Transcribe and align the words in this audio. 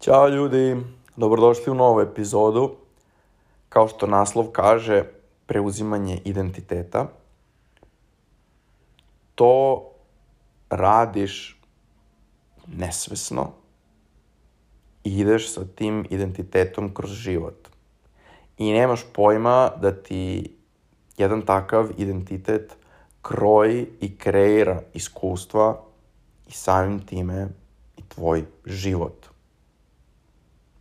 Ćao 0.00 0.28
ljudi, 0.28 0.76
dobrodošli 1.16 1.70
u 1.70 1.74
novu 1.74 2.00
epizodu. 2.00 2.70
Kao 3.68 3.88
što 3.88 4.06
naslov 4.06 4.46
kaže, 4.46 5.04
preuzimanje 5.46 6.20
identiteta. 6.24 7.06
To 9.34 9.84
radiš 10.70 11.60
nesvesno 12.66 13.52
i 15.04 15.18
ideš 15.18 15.52
sa 15.52 15.64
tim 15.74 16.06
identitetom 16.10 16.94
kroz 16.94 17.10
život. 17.10 17.68
I 18.58 18.72
nemaš 18.72 19.04
pojma 19.12 19.70
da 19.80 19.92
ti 20.02 20.54
jedan 21.18 21.42
takav 21.42 21.88
identitet 21.96 22.76
kroji 23.22 23.86
i 24.00 24.16
kreira 24.16 24.80
iskustva 24.94 25.82
i 26.48 26.52
samim 26.52 27.06
time 27.06 27.48
i 27.96 28.02
tvoj 28.08 28.44
život. 28.64 29.19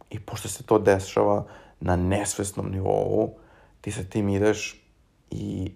I 0.09 0.19
pošto 0.19 0.47
se 0.47 0.63
to 0.63 0.79
dešava 0.79 1.45
na 1.79 1.95
nesvesnom 1.95 2.71
nivou, 2.71 3.37
ti 3.81 3.91
sa 3.91 4.03
tim 4.03 4.29
ideš 4.29 4.83
i 5.31 5.73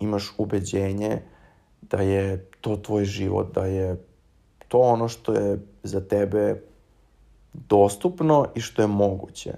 imaš 0.00 0.34
ubeđenje 0.38 1.22
da 1.82 2.02
je 2.02 2.50
to 2.60 2.76
tvoj 2.76 3.04
život, 3.04 3.54
da 3.54 3.66
je 3.66 4.06
to 4.68 4.78
ono 4.78 5.08
što 5.08 5.32
je 5.32 5.58
za 5.82 6.00
tebe 6.00 6.62
dostupno 7.52 8.46
i 8.54 8.60
što 8.60 8.82
je 8.82 8.88
moguće. 8.88 9.52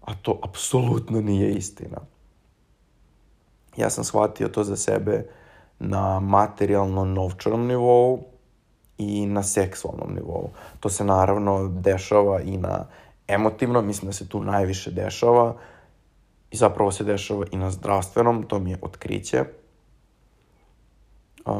A 0.00 0.14
to 0.22 0.40
apsolutno 0.42 1.20
nije 1.20 1.52
istina. 1.52 2.00
Ja 3.76 3.90
sam 3.90 4.04
shvatio 4.04 4.48
to 4.48 4.64
za 4.64 4.76
sebe 4.76 5.26
na 5.78 6.20
materijalno-novčanom 6.20 7.66
nivou 7.66 8.24
i 8.98 9.26
na 9.26 9.42
seksualnom 9.42 10.14
nivou. 10.14 10.50
To 10.80 10.88
se 10.88 11.04
naravno 11.04 11.68
dešava 11.68 12.40
i 12.40 12.56
na 12.56 12.86
emotivnom, 13.28 13.86
mislim 13.86 14.08
da 14.08 14.12
se 14.12 14.28
tu 14.28 14.42
najviše 14.42 14.90
dešava 14.90 15.54
i 16.50 16.56
zapravo 16.56 16.92
se 16.92 17.04
dešava 17.04 17.44
i 17.50 17.56
na 17.56 17.70
zdravstvenom, 17.70 18.42
to 18.42 18.58
mi 18.58 18.70
je 18.70 18.78
otkriće. 18.82 19.44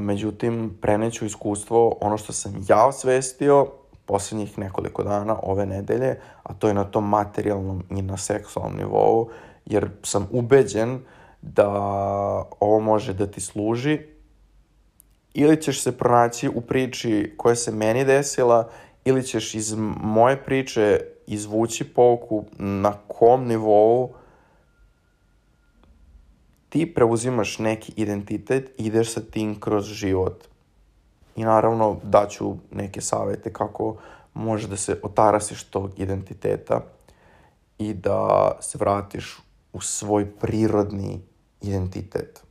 Međutim, 0.00 0.78
preneću 0.80 1.24
iskustvo, 1.24 1.96
ono 2.00 2.18
što 2.18 2.32
sam 2.32 2.64
ja 2.68 2.86
osvestio 2.86 3.66
poslednjih 4.06 4.58
nekoliko 4.58 5.02
dana 5.02 5.36
ove 5.42 5.66
nedelje, 5.66 6.20
a 6.42 6.54
to 6.54 6.68
je 6.68 6.74
na 6.74 6.84
tom 6.84 7.08
materijalnom 7.08 7.84
i 7.90 8.02
na 8.02 8.16
seksualnom 8.16 8.76
nivou, 8.76 9.28
jer 9.66 9.90
sam 10.02 10.28
ubeđen 10.30 11.00
da 11.42 11.68
ovo 12.60 12.80
može 12.80 13.14
da 13.14 13.26
ti 13.26 13.40
služi 13.40 14.17
ili 15.40 15.62
ćeš 15.62 15.82
se 15.82 15.98
pronaći 15.98 16.48
u 16.48 16.60
priči 16.60 17.34
koja 17.36 17.54
se 17.54 17.72
meni 17.72 18.04
desila 18.04 18.70
ili 19.04 19.22
ćeš 19.22 19.54
iz 19.54 19.74
moje 20.02 20.44
priče 20.44 21.00
izvući 21.26 21.84
pouku 21.84 22.44
na 22.58 22.92
kom 23.06 23.46
nivou 23.46 24.14
ti 26.68 26.94
preuzimaš 26.94 27.58
neki 27.58 27.92
identitet 27.96 28.70
i 28.78 28.86
ideš 28.86 29.12
sa 29.12 29.20
tim 29.20 29.60
kroz 29.60 29.84
život. 29.84 30.44
I 31.36 31.44
naravno 31.44 31.96
daću 32.02 32.56
neke 32.70 33.00
savete 33.00 33.52
kako 33.52 33.96
može 34.34 34.68
da 34.68 34.76
se 34.76 35.00
otarasiš 35.02 35.64
tog 35.64 36.00
identiteta 36.00 36.80
i 37.78 37.94
da 37.94 38.50
se 38.60 38.78
vratiš 38.78 39.38
u 39.72 39.80
svoj 39.80 40.26
prirodni 40.40 41.20
identitet. 41.60 42.47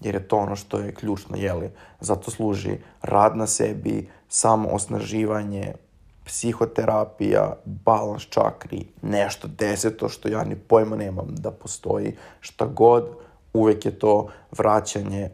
Jer 0.00 0.14
je 0.14 0.28
to 0.28 0.36
ono 0.36 0.56
što 0.56 0.78
je 0.78 0.94
ključno, 0.94 1.36
jeli? 1.36 1.70
Zato 2.00 2.30
služi 2.30 2.78
rad 3.02 3.36
na 3.36 3.46
sebi, 3.46 4.08
samo 4.28 4.68
osnaživanje, 4.68 5.74
psihoterapija, 6.24 7.56
balans 7.64 8.22
čakri, 8.22 8.86
nešto 9.02 9.48
deseto 9.48 10.08
što 10.08 10.28
ja 10.28 10.44
ni 10.44 10.56
pojma 10.56 10.96
nemam 10.96 11.26
da 11.28 11.50
postoji, 11.50 12.16
šta 12.40 12.66
god, 12.66 13.08
uvek 13.52 13.84
je 13.84 13.98
to 13.98 14.28
vraćanje 14.50 15.30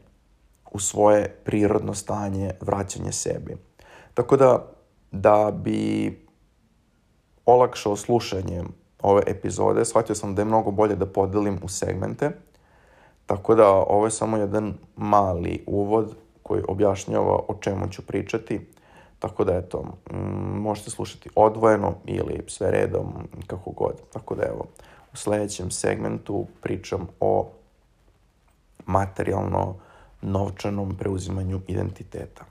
u 0.73 0.79
svoje 0.79 1.29
prirodno 1.45 1.95
stanje, 1.95 2.51
vraćanje 2.61 3.13
sebi. 3.13 3.57
Tako 4.15 4.37
da, 4.37 4.73
da 5.13 5.53
bi 5.65 6.13
olakšao 7.47 7.97
slušanje 7.97 8.65
ove 9.03 9.23
epizode, 9.27 9.85
shvatio 9.85 10.15
sam 10.15 10.35
da 10.35 10.43
je 10.43 10.47
mnogo 10.47 10.71
bolje 10.71 10.97
da 10.97 11.07
podelim 11.07 11.59
u 11.63 11.69
segmente, 11.69 12.31
tako 13.27 13.55
da 13.55 13.69
ovo 13.69 14.05
je 14.05 14.11
samo 14.11 14.37
jedan 14.37 14.75
mali 14.97 15.65
uvod 15.67 16.15
koji 16.43 16.63
objašnjava 16.69 17.35
o 17.49 17.57
čemu 17.61 17.89
ću 17.89 18.03
pričati, 18.03 18.61
tako 19.19 19.45
da 19.45 19.57
eto, 19.57 19.85
možete 20.55 20.91
slušati 20.91 21.31
odvojeno 21.35 21.95
ili 22.05 22.43
sve 22.47 22.71
redom, 22.71 23.13
kako 23.47 23.71
god. 23.71 23.95
Tako 24.13 24.35
da 24.35 24.43
evo, 24.43 24.65
u 25.13 25.17
sledećem 25.17 25.71
segmentu 25.71 26.47
pričam 26.63 27.09
o 27.21 27.49
materijalno 28.87 29.75
novčanom 30.23 30.97
preuzimanju 30.99 31.61
identiteta. 31.67 32.45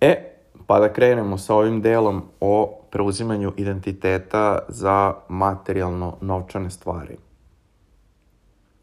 E, 0.00 0.36
pa 0.66 0.80
da 0.80 0.92
krenemo 0.92 1.38
sa 1.38 1.54
ovim 1.54 1.82
delom 1.82 2.22
o 2.40 2.78
preuzimanju 2.90 3.52
identiteta 3.56 4.58
za 4.68 5.14
materijalno 5.28 6.16
novčane 6.20 6.70
stvari. 6.70 7.16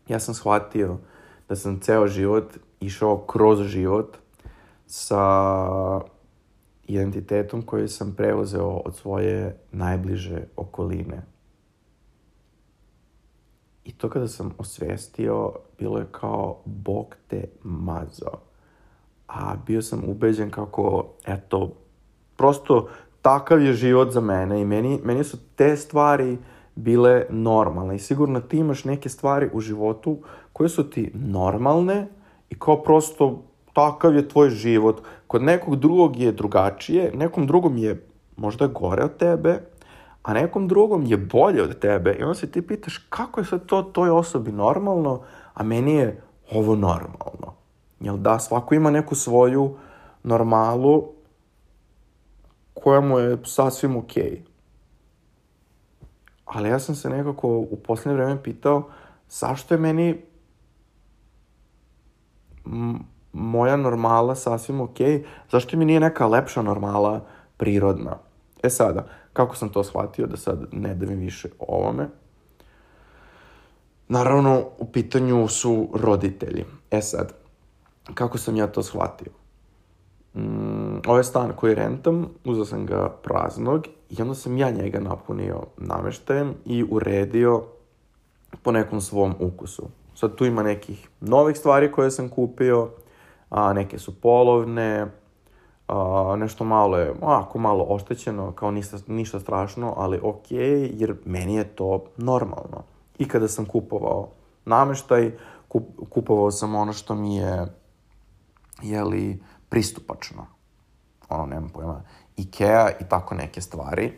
Ja 0.07 0.19
sam 0.19 0.33
shvatio 0.33 0.97
da 1.49 1.55
sam 1.55 1.79
ceo 1.79 2.07
život 2.07 2.57
išao 2.79 3.17
kroz 3.17 3.61
život 3.61 4.17
sa 4.85 6.01
identitetom 6.87 7.61
koji 7.61 7.87
sam 7.87 8.13
preuzeo 8.15 8.67
od 8.67 8.95
svoje 8.95 9.57
najbliže 9.71 10.43
okoline. 10.55 11.21
I 13.83 13.91
to 13.91 14.09
kada 14.09 14.27
sam 14.27 14.51
osvestio, 14.57 15.53
bilo 15.79 15.99
je 15.99 16.05
kao 16.11 16.61
Bog 16.65 17.15
te 17.27 17.45
mazao. 17.63 18.41
A 19.27 19.55
bio 19.65 19.81
sam 19.81 20.03
ubeđen 20.07 20.51
kako, 20.51 21.05
eto, 21.25 21.71
prosto 22.37 22.89
takav 23.21 23.61
je 23.61 23.73
život 23.73 24.11
za 24.11 24.21
mene 24.21 24.61
i 24.61 24.65
meni, 24.65 24.99
meni 25.03 25.23
su 25.23 25.37
te 25.55 25.77
stvari 25.77 26.37
bile 26.75 27.25
normalne. 27.29 27.95
I 27.95 27.99
sigurno 27.99 28.41
ti 28.41 28.57
imaš 28.57 28.83
neke 28.85 29.09
stvari 29.09 29.49
u 29.53 29.61
životu 29.61 30.17
koje 30.53 30.69
su 30.69 30.89
ti 30.89 31.11
normalne 31.13 32.07
i 32.49 32.59
kao 32.59 32.83
prosto 32.83 33.43
takav 33.73 34.15
je 34.15 34.29
tvoj 34.29 34.49
život. 34.49 35.01
Kod 35.27 35.43
nekog 35.43 35.75
drugog 35.75 36.19
je 36.19 36.31
drugačije, 36.31 37.11
nekom 37.15 37.47
drugom 37.47 37.77
je 37.77 38.07
možda 38.37 38.67
gore 38.67 39.03
od 39.03 39.17
tebe, 39.17 39.59
a 40.23 40.33
nekom 40.33 40.67
drugom 40.67 41.05
je 41.05 41.17
bolje 41.17 41.63
od 41.63 41.79
tebe 41.79 42.13
i 42.19 42.23
onda 42.23 42.33
se 42.33 42.51
ti 42.51 42.61
pitaš 42.61 42.97
kako 43.09 43.41
je 43.41 43.45
sad 43.45 43.65
to 43.65 43.81
toj 43.81 44.09
osobi 44.09 44.51
normalno, 44.51 45.21
a 45.53 45.63
meni 45.63 45.93
je 45.93 46.21
ovo 46.51 46.75
normalno. 46.75 47.53
Jel 47.99 48.17
da, 48.17 48.39
svako 48.39 48.75
ima 48.75 48.91
neku 48.91 49.15
svoju 49.15 49.75
normalu 50.23 51.03
koja 52.73 53.01
mu 53.01 53.19
je 53.19 53.37
sasvim 53.45 53.95
okej. 53.95 54.23
Okay. 54.23 54.52
Ali 56.53 56.69
ja 56.69 56.79
sam 56.79 56.95
se 56.95 57.09
nekako 57.09 57.47
u 57.47 57.79
poslednje 57.87 58.15
vreme 58.15 58.43
pitao 58.43 58.89
zašto 59.29 59.73
je 59.73 59.79
meni 59.79 60.21
moja 63.33 63.75
normala 63.77 64.35
sasvim 64.35 64.77
okay, 64.77 65.23
zašto 65.51 65.77
mi 65.77 65.85
nije 65.85 65.99
neka 65.99 66.27
lepša 66.27 66.61
normala 66.61 67.25
prirodna. 67.57 68.17
E 68.63 68.69
sada, 68.69 69.07
kako 69.33 69.55
sam 69.55 69.69
to 69.69 69.83
shvatio, 69.83 70.27
da 70.27 70.37
sad 70.37 70.67
ne 70.71 70.95
davim 70.95 71.19
više 71.19 71.49
ovome. 71.59 72.09
Naravno, 74.07 74.63
u 74.77 74.85
pitanju 74.85 75.47
su 75.47 75.89
roditelji. 75.93 76.65
E 76.91 77.01
sad, 77.01 77.33
kako 78.13 78.37
sam 78.37 78.55
ja 78.55 78.67
to 78.67 78.83
shvatio? 78.83 79.31
Mm, 80.35 80.97
ovaj 81.07 81.23
stan 81.23 81.53
koji 81.55 81.75
rentam, 81.75 82.27
uzao 82.45 82.65
sam 82.65 82.85
ga 82.85 83.09
praznog 83.23 83.87
i 84.17 84.21
onda 84.21 84.35
sam 84.35 84.57
ja 84.57 84.69
njega 84.69 84.99
napunio 84.99 85.61
nameštajem 85.77 86.53
i 86.65 86.85
uredio 86.89 87.63
po 88.61 88.71
nekom 88.71 89.01
svom 89.01 89.35
ukusu. 89.39 89.83
Sad 90.15 90.35
tu 90.35 90.45
ima 90.45 90.63
nekih 90.63 91.09
novih 91.21 91.57
stvari 91.57 91.91
koje 91.91 92.11
sam 92.11 92.29
kupio, 92.29 92.89
a 93.49 93.73
neke 93.73 93.99
su 93.99 94.21
polovne, 94.21 95.07
a, 95.87 96.35
nešto 96.37 96.63
malo 96.63 96.97
je, 96.97 97.13
ako 97.21 97.59
malo 97.59 97.85
oštećeno, 97.89 98.51
kao 98.51 98.71
ništa, 98.71 98.97
ništa 99.07 99.39
strašno, 99.39 99.93
ali 99.97 100.19
ok, 100.23 100.51
jer 100.91 101.15
meni 101.25 101.55
je 101.55 101.63
to 101.63 102.05
normalno. 102.17 102.83
I 103.17 103.27
kada 103.27 103.47
sam 103.47 103.65
kupovao 103.65 104.29
nameštaj, 104.65 105.31
kup, 105.67 105.83
kupovao 106.09 106.51
sam 106.51 106.75
ono 106.75 106.93
što 106.93 107.15
mi 107.15 107.35
je, 107.35 107.65
jeli, 108.81 109.43
pristupačno. 109.69 110.45
Ono, 111.29 111.45
nemam 111.45 111.69
pojma, 111.69 112.01
Ikea 112.37 112.89
i 113.01 113.03
tako 113.09 113.35
neke 113.35 113.61
stvari. 113.61 114.13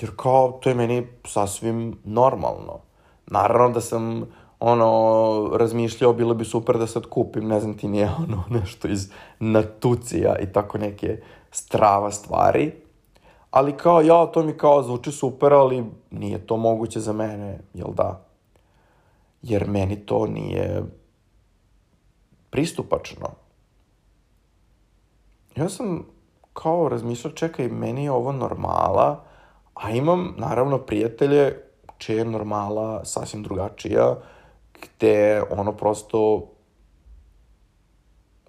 Jer 0.00 0.10
kao, 0.16 0.58
to 0.62 0.68
je 0.68 0.74
meni 0.74 1.06
sasvim 1.24 1.98
normalno. 2.04 2.80
Naravno 3.26 3.74
da 3.74 3.80
sam 3.80 4.26
ono, 4.60 5.50
razmišljao, 5.56 6.12
bilo 6.12 6.34
bi 6.34 6.44
super 6.44 6.78
da 6.78 6.86
sad 6.86 7.06
kupim, 7.06 7.48
ne 7.48 7.60
znam 7.60 7.76
ti 7.76 7.88
nije 7.88 8.10
ono, 8.28 8.44
nešto 8.50 8.88
iz 8.88 9.10
natucija 9.38 10.36
i 10.38 10.52
tako 10.52 10.78
neke 10.78 11.22
strava 11.50 12.10
stvari, 12.10 12.72
ali 13.50 13.76
kao, 13.76 14.00
ja, 14.00 14.26
to 14.26 14.42
mi 14.42 14.52
kao 14.52 14.82
zvuči 14.82 15.12
super, 15.12 15.52
ali 15.52 15.84
nije 16.10 16.46
to 16.46 16.56
moguće 16.56 17.00
za 17.00 17.12
mene, 17.12 17.58
jel 17.74 17.92
da? 17.94 18.26
Jer 19.42 19.68
meni 19.68 19.96
to 19.96 20.26
nije 20.26 20.82
pristupačno. 22.50 23.28
Ja 25.56 25.68
sam 25.68 26.06
kao 26.62 26.88
razmišljao, 26.88 27.32
čekaj, 27.32 27.68
meni 27.68 28.04
je 28.04 28.10
ovo 28.10 28.32
normala, 28.32 29.24
a 29.74 29.90
imam, 29.90 30.34
naravno, 30.38 30.78
prijatelje 30.78 31.62
čije 31.98 32.18
je 32.18 32.24
normala 32.24 33.04
sasvim 33.04 33.42
drugačija, 33.42 34.16
gde 34.82 35.42
ono 35.50 35.72
prosto 35.72 36.46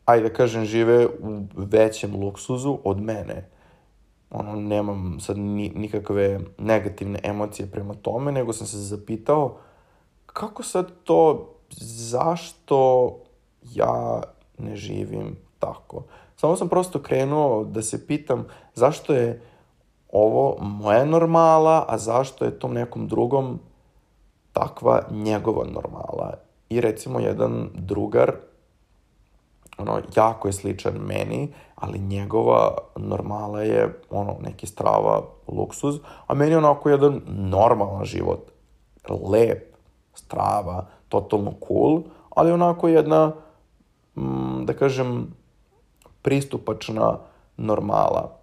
ajde 0.06 0.30
da 0.30 0.34
kažem, 0.34 0.66
žive 0.66 1.08
u 1.08 1.48
većem 1.56 2.16
luksuzu 2.16 2.78
od 2.84 3.02
mene. 3.02 3.50
Ono, 4.30 4.56
nemam 4.56 5.18
sad 5.20 5.38
ni, 5.38 5.72
nikakve 5.76 6.40
negativne 6.58 7.20
emocije 7.24 7.72
prema 7.72 7.94
tome, 7.94 8.32
nego 8.32 8.54
sam 8.54 8.68
se 8.68 8.78
zapitao 8.78 9.58
kako 10.26 10.64
sad 10.64 10.92
to, 11.04 11.54
zašto 11.80 13.12
ja 13.74 14.22
ne 14.58 14.76
živim 14.76 15.36
tako. 15.60 16.04
Samo 16.40 16.56
sam 16.56 16.70
prosto 16.70 17.00
krenuo 17.02 17.64
da 17.64 17.82
se 17.82 18.08
pitam 18.08 18.46
zašto 18.74 19.14
je 19.14 19.42
ovo 20.12 20.58
moja 20.60 21.06
normala, 21.06 21.86
a 21.88 21.98
zašto 21.98 22.46
je 22.46 22.60
tom 22.60 22.74
nekom 22.74 23.08
drugom 23.08 23.60
takva 24.54 25.02
njegova 25.12 25.66
normala. 25.66 26.34
I 26.70 26.82
recimo 26.82 27.20
jedan 27.20 27.70
drugar 27.74 28.34
ono, 29.78 30.02
jako 30.16 30.48
je 30.48 30.54
sličan 30.54 30.94
meni, 30.94 31.54
ali 31.76 32.00
njegova 32.00 32.78
normala 32.96 33.62
je, 33.62 34.00
ono, 34.10 34.36
neki 34.42 34.68
strava 34.68 35.22
luksuz, 35.48 35.96
a 36.28 36.34
meni 36.34 36.52
je 36.52 36.58
onako 36.58 36.90
jedan 36.90 37.22
normalan 37.28 38.06
život. 38.06 38.52
Lep, 39.10 39.76
strava, 40.14 40.86
totalno 41.10 41.54
cool, 41.68 42.02
ali 42.30 42.52
onako 42.52 42.88
jedna, 42.88 43.34
mm, 44.16 44.66
da 44.66 44.74
kažem, 44.74 45.28
pristupačna 46.28 47.20
normala. 47.58 48.38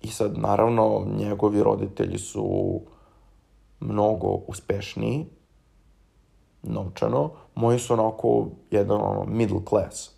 I 0.00 0.08
sad, 0.08 0.38
naravno, 0.38 1.06
njegovi 1.18 1.62
roditelji 1.62 2.18
su 2.18 2.80
mnogo 3.80 4.28
uspešniji, 4.28 5.26
novčano, 6.62 7.30
moji 7.54 7.78
su 7.78 7.92
onako 7.92 8.46
jedan 8.70 9.00
ono, 9.00 9.24
middle 9.26 9.60
class. 9.68 10.10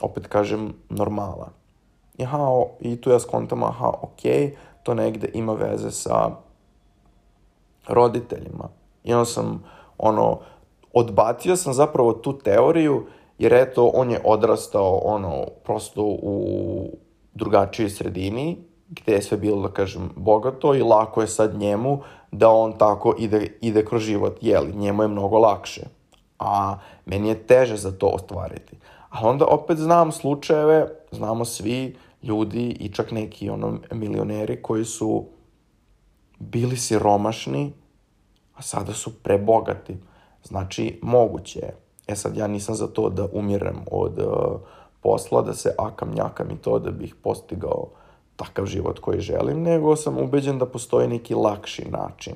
Opet 0.00 0.26
kažem, 0.26 0.74
normala. 0.88 1.48
I, 2.18 2.24
aha, 2.24 2.64
I 2.80 3.00
tu 3.00 3.10
ja 3.10 3.20
skontam, 3.20 3.62
aha, 3.62 3.88
ok, 4.02 4.22
to 4.82 4.94
negde 4.94 5.30
ima 5.34 5.52
veze 5.52 5.90
sa 5.90 6.30
roditeljima. 7.88 8.68
I 9.04 9.12
onda 9.14 9.24
sam, 9.24 9.64
ono, 9.98 10.38
odbacio 10.92 11.56
sam 11.56 11.72
zapravo 11.74 12.12
tu 12.12 12.38
teoriju, 12.38 13.06
jer 13.40 13.54
eto, 13.54 13.90
on 13.94 14.10
je 14.10 14.20
odrastao, 14.24 15.00
ono, 15.04 15.46
prosto 15.64 16.02
u 16.04 16.98
drugačijoj 17.34 17.90
sredini, 17.90 18.58
gde 18.88 19.12
je 19.12 19.22
sve 19.22 19.36
bilo, 19.36 19.68
da 19.68 19.74
kažem, 19.74 20.10
bogato 20.16 20.74
i 20.74 20.82
lako 20.82 21.20
je 21.20 21.26
sad 21.26 21.54
njemu 21.58 22.02
da 22.32 22.50
on 22.50 22.78
tako 22.78 23.14
ide, 23.18 23.58
ide 23.60 23.84
kroz 23.84 24.02
život, 24.02 24.38
jeli, 24.40 24.72
njemu 24.72 25.02
je 25.02 25.08
mnogo 25.08 25.38
lakše. 25.38 25.86
A 26.38 26.78
meni 27.06 27.28
je 27.28 27.46
teže 27.46 27.76
za 27.76 27.92
to 27.92 28.06
ostvariti. 28.06 28.76
A 29.08 29.28
onda 29.28 29.46
opet 29.46 29.78
znam 29.78 30.12
slučajeve, 30.12 30.88
znamo 31.10 31.44
svi 31.44 31.96
ljudi 32.22 32.76
i 32.80 32.92
čak 32.92 33.10
neki 33.10 33.50
ono 33.50 33.78
milioneri 33.92 34.62
koji 34.62 34.84
su 34.84 35.24
bili 36.38 36.76
siromašni, 36.76 37.72
a 38.54 38.62
sada 38.62 38.92
su 38.92 39.22
prebogati. 39.22 39.96
Znači, 40.42 40.98
moguće 41.02 41.58
je. 41.58 41.89
E 42.06 42.16
sad, 42.16 42.36
ja 42.36 42.46
nisam 42.46 42.74
za 42.74 42.86
to 42.86 43.08
da 43.08 43.26
umirem 43.32 43.76
od 43.90 44.18
uh, 44.18 44.60
posla, 45.00 45.42
da 45.42 45.54
se 45.54 45.74
akam, 45.78 46.14
njakam 46.14 46.50
i 46.50 46.56
to 46.56 46.78
da 46.78 46.90
bih 46.90 47.14
postigao 47.14 47.86
takav 48.36 48.66
život 48.66 48.98
koji 48.98 49.20
želim, 49.20 49.62
nego 49.62 49.96
sam 49.96 50.18
ubeđen 50.18 50.58
da 50.58 50.66
postoji 50.66 51.08
neki 51.08 51.34
lakši 51.34 51.88
način 51.90 52.34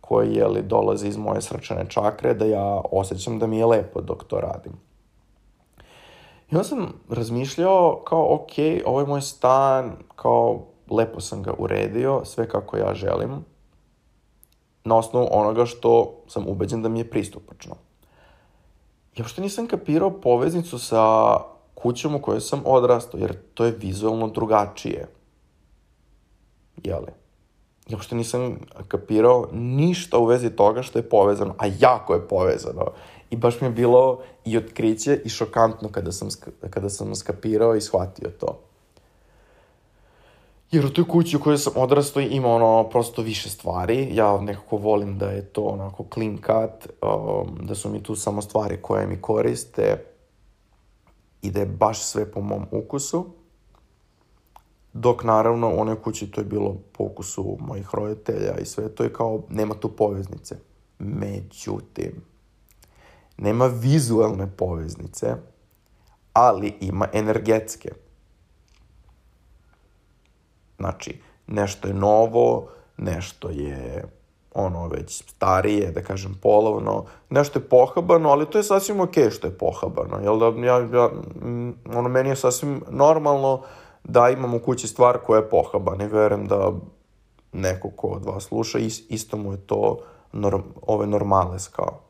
koji 0.00 0.34
je 0.34 0.46
li 0.46 0.62
dolazi 0.62 1.08
iz 1.08 1.16
moje 1.16 1.42
srčane 1.42 1.86
čakre, 1.88 2.34
da 2.34 2.44
ja 2.44 2.80
osjećam 2.92 3.38
da 3.38 3.46
mi 3.46 3.58
je 3.58 3.66
lepo 3.66 4.00
dok 4.00 4.24
to 4.24 4.40
radim. 4.40 4.72
I 6.50 6.54
onda 6.54 6.64
sam 6.64 6.92
razmišljao 7.08 8.02
kao, 8.04 8.34
ok, 8.34 8.52
ovo 8.84 9.00
je 9.00 9.06
moj 9.06 9.20
stan, 9.20 9.92
kao 10.16 10.60
lepo 10.90 11.20
sam 11.20 11.42
ga 11.42 11.54
uredio, 11.58 12.24
sve 12.24 12.48
kako 12.48 12.76
ja 12.76 12.94
želim, 12.94 13.44
na 14.84 14.96
osnovu 14.96 15.28
onoga 15.30 15.66
što 15.66 16.14
sam 16.26 16.48
ubeđen 16.48 16.82
da 16.82 16.88
mi 16.88 16.98
je 16.98 17.10
pristupačno. 17.10 17.74
I 19.14 19.20
uopšte 19.20 19.40
nisam 19.40 19.66
kapirao 19.66 20.20
poveznicu 20.20 20.78
sa 20.78 21.36
kućom 21.74 22.14
u 22.14 22.22
kojoj 22.22 22.40
sam 22.40 22.62
odrastao, 22.64 23.20
jer 23.20 23.36
to 23.54 23.64
je 23.64 23.76
vizualno 23.78 24.28
drugačije 24.28 25.08
jeli. 26.84 27.12
Ja 27.88 27.96
uopšte 27.96 28.14
nisam 28.14 28.58
kapirao 28.88 29.48
ništa 29.52 30.18
u 30.18 30.24
vezi 30.24 30.50
toga 30.50 30.82
što 30.82 30.98
je 30.98 31.08
povezano, 31.08 31.54
a 31.58 31.66
jako 31.78 32.14
je 32.14 32.28
povezano. 32.28 32.86
I 33.30 33.36
baš 33.36 33.60
mi 33.60 33.66
je 33.66 33.70
bilo 33.72 34.22
i 34.44 34.56
otkriće 34.56 35.20
i 35.24 35.28
šokantno 35.28 35.88
kada 35.88 36.12
sam, 36.12 36.28
kada 36.70 36.88
sam 36.88 37.14
skapirao 37.14 37.76
i 37.76 37.80
shvatio 37.80 38.30
to. 38.30 38.60
Jer 40.72 40.86
u 40.86 40.90
toj 40.90 41.08
kući 41.08 41.36
u 41.36 41.40
kojoj 41.40 41.58
sam 41.58 41.72
odrastao 41.76 42.20
ima 42.20 42.48
ono 42.48 42.88
prosto 42.90 43.22
više 43.22 43.50
stvari. 43.50 44.08
Ja 44.12 44.40
nekako 44.40 44.76
volim 44.76 45.18
da 45.18 45.30
je 45.30 45.44
to 45.44 45.62
onako 45.62 46.04
clean 46.14 46.36
cut, 46.36 46.92
um, 47.02 47.66
da 47.66 47.74
su 47.74 47.90
mi 47.90 48.02
tu 48.02 48.16
samo 48.16 48.42
stvari 48.42 48.78
koje 48.82 49.06
mi 49.06 49.20
koriste 49.20 50.04
i 51.42 51.50
da 51.50 51.60
je 51.60 51.66
baš 51.66 52.02
sve 52.02 52.30
po 52.30 52.40
mom 52.40 52.66
ukusu. 52.70 53.26
Dok 54.92 55.24
naravno 55.24 55.68
u 55.68 55.80
onoj 55.80 56.02
kući 56.02 56.30
to 56.30 56.40
je 56.40 56.44
bilo 56.44 56.76
pokusu 56.92 57.56
mojih 57.60 57.88
roditelja 57.92 58.58
i 58.58 58.64
sve 58.64 58.94
to 58.94 59.02
je 59.02 59.12
kao, 59.12 59.42
nema 59.48 59.74
tu 59.74 59.96
poveznice. 59.96 60.56
Međutim, 60.98 62.24
nema 63.36 63.66
vizualne 63.66 64.50
poveznice, 64.56 65.34
ali 66.32 66.74
ima 66.80 67.08
energetske. 67.12 67.92
Znači, 70.82 71.20
nešto 71.46 71.88
je 71.88 71.94
novo, 71.94 72.68
nešto 72.96 73.50
je 73.50 74.04
ono 74.54 74.88
već 74.88 75.24
starije, 75.28 75.90
da 75.90 76.02
kažem 76.02 76.38
polovno, 76.42 77.04
nešto 77.30 77.58
je 77.58 77.68
pohabano, 77.68 78.28
ali 78.28 78.50
to 78.50 78.58
je 78.58 78.64
sasvim 78.64 79.00
okej 79.00 79.24
okay 79.24 79.30
što 79.30 79.46
je 79.46 79.58
pohabano, 79.58 80.18
jel 80.22 80.38
da 80.38 80.66
ja, 80.66 80.78
ja, 80.78 81.10
ono 81.94 82.08
meni 82.08 82.28
je 82.28 82.36
sasvim 82.36 82.82
normalno 82.90 83.62
da 84.04 84.28
imam 84.28 84.54
u 84.54 84.58
kući 84.58 84.88
stvar 84.88 85.18
koja 85.18 85.38
je 85.38 85.48
pohabana 85.48 86.04
i 86.04 86.08
verujem 86.08 86.46
da 86.46 86.72
neko 87.52 87.90
ko 87.90 88.06
od 88.06 88.24
vas 88.24 88.44
sluša, 88.44 88.78
isto 89.08 89.36
mu 89.36 89.52
je 89.52 89.58
to 89.66 89.98
norm, 90.32 90.62
ove 90.82 91.06
normale 91.06 91.58
kao. 91.72 92.00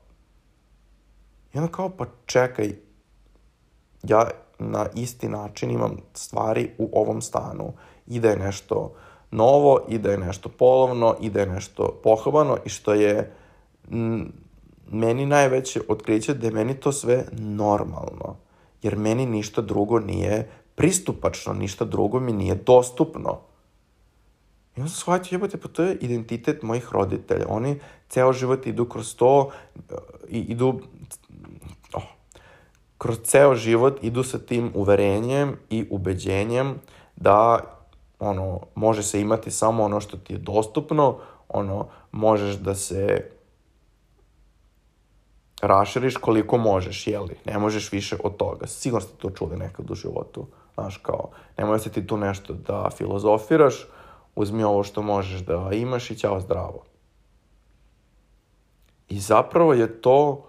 I 1.54 1.58
onda 1.58 1.72
kao, 1.72 1.88
pa 1.88 2.06
čekaj, 2.26 2.76
ja 4.02 4.30
na 4.58 4.86
isti 4.94 5.28
način 5.28 5.70
imam 5.70 5.96
stvari 6.14 6.70
u 6.78 6.90
ovom 6.92 7.22
stanu 7.22 7.72
i 8.12 8.20
da 8.20 8.30
je 8.30 8.36
nešto 8.36 8.92
novo, 9.30 9.80
i 9.88 9.98
da 9.98 10.10
je 10.10 10.18
nešto 10.18 10.48
polovno, 10.48 11.16
i 11.20 11.30
da 11.30 11.40
je 11.40 11.46
nešto 11.46 12.00
pohabano 12.02 12.56
i 12.64 12.68
što 12.68 12.94
je 12.94 13.32
meni 14.90 15.26
najveće 15.26 15.80
otkriće 15.88 16.34
da 16.34 16.46
je 16.46 16.52
meni 16.52 16.74
to 16.74 16.92
sve 16.92 17.24
normalno. 17.38 18.36
Jer 18.82 18.96
meni 18.96 19.26
ništa 19.26 19.62
drugo 19.62 20.00
nije 20.00 20.50
pristupačno, 20.74 21.52
ništa 21.52 21.84
drugo 21.84 22.20
mi 22.20 22.32
nije 22.32 22.54
dostupno. 22.54 23.40
I 24.76 24.80
onda 24.80 24.90
sam 24.90 25.00
shvatio, 25.00 25.36
jebote, 25.36 25.56
pa 25.56 25.68
to 25.68 25.82
je 25.82 25.96
identitet 26.00 26.62
mojih 26.62 26.88
roditelja. 26.92 27.46
Oni 27.48 27.80
ceo 28.08 28.32
život 28.32 28.66
idu 28.66 28.84
kroz 28.88 29.16
to 29.16 29.50
i 30.28 30.38
idu 30.38 30.80
oh, 31.92 32.02
kroz 32.98 33.18
ceo 33.24 33.54
život 33.54 33.98
idu 34.04 34.22
sa 34.22 34.38
tim 34.38 34.70
uverenjem 34.74 35.56
i 35.70 35.86
ubeđenjem 35.90 36.74
da 37.16 37.60
ono, 38.22 38.60
može 38.74 39.02
se 39.02 39.20
imati 39.20 39.50
samo 39.50 39.84
ono 39.84 40.00
što 40.00 40.16
ti 40.16 40.32
je 40.32 40.38
dostupno, 40.38 41.18
ono, 41.48 41.86
možeš 42.12 42.54
da 42.54 42.74
se 42.74 43.30
raširiš 45.62 46.16
koliko 46.16 46.58
možeš, 46.58 47.06
jeli, 47.06 47.36
ne 47.44 47.58
možeš 47.58 47.92
više 47.92 48.16
od 48.24 48.36
toga. 48.36 48.66
Sigurno 48.66 49.06
ste 49.06 49.16
to 49.16 49.30
čuli 49.30 49.56
nekad 49.56 49.90
u 49.90 49.94
životu. 49.94 50.46
Znaš, 50.74 50.96
kao, 50.96 51.30
nemoj 51.58 51.78
se 51.78 51.90
ti 51.90 52.06
tu 52.06 52.16
nešto 52.16 52.52
da 52.52 52.90
filozofiraš, 52.96 53.86
uzmi 54.36 54.64
ovo 54.64 54.82
što 54.82 55.02
možeš 55.02 55.40
da 55.40 55.70
imaš 55.72 56.10
i 56.10 56.16
ćao 56.16 56.40
zdravo. 56.40 56.82
I 59.08 59.20
zapravo 59.20 59.74
je 59.74 60.00
to 60.00 60.44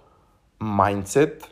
mindset, 0.60 1.48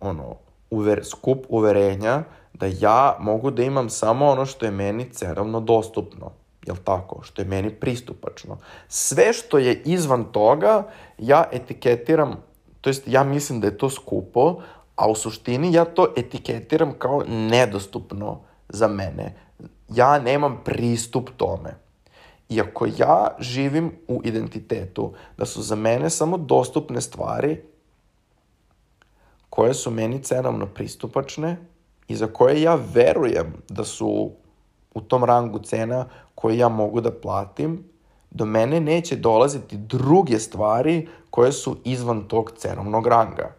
ono, 0.00 0.36
uver, 0.70 1.04
skup 1.04 1.46
uverenja 1.48 2.22
da 2.52 2.66
ja 2.80 3.16
mogu 3.20 3.50
da 3.50 3.62
imam 3.62 3.90
samo 3.90 4.26
ono 4.26 4.46
što 4.46 4.64
je 4.64 4.70
meni 4.70 5.10
cenovno 5.12 5.60
dostupno. 5.60 6.30
Jel 6.66 6.76
tako? 6.84 7.22
Što 7.22 7.42
je 7.42 7.48
meni 7.48 7.70
pristupačno. 7.70 8.58
Sve 8.88 9.32
što 9.32 9.58
je 9.58 9.82
izvan 9.84 10.24
toga, 10.32 10.82
ja 11.18 11.44
etiketiram, 11.52 12.36
to 12.80 12.90
jest 12.90 13.02
ja 13.06 13.24
mislim 13.24 13.60
da 13.60 13.66
je 13.66 13.78
to 13.78 13.90
skupo, 13.90 14.62
a 14.96 15.08
u 15.08 15.14
suštini 15.14 15.72
ja 15.72 15.84
to 15.84 16.12
etiketiram 16.16 16.92
kao 16.98 17.22
nedostupno 17.28 18.40
za 18.68 18.88
mene. 18.88 19.34
Ja 19.88 20.18
nemam 20.18 20.60
pristup 20.64 21.30
tome. 21.36 21.74
Iako 22.48 22.86
ja 22.98 23.36
živim 23.38 23.92
u 24.08 24.20
identitetu 24.24 25.12
da 25.36 25.46
su 25.46 25.62
za 25.62 25.76
mene 25.76 26.10
samo 26.10 26.36
dostupne 26.38 27.00
stvari 27.00 27.62
koje 29.50 29.74
su 29.74 29.90
meni 29.90 30.22
cenovno 30.22 30.66
pristupačne 30.66 31.56
i 32.10 32.16
za 32.16 32.26
koje 32.26 32.62
ja 32.62 32.78
verujem 32.94 33.52
da 33.68 33.84
su 33.84 34.30
u 34.94 35.00
tom 35.00 35.24
rangu 35.24 35.58
cena 35.58 36.06
koje 36.34 36.58
ja 36.58 36.68
mogu 36.68 37.00
da 37.00 37.12
platim, 37.12 37.84
do 38.30 38.44
mene 38.44 38.80
neće 38.80 39.16
dolaziti 39.16 39.76
druge 39.76 40.38
stvari 40.38 41.08
koje 41.30 41.52
su 41.52 41.76
izvan 41.84 42.22
tog 42.28 42.52
cenovnog 42.56 43.06
ranga. 43.06 43.52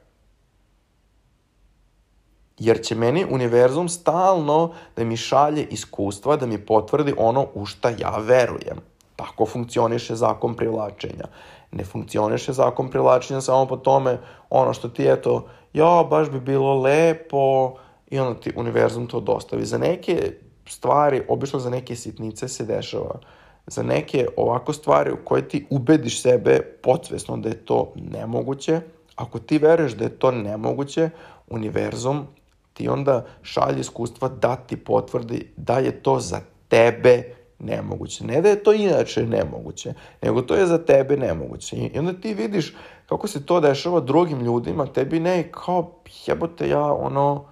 Jer 2.59 2.81
će 2.81 2.95
meni 2.95 3.25
univerzum 3.31 3.89
stalno 3.89 4.73
da 4.95 5.03
mi 5.03 5.17
šalje 5.17 5.63
iskustva, 5.63 6.35
da 6.35 6.45
mi 6.45 6.65
potvrdi 6.65 7.13
ono 7.17 7.47
u 7.53 7.65
šta 7.65 7.89
ja 7.89 8.17
verujem. 8.17 8.77
Tako 9.15 9.45
funkcioniše 9.45 10.15
zakon 10.15 10.55
privlačenja. 10.55 11.25
Ne 11.71 11.85
funkcioniše 11.85 12.53
zakon 12.53 12.89
privlačenja 12.89 13.41
samo 13.41 13.65
po 13.65 13.77
tome 13.77 14.17
ono 14.49 14.73
što 14.73 14.89
ti 14.89 15.07
eto, 15.07 15.47
ja, 15.73 16.07
baš 16.09 16.29
bi 16.29 16.39
bilo 16.39 16.81
lepo 16.81 17.73
i 18.11 18.19
onda 18.19 18.39
ti 18.39 18.53
univerzum 18.55 19.07
to 19.07 19.19
dostavi. 19.19 19.65
Za 19.65 19.77
neke 19.77 20.31
stvari, 20.67 21.23
obično 21.27 21.59
za 21.59 21.69
neke 21.69 21.95
sitnice 21.95 22.47
se 22.47 22.65
dešava. 22.65 23.19
Za 23.67 23.83
neke 23.83 24.27
ovako 24.37 24.73
stvari 24.73 25.11
u 25.11 25.25
koje 25.25 25.47
ti 25.47 25.65
ubediš 25.69 26.21
sebe 26.21 26.61
podsvesno 26.83 27.37
da 27.37 27.49
je 27.49 27.65
to 27.65 27.93
nemoguće, 27.95 28.81
ako 29.15 29.39
ti 29.39 29.57
veruješ 29.57 29.91
da 29.91 30.03
je 30.03 30.19
to 30.19 30.31
nemoguće, 30.31 31.09
univerzum 31.47 32.27
ti 32.73 32.87
onda 32.87 33.25
šalje 33.41 33.79
iskustva 33.79 34.29
da 34.29 34.55
ti 34.55 34.77
potvrdi 34.77 35.53
da 35.57 35.79
je 35.79 36.03
to 36.03 36.19
za 36.19 36.39
tebe 36.67 37.23
nemoguće. 37.59 38.25
Ne 38.25 38.41
da 38.41 38.49
je 38.49 38.63
to 38.63 38.73
inače 38.73 39.25
nemoguće, 39.25 39.93
nego 40.21 40.41
to 40.41 40.55
je 40.55 40.65
za 40.65 40.77
tebe 40.77 41.17
nemoguće. 41.17 41.75
I 41.75 41.99
onda 41.99 42.13
ti 42.13 42.33
vidiš 42.33 42.75
kako 43.05 43.27
se 43.27 43.45
to 43.45 43.59
dešava 43.59 43.99
drugim 43.99 44.41
ljudima, 44.41 44.85
tebi 44.85 45.19
ne 45.19 45.51
kao 45.51 45.91
jebote 46.25 46.69
ja 46.69 46.93
ono 46.93 47.45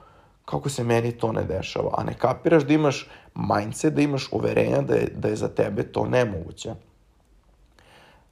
kako 0.50 0.70
se 0.70 0.84
meni 0.84 1.12
to 1.12 1.32
ne 1.32 1.44
dešava, 1.44 1.89
a 1.98 2.03
ne 2.03 2.13
kapiraš 2.13 2.63
da 2.63 2.74
imaš 2.74 3.08
mindset, 3.36 3.94
da 3.94 4.01
imaš 4.01 4.29
uverenja 4.32 4.82
da 4.82 4.96
je, 4.96 5.08
da 5.15 5.27
je 5.27 5.36
za 5.36 5.48
tebe 5.48 5.84
to 5.84 6.06
nemoguće. 6.06 6.74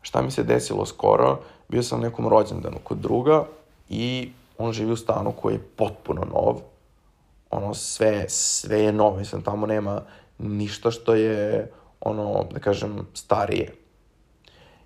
Šta 0.01 0.21
mi 0.21 0.31
se 0.31 0.43
desilo 0.43 0.85
skoro, 0.85 1.39
bio 1.67 1.83
sam 1.83 2.01
na 2.01 2.07
nekom 2.07 2.27
rođendanu 2.27 2.77
kod 2.83 2.97
druga 2.97 3.45
i 3.89 4.31
on 4.57 4.73
živi 4.73 4.91
u 4.91 4.95
stanu 4.95 5.31
koji 5.31 5.53
je 5.53 5.67
potpuno 5.75 6.25
nov, 6.33 6.61
ono 7.49 7.73
sve, 7.73 8.25
sve 8.29 8.79
je 8.79 8.91
novo, 8.91 9.17
mislim 9.17 9.41
tamo 9.41 9.67
nema 9.67 10.01
ništa 10.37 10.91
što 10.91 11.15
je 11.15 11.71
ono, 12.01 12.45
da 12.53 12.59
kažem, 12.59 13.07
starije. 13.13 13.75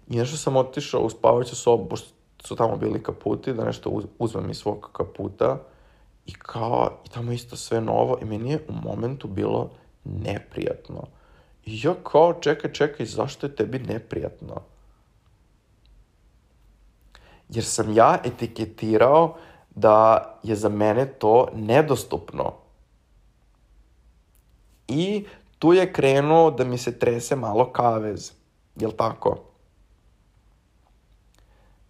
I 0.09 0.17
nešto 0.17 0.37
sam 0.37 0.57
otišao 0.57 1.01
u 1.01 1.09
spavaću 1.09 1.55
sobu, 1.55 1.89
pošto 1.89 2.07
su 2.43 2.55
tamo 2.55 2.77
bili 2.77 3.03
kaputi, 3.03 3.53
da 3.53 3.65
nešto 3.65 4.01
uzmem 4.19 4.49
iz 4.49 4.57
svog 4.57 4.89
kaputa 4.93 5.57
i 6.25 6.33
kao, 6.33 7.01
i 7.05 7.09
tamo 7.09 7.31
isto 7.31 7.55
sve 7.55 7.81
novo 7.81 8.17
i 8.21 8.25
meni 8.25 8.51
je 8.51 8.65
u 8.67 8.73
momentu 8.73 9.27
bilo 9.27 9.71
neprijatno. 10.03 11.07
I 11.65 11.81
ja 11.83 11.93
kao, 12.03 12.33
čekaj, 12.33 12.73
čekaj, 12.73 13.05
zašto 13.05 13.47
je 13.47 13.55
tebi 13.55 13.79
neprijatno? 13.79 14.61
Jer 17.49 17.65
sam 17.65 17.93
ja 17.93 18.19
etiketirao 18.23 19.37
da 19.75 20.25
je 20.43 20.55
za 20.55 20.69
mene 20.69 21.05
to 21.05 21.47
nedostupno. 21.55 22.53
I 24.87 25.25
tu 25.59 25.73
je 25.73 25.93
krenuo 25.93 26.51
da 26.51 26.63
mi 26.63 26.77
se 26.77 26.99
trese 26.99 27.35
malo 27.35 27.71
kavez. 27.71 28.31
Jel 28.75 28.91
tako? 28.91 29.50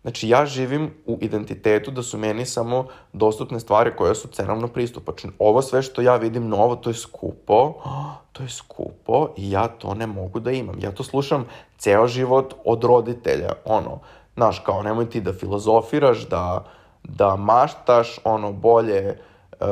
Znači, 0.01 0.29
ja 0.29 0.45
živim 0.45 0.93
u 1.05 1.17
identitetu 1.21 1.91
da 1.91 2.03
su 2.03 2.17
meni 2.17 2.45
samo 2.45 2.85
dostupne 3.13 3.59
stvari 3.59 3.91
koje 3.97 4.15
su 4.15 4.27
cenovno 4.27 4.67
pristupačne. 4.67 5.29
Ovo 5.39 5.61
sve 5.61 5.81
što 5.81 6.01
ja 6.01 6.15
vidim 6.15 6.47
novo, 6.47 6.75
to 6.75 6.89
je 6.89 6.93
skupo, 6.93 7.73
to 8.33 8.43
je 8.43 8.49
skupo 8.49 9.27
i 9.37 9.51
ja 9.51 9.67
to 9.67 9.93
ne 9.93 10.07
mogu 10.07 10.39
da 10.39 10.51
imam. 10.51 10.79
Ja 10.79 10.91
to 10.91 11.03
slušam 11.03 11.45
ceo 11.77 12.07
život 12.07 12.53
od 12.65 12.83
roditelja, 12.83 13.53
ono, 13.65 13.99
znaš, 14.35 14.59
kao 14.59 14.83
nemoj 14.83 15.09
ti 15.09 15.21
da 15.21 15.33
filozofiraš, 15.33 16.27
da, 16.27 16.65
da 17.03 17.35
maštaš, 17.35 18.19
ono, 18.23 18.51
bolje 18.51 19.19
uh, 19.51 19.67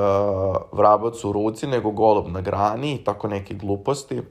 vrabac 0.72 1.24
u 1.24 1.32
ruci 1.32 1.68
nego 1.68 1.92
golub 1.92 2.28
na 2.28 2.42
grani 2.42 2.96
i 2.96 3.04
tako 3.04 3.28
neke 3.28 3.54
gluposti. 3.54 4.22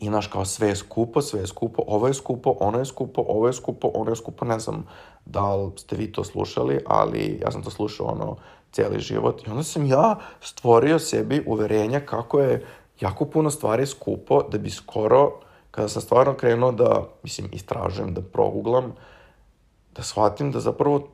I 0.00 0.06
znaš, 0.06 0.26
kao 0.26 0.44
sve 0.44 0.68
je 0.68 0.76
skupo, 0.76 1.22
sve 1.22 1.40
je 1.40 1.46
skupo, 1.46 1.82
ovo 1.86 2.06
je 2.06 2.14
skupo, 2.14 2.56
ono 2.60 2.78
je 2.78 2.84
skupo, 2.84 3.24
ovo 3.28 3.46
je 3.46 3.52
skupo, 3.52 3.90
ono 3.94 4.10
je 4.10 4.16
skupo, 4.16 4.44
ne 4.44 4.58
znam 4.58 4.86
da 5.24 5.54
li 5.54 5.70
ste 5.76 5.96
vi 5.96 6.12
to 6.12 6.24
slušali, 6.24 6.80
ali 6.86 7.40
ja 7.42 7.50
sam 7.50 7.62
to 7.62 7.70
slušao 7.70 8.06
ono 8.06 8.36
cijeli 8.72 9.00
život. 9.00 9.46
I 9.46 9.50
onda 9.50 9.62
sam 9.62 9.86
ja 9.86 10.18
stvorio 10.40 10.98
sebi 10.98 11.44
uverenja 11.46 12.00
kako 12.00 12.40
je 12.40 12.66
jako 13.00 13.24
puno 13.24 13.50
stvari 13.50 13.86
skupo, 13.86 14.42
da 14.42 14.58
bi 14.58 14.70
skoro, 14.70 15.32
kada 15.70 15.88
sam 15.88 16.02
stvarno 16.02 16.34
krenuo 16.34 16.72
da, 16.72 17.08
mislim, 17.22 17.48
istražujem, 17.52 18.14
da 18.14 18.22
proguglam, 18.22 18.92
da 19.94 20.02
shvatim 20.02 20.52
da 20.52 20.60
zapravo 20.60 21.08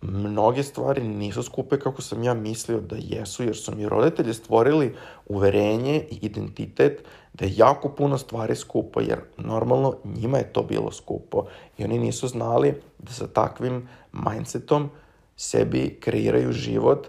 mnoge 0.00 0.62
stvari 0.62 1.02
nisu 1.02 1.42
skupe 1.42 1.78
kako 1.78 2.02
sam 2.02 2.22
ja 2.22 2.34
mislio 2.34 2.80
da 2.80 2.96
jesu, 2.98 3.44
jer 3.44 3.56
su 3.56 3.74
mi 3.74 3.88
roditelji 3.88 4.34
stvorili 4.34 4.96
uverenje 5.26 6.06
i 6.10 6.18
identitet 6.22 7.04
da 7.38 7.44
je 7.44 7.56
jako 7.56 7.88
puno 7.88 8.18
stvari 8.18 8.56
skupo, 8.56 9.00
jer 9.00 9.20
normalno 9.36 9.96
njima 10.04 10.38
je 10.38 10.52
to 10.52 10.62
bilo 10.62 10.92
skupo 10.92 11.46
i 11.78 11.84
oni 11.84 11.98
nisu 11.98 12.28
znali 12.28 12.80
da 12.98 13.12
sa 13.12 13.26
takvim 13.26 13.88
mindsetom 14.12 14.90
sebi 15.36 15.98
kreiraju 16.00 16.52
život 16.52 17.06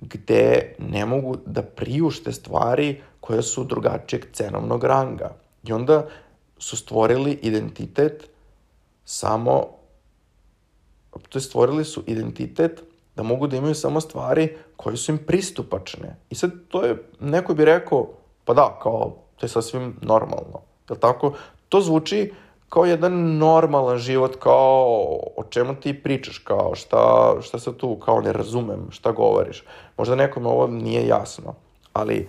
gde 0.00 0.74
ne 0.78 1.06
mogu 1.06 1.36
da 1.46 1.62
priušte 1.62 2.32
stvari 2.32 3.02
koje 3.20 3.42
su 3.42 3.64
drugačijeg 3.64 4.24
cenovnog 4.32 4.84
ranga. 4.84 5.34
I 5.64 5.72
onda 5.72 6.06
su 6.58 6.76
stvorili 6.76 7.32
identitet 7.42 8.30
samo 9.04 9.78
to 11.28 11.38
je 11.38 11.42
stvorili 11.42 11.84
su 11.84 12.02
identitet 12.06 12.82
da 13.16 13.22
mogu 13.22 13.46
da 13.46 13.56
imaju 13.56 13.74
samo 13.74 14.00
stvari 14.00 14.56
koje 14.76 14.96
su 14.96 15.12
im 15.12 15.18
pristupačne. 15.18 16.16
I 16.30 16.34
sad 16.34 16.50
to 16.68 16.84
je, 16.84 16.96
neko 17.20 17.54
bi 17.54 17.64
rekao, 17.64 18.08
pa 18.44 18.54
da, 18.54 18.78
kao, 18.82 19.16
to 19.38 19.46
je 19.46 19.50
sasvim 19.50 19.96
normalno. 20.02 20.60
Je 20.90 21.00
tako? 21.00 21.32
To 21.68 21.80
zvuči 21.80 22.32
kao 22.68 22.84
jedan 22.84 23.38
normalan 23.38 23.98
život, 23.98 24.36
kao 24.36 24.86
o 25.36 25.44
čemu 25.50 25.74
ti 25.74 26.02
pričaš, 26.02 26.38
kao 26.38 26.74
šta, 26.74 27.34
šta 27.40 27.58
se 27.58 27.76
tu, 27.76 27.96
kao 27.96 28.20
ne 28.20 28.32
razumem, 28.32 28.86
šta 28.90 29.12
govoriš. 29.12 29.64
Možda 29.96 30.14
nekome 30.14 30.48
ovo 30.48 30.66
nije 30.66 31.06
jasno, 31.06 31.54
ali 31.92 32.28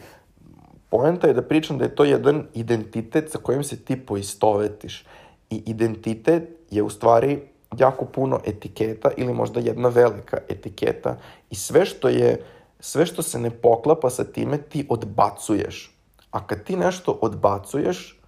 poenta 0.90 1.28
je 1.28 1.34
da 1.34 1.42
pričam 1.42 1.78
da 1.78 1.86
je 1.86 1.96
to 1.96 2.04
jedan 2.04 2.48
identitet 2.54 3.32
sa 3.32 3.38
kojim 3.38 3.64
se 3.64 3.86
ti 3.86 4.06
poistovetiš. 4.06 5.06
I 5.50 5.64
identitet 5.66 6.50
je 6.70 6.84
u 6.84 6.90
stvari 6.90 7.40
jako 7.78 8.06
puno 8.06 8.40
etiketa 8.46 9.12
ili 9.18 9.34
možda 9.34 9.60
jedna 9.60 9.90
velika 9.90 10.38
etiketa 10.50 11.18
i 11.50 11.56
sve 11.56 11.86
što 11.86 12.10
je, 12.10 12.46
sve 12.80 13.06
što 13.06 13.22
se 13.22 13.40
ne 13.40 13.50
poklapa 13.50 14.10
sa 14.10 14.24
time 14.24 14.58
ti 14.58 14.86
odbacuješ. 14.90 15.99
A 16.32 16.48
kad 16.48 16.64
ti 16.64 16.76
nešto 16.76 17.20
odbacuješ, 17.22 18.22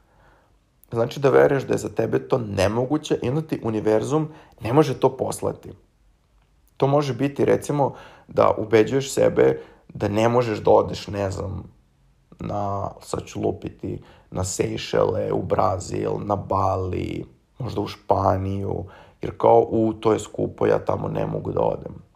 znači 0.92 1.20
da 1.20 1.30
veruješ 1.30 1.64
da 1.64 1.74
je 1.74 1.78
za 1.78 1.90
tebe 1.90 2.28
to 2.28 2.38
nemoguće 2.38 3.20
i 3.22 3.30
onda 3.30 3.42
ti 3.42 3.62
univerzum 3.64 4.30
ne 4.62 4.74
može 4.74 5.00
to 5.00 5.18
poslati. 5.18 5.72
To 6.78 6.88
može 6.88 7.14
biti 7.14 7.46
recimo 7.46 7.94
da 8.28 8.52
ubeđuješ 8.58 9.14
sebe 9.14 9.62
da 9.94 10.08
ne 10.08 10.30
možeš 10.30 10.60
da 10.60 10.72
odeš, 10.72 11.08
ne 11.08 11.32
znam, 11.32 11.64
na, 12.40 12.92
sad 13.02 13.24
ću 13.26 13.42
lupiti, 13.42 14.02
na 14.32 14.44
Sejšele, 14.44 15.32
u 15.32 15.44
Brazil, 15.44 16.12
na 16.26 16.36
Bali, 16.36 17.26
možda 17.60 17.82
u 17.82 17.88
Španiju, 17.88 18.86
jer 19.22 19.38
kao 19.38 19.66
u 19.70 19.94
to 19.94 20.14
je 20.14 20.20
skupo, 20.20 20.66
ja 20.66 20.86
tamo 20.86 21.08
ne 21.08 21.26
mogu 21.26 21.52
da 21.52 21.62
odem. 21.62 22.11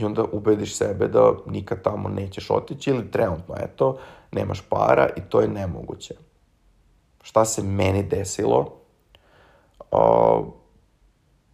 I 0.00 0.04
onda 0.04 0.24
ubediš 0.32 0.76
sebe 0.76 1.08
da 1.08 1.32
nikad 1.46 1.82
tamo 1.82 2.08
nećeš 2.08 2.50
otići 2.50 2.90
ili 2.90 3.10
trenutno, 3.10 3.54
eto, 3.58 3.98
nemaš 4.32 4.60
para 4.68 5.08
i 5.16 5.20
to 5.20 5.40
je 5.40 5.48
nemoguće. 5.48 6.14
Šta 7.22 7.44
se 7.44 7.62
meni 7.62 8.02
desilo? 8.02 8.66
Uh, 9.90 10.46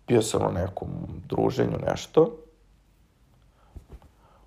bio 0.06 0.22
sam 0.22 0.42
na 0.42 0.60
nekom 0.60 0.88
druženju, 1.28 1.78
nešto. 1.86 2.36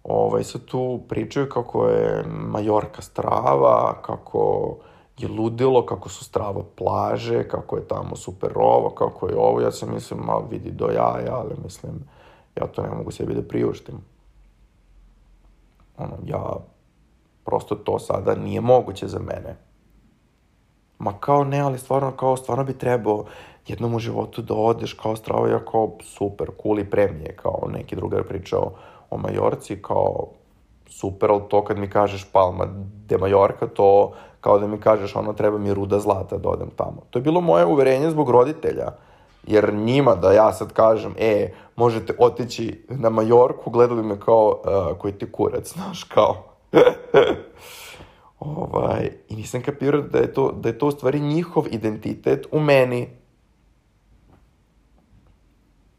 ovaj, 0.03 0.43
sad 0.43 0.65
tu 0.65 0.99
pričaju 1.09 1.49
kako 1.49 1.87
je 1.87 2.23
Majorka 2.27 3.01
strava, 3.01 4.01
kako 4.01 4.75
je 5.17 5.27
ludilo, 5.27 5.85
kako 5.85 6.09
su 6.09 6.25
strava 6.25 6.63
plaže, 6.75 7.47
kako 7.47 7.77
je 7.77 7.87
tamo 7.87 8.15
super 8.15 8.51
ovo, 8.55 8.89
kako 8.89 9.29
je 9.29 9.35
ovo. 9.37 9.61
Ja 9.61 9.71
sam 9.71 9.93
mislim, 9.93 10.19
ma 10.19 10.37
vidi 10.49 10.71
do 10.71 10.85
jaja, 10.85 11.35
ali 11.35 11.55
mislim, 11.63 12.07
ja 12.57 12.67
to 12.67 12.81
ne 12.81 12.89
mogu 12.89 13.11
sebi 13.11 13.33
da 13.33 13.41
priuštim. 13.41 13.95
Ono, 15.97 16.13
ja, 16.25 16.55
prosto 17.45 17.75
to 17.75 17.99
sada 17.99 18.35
nije 18.35 18.61
moguće 18.61 19.07
za 19.07 19.19
mene. 19.19 19.55
Ma 20.99 21.13
kao 21.19 21.43
ne, 21.43 21.59
ali 21.59 21.77
stvarno, 21.77 22.11
kao 22.11 22.37
stvarno 22.37 22.63
bi 22.63 22.77
trebao 22.77 23.25
jednom 23.67 23.95
u 23.95 23.99
životu 23.99 24.41
da 24.41 24.53
odeš 24.53 24.93
kao 24.93 25.15
strava, 25.15 25.49
ja 25.49 25.65
kao 25.65 25.91
super, 26.03 26.47
cool 26.63 26.79
i 26.79 26.89
premije, 26.89 27.35
kao 27.35 27.69
neki 27.73 27.95
drugar 27.95 28.23
pričao 28.23 28.71
o 29.09 29.17
Majorci, 29.17 29.81
kao 29.81 30.27
super, 30.87 31.31
ali 31.31 31.41
to 31.49 31.63
kad 31.63 31.77
mi 31.77 31.89
kažeš 31.89 32.31
Palma 32.31 32.67
de 33.07 33.17
Majorka, 33.17 33.67
to 33.67 34.13
kao 34.41 34.59
da 34.59 34.67
mi 34.67 34.79
kažeš 34.79 35.15
ono 35.15 35.33
treba 35.33 35.57
mi 35.57 35.73
ruda 35.73 35.99
zlata 35.99 36.37
da 36.37 36.49
odem 36.49 36.69
tamo. 36.75 37.01
To 37.09 37.19
je 37.19 37.23
bilo 37.23 37.41
moje 37.41 37.65
uverenje 37.65 38.09
zbog 38.09 38.29
roditelja. 38.29 38.91
Jer 39.47 39.73
njima 39.73 40.15
da 40.15 40.31
ja 40.31 40.53
sad 40.53 40.73
kažem, 40.73 41.15
e, 41.17 41.53
možete 41.75 42.13
otići 42.19 42.85
na 42.89 43.09
Majorku, 43.09 43.69
gledali 43.69 44.03
me 44.03 44.19
kao, 44.19 44.61
uh, 44.63 44.97
koji 44.97 45.13
ti 45.13 45.31
kurac, 45.31 45.73
znaš, 45.73 46.03
kao. 46.03 46.43
ovaj, 48.39 49.11
I 49.29 49.35
nisam 49.35 49.61
kapirao 49.61 50.01
da 50.01 50.17
je, 50.17 50.33
to, 50.33 50.51
da 50.51 50.69
je 50.69 50.77
to 50.77 50.87
u 50.87 50.91
stvari 50.91 51.19
njihov 51.19 51.65
identitet 51.71 52.47
u 52.51 52.59
meni. 52.59 53.09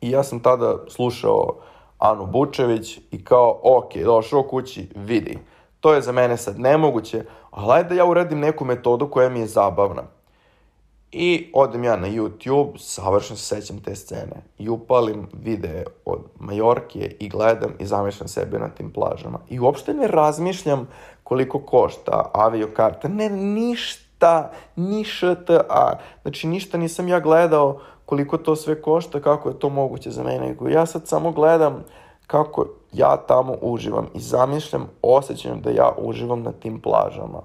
I 0.00 0.10
ja 0.10 0.22
sam 0.22 0.40
tada 0.40 0.76
slušao 0.88 1.56
Anu 1.98 2.26
Bučević 2.26 2.98
i 3.10 3.24
kao, 3.24 3.60
ok, 3.62 3.96
došao 4.04 4.42
kući, 4.42 4.88
vidi, 4.94 5.38
to 5.80 5.94
je 5.94 6.00
za 6.00 6.12
mene 6.12 6.36
sad 6.36 6.60
nemoguće, 6.60 7.24
ali 7.50 7.84
da 7.84 7.94
ja 7.94 8.04
uradim 8.04 8.38
neku 8.38 8.64
metodu 8.64 9.10
koja 9.10 9.28
mi 9.28 9.40
je 9.40 9.46
zabavna. 9.46 10.02
I 11.12 11.50
odem 11.54 11.84
ja 11.84 11.96
na 11.96 12.08
YouTube, 12.08 12.78
savršeno 12.78 13.36
se 13.36 13.54
sećam 13.54 13.78
te 13.80 13.94
scene, 13.94 14.42
i 14.58 14.68
upalim 14.68 15.26
videe 15.32 15.84
od 16.04 16.20
Majorke 16.38 17.16
i 17.20 17.28
gledam 17.28 17.70
i 17.78 17.86
zamišljam 17.86 18.28
sebe 18.28 18.58
na 18.58 18.68
tim 18.68 18.92
plažama. 18.92 19.38
I 19.48 19.60
uopšte 19.60 19.94
ne 19.94 20.06
razmišljam 20.06 20.88
koliko 21.24 21.58
košta 21.58 22.30
aviokarta, 22.34 23.08
ne, 23.08 23.30
ništa, 23.30 24.50
ni 24.76 25.04
šta. 25.04 25.98
Znači, 26.22 26.46
ništa 26.46 26.78
nisam 26.78 27.08
ja 27.08 27.20
gledao 27.20 27.80
koliko 28.04 28.38
to 28.38 28.56
sve 28.56 28.82
košta, 28.82 29.20
kako 29.20 29.48
je 29.48 29.58
to 29.58 29.68
moguće 29.68 30.10
za 30.10 30.22
mene, 30.22 30.46
nego 30.46 30.68
ja 30.68 30.86
sad 30.86 31.08
samo 31.08 31.32
gledam 31.32 31.84
kako 32.26 32.66
ja 32.92 33.16
tamo 33.16 33.56
uživam 33.62 34.06
i 34.14 34.20
zamišljam 34.20 34.88
osjećajem 35.02 35.60
da 35.60 35.70
ja 35.70 35.92
uživam 35.98 36.42
na 36.42 36.52
tim 36.52 36.80
plažama. 36.80 37.42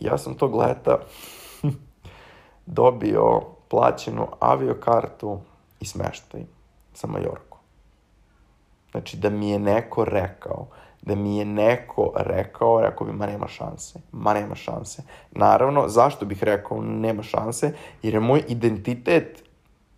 Ja 0.00 0.18
sam 0.18 0.34
tog 0.34 0.54
leta 0.54 0.98
dobio 2.66 3.40
plaćenu 3.68 4.26
aviokartu 4.40 5.38
i 5.80 5.86
smeštaj 5.86 6.40
sa 6.94 7.06
Majorku. 7.06 7.58
Znači 8.90 9.16
da 9.16 9.30
mi 9.30 9.50
je 9.50 9.58
neko 9.58 10.04
rekao, 10.04 10.66
da 11.02 11.14
mi 11.14 11.38
je 11.38 11.44
neko 11.44 12.12
rekao, 12.16 12.80
rekao 12.80 13.06
bi, 13.06 13.12
ma 13.12 13.26
nema 13.26 13.48
šanse, 13.48 14.00
ma 14.12 14.34
nema 14.34 14.54
šanse. 14.54 15.02
Naravno, 15.30 15.88
zašto 15.88 16.26
bih 16.26 16.44
rekao 16.44 16.82
nema 16.82 17.22
šanse? 17.22 17.74
Jer 18.02 18.14
je 18.14 18.20
moj 18.20 18.42
identitet 18.48 19.44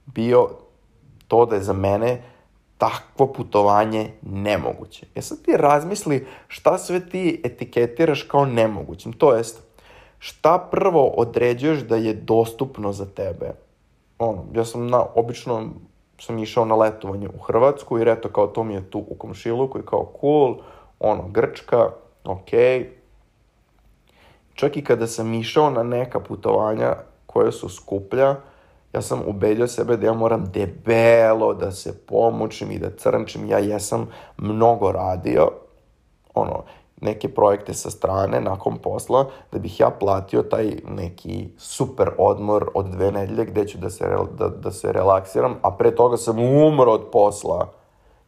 bio 0.07 0.49
to 1.29 1.47
da 1.47 1.57
je 1.57 1.63
za 1.63 1.73
mene 1.73 2.23
takvo 2.79 3.33
putovanje 3.33 4.11
nemoguće. 4.23 5.07
Ja 5.07 5.19
e 5.19 5.23
sad 5.23 5.43
ti 5.43 5.53
razmisli 5.57 6.27
šta 6.49 6.79
sve 6.79 7.09
ti 7.09 7.41
etiketiraš 7.45 8.23
kao 8.23 8.47
nemogućim. 8.47 9.13
To 9.13 9.35
jest, 9.35 9.63
šta 10.21 10.69
prvo 10.71 11.07
određuješ 11.07 11.81
da 11.81 11.97
je 11.97 12.15
dostupno 12.15 12.93
za 12.93 13.07
tebe? 13.07 13.53
Ono, 14.19 14.45
ja 14.55 14.65
sam 14.65 14.87
na, 14.87 15.05
obično 15.15 15.71
sam 16.19 16.39
išao 16.39 16.65
na 16.65 16.75
letovanje 16.75 17.29
u 17.29 17.39
Hrvatsku 17.39 17.99
i 17.99 18.05
reto 18.05 18.29
kao 18.29 18.47
to 18.47 18.65
mi 18.65 18.75
je 18.75 18.91
tu 18.91 19.05
u 19.09 19.15
komšiluku 19.15 19.79
i 19.79 19.87
kao 19.87 20.13
cool, 20.21 20.57
ono, 20.99 21.29
Grčka, 21.29 21.91
okej. 22.25 22.81
Okay. 22.81 22.87
Čak 24.55 24.77
i 24.77 24.85
kada 24.85 25.07
sam 25.07 25.35
išao 25.35 25.71
na 25.71 25.83
neka 25.83 26.21
putovanja 26.21 26.97
koje 27.27 27.53
su 27.53 27.69
skuplja, 27.69 28.37
ja 28.93 29.03
sam 29.03 29.23
ubedio 29.27 29.67
sebe 29.67 29.97
da 29.97 30.07
ja 30.07 30.13
moram 30.13 30.45
debelo 30.53 31.55
da 31.55 31.73
se 31.73 32.07
pomučim 32.07 32.71
i 32.71 32.79
da 32.79 32.91
crnčim. 32.91 33.49
Ja 33.49 33.59
jesam 33.59 34.09
mnogo 34.37 34.93
radio, 34.93 35.51
ono, 36.35 36.65
neke 37.01 37.29
projekte 37.29 37.75
sa 37.75 37.91
strane 37.91 38.41
nakon 38.41 38.79
posla, 38.79 39.27
da 39.53 39.59
bih 39.59 39.81
ja 39.81 39.91
platio 39.91 40.43
taj 40.43 40.77
neki 40.89 41.49
super 41.59 42.11
odmor 42.19 42.71
od 42.75 42.87
dve 42.87 43.13
nedelje 43.13 43.45
gde 43.45 43.67
ću 43.67 43.79
da 43.79 43.91
se, 43.91 44.05
da, 44.39 44.49
da 44.49 44.71
se 44.71 44.93
relaksiram, 44.93 45.57
a 45.63 45.71
pre 45.71 45.95
toga 45.95 46.17
sam 46.17 46.39
umro 46.39 46.93
od 46.93 47.11
posla, 47.13 47.73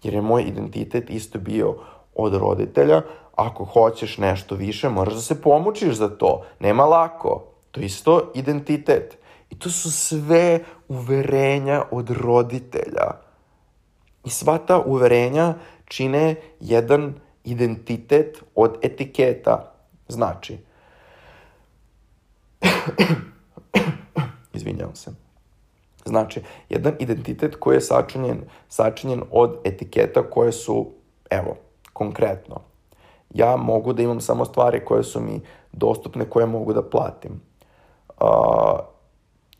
jer 0.03 0.15
je 0.15 0.23
moj 0.23 0.43
identitet 0.43 1.11
isto 1.11 1.39
bio 1.39 1.75
od 2.15 2.35
roditelja, 2.35 3.03
ako 3.37 3.65
hoćeš 3.65 4.19
nešto 4.19 4.55
više, 4.55 4.89
moraš 4.89 5.15
da 5.15 5.21
se 5.21 5.43
pomučiš 5.43 5.95
za 5.95 6.09
to. 6.09 6.43
Nema 6.61 6.85
lako. 6.85 7.45
To 7.71 7.81
je 7.81 7.87
isto 7.87 8.31
identitet. 8.35 9.19
I 9.51 9.59
to 9.59 9.71
su 9.71 9.93
sve 9.93 10.65
uverenja 10.89 11.85
od 11.91 12.11
roditelja. 12.11 13.11
I 14.25 14.31
sva 14.31 14.59
ta 14.59 14.79
uverenja 14.79 15.55
čine 15.85 16.35
jedan 16.61 17.15
identitet 17.45 18.43
od 18.55 18.79
etiketa. 18.83 19.73
Znači, 20.09 20.59
izvinjavam 24.55 24.95
se. 24.95 25.11
Znači, 26.05 26.43
jedan 26.69 26.95
identitet 26.99 27.57
koji 27.57 27.77
je 27.77 27.81
sačinjen, 27.81 28.41
sačinjen 28.69 29.23
od 29.31 29.59
etiketa 29.65 30.31
koje 30.31 30.53
su, 30.53 30.91
evo, 31.31 31.57
konkretno, 31.93 32.61
ja 33.35 33.57
mogu 33.57 33.93
da 33.93 34.03
imam 34.03 34.21
samo 34.21 34.45
stvari 34.45 34.85
koje 34.85 35.03
su 35.03 35.21
mi 35.21 35.41
dostupne, 35.73 36.31
koje 36.31 36.47
mogu 36.47 36.73
da 36.73 36.83
platim. 36.83 37.41
Uh, 38.21 38.79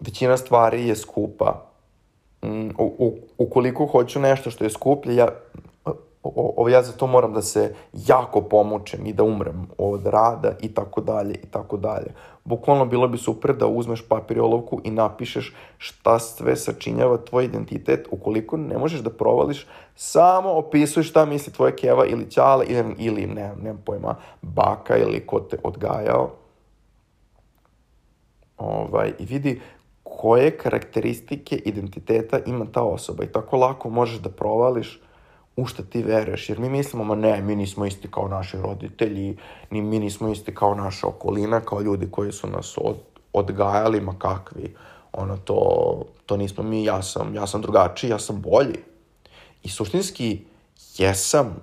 većina 0.01 0.37
stvari 0.37 0.89
je 0.89 0.97
skupa. 0.97 1.67
Mm, 2.43 2.69
u, 2.79 2.95
u, 2.99 3.19
ukoliko 3.39 3.87
hoću 3.87 4.21
nešto 4.21 4.51
što 4.51 4.65
je 4.65 4.71
skuplje, 4.71 5.17
ja, 5.17 5.29
o, 6.23 6.55
o, 6.57 6.69
ja 6.69 6.83
za 6.83 6.93
to 6.93 7.07
moram 7.07 7.33
da 7.33 7.43
se 7.43 7.75
jako 7.93 8.41
pomučem 8.41 9.07
i 9.07 9.13
da 9.13 9.23
umrem 9.23 9.69
od 9.79 10.07
rada 10.07 10.53
i 10.61 10.75
tako 10.75 11.01
dalje 11.01 11.35
i 11.35 11.47
tako 11.47 11.77
dalje. 11.77 12.15
Bukvalno 12.45 12.87
bilo 12.87 13.09
bi 13.09 13.19
super 13.19 13.57
da 13.57 13.67
uzmeš 13.67 14.09
papir 14.09 14.37
i 14.37 14.41
olovku 14.41 14.81
i 14.85 14.91
napišeš 14.91 15.55
šta 15.79 16.19
sve 16.19 16.57
sačinjava 16.57 17.17
tvoj 17.17 17.45
identitet. 17.45 18.09
Ukoliko 18.11 18.57
ne 18.57 18.79
možeš 18.79 19.01
da 19.01 19.11
provališ, 19.11 19.67
samo 19.95 20.53
opisuj 20.53 21.03
šta 21.03 21.25
misli 21.25 21.53
tvoja 21.53 21.77
keva 21.77 22.07
ili 22.07 22.31
ćala 22.31 22.65
ili, 22.65 22.95
ili 22.99 23.27
ne, 23.27 23.53
nemam 23.63 23.83
pojma, 23.85 24.17
baka 24.43 24.97
ili 24.97 25.27
ko 25.27 25.41
te 25.41 25.59
odgajao. 25.65 26.31
Ovaj, 28.59 29.13
I 29.19 29.25
vidi 29.25 29.61
koje 30.03 30.59
karakteristike 30.59 31.57
identiteta 31.57 32.39
ima 32.47 32.67
ta 32.73 32.83
osoba 32.83 33.25
i 33.25 33.33
tako 33.33 33.57
lako 33.57 33.91
možeš 33.91 34.19
da 34.19 34.31
provališ 34.31 35.01
u 35.57 35.67
šta 35.67 35.83
ti 35.83 36.03
veruješ, 36.03 36.49
jer 36.49 36.59
mi 36.59 36.69
mislimo, 36.69 37.05
ma 37.05 37.15
ne, 37.15 37.43
mi 37.43 37.57
nismo 37.57 37.87
isti 37.87 38.11
kao 38.11 38.29
naši 38.29 38.57
roditelji, 38.57 39.37
ni 39.71 39.83
mi 39.83 39.99
nismo 39.99 40.29
isti 40.29 40.55
kao 40.55 40.75
naša 40.75 41.07
okolina, 41.07 41.61
kao 41.61 41.81
ljudi 41.81 42.09
koji 42.11 42.33
su 42.33 42.47
nas 42.47 42.79
od, 42.81 42.97
odgajali, 43.33 44.01
ma 44.01 44.15
kakvi, 44.19 44.75
ono, 45.13 45.37
to, 45.37 46.03
to 46.27 46.37
nismo 46.37 46.65
mi, 46.65 46.85
ja 46.85 47.03
sam, 47.03 47.35
ja 47.35 47.47
sam 47.47 47.63
drugačiji, 47.63 48.11
ja 48.11 48.19
sam 48.19 48.43
bolji. 48.43 48.79
I 49.63 49.69
suštinski, 49.69 50.45
jesam, 50.99 51.57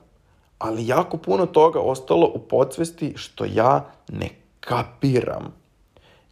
ali 0.59 0.87
jako 0.87 1.17
puno 1.17 1.45
toga 1.45 1.79
ostalo 1.79 2.31
u 2.35 2.39
podsvesti 2.39 3.13
što 3.17 3.45
ja 3.45 3.91
ne 4.09 4.29
kapiram. 4.59 5.53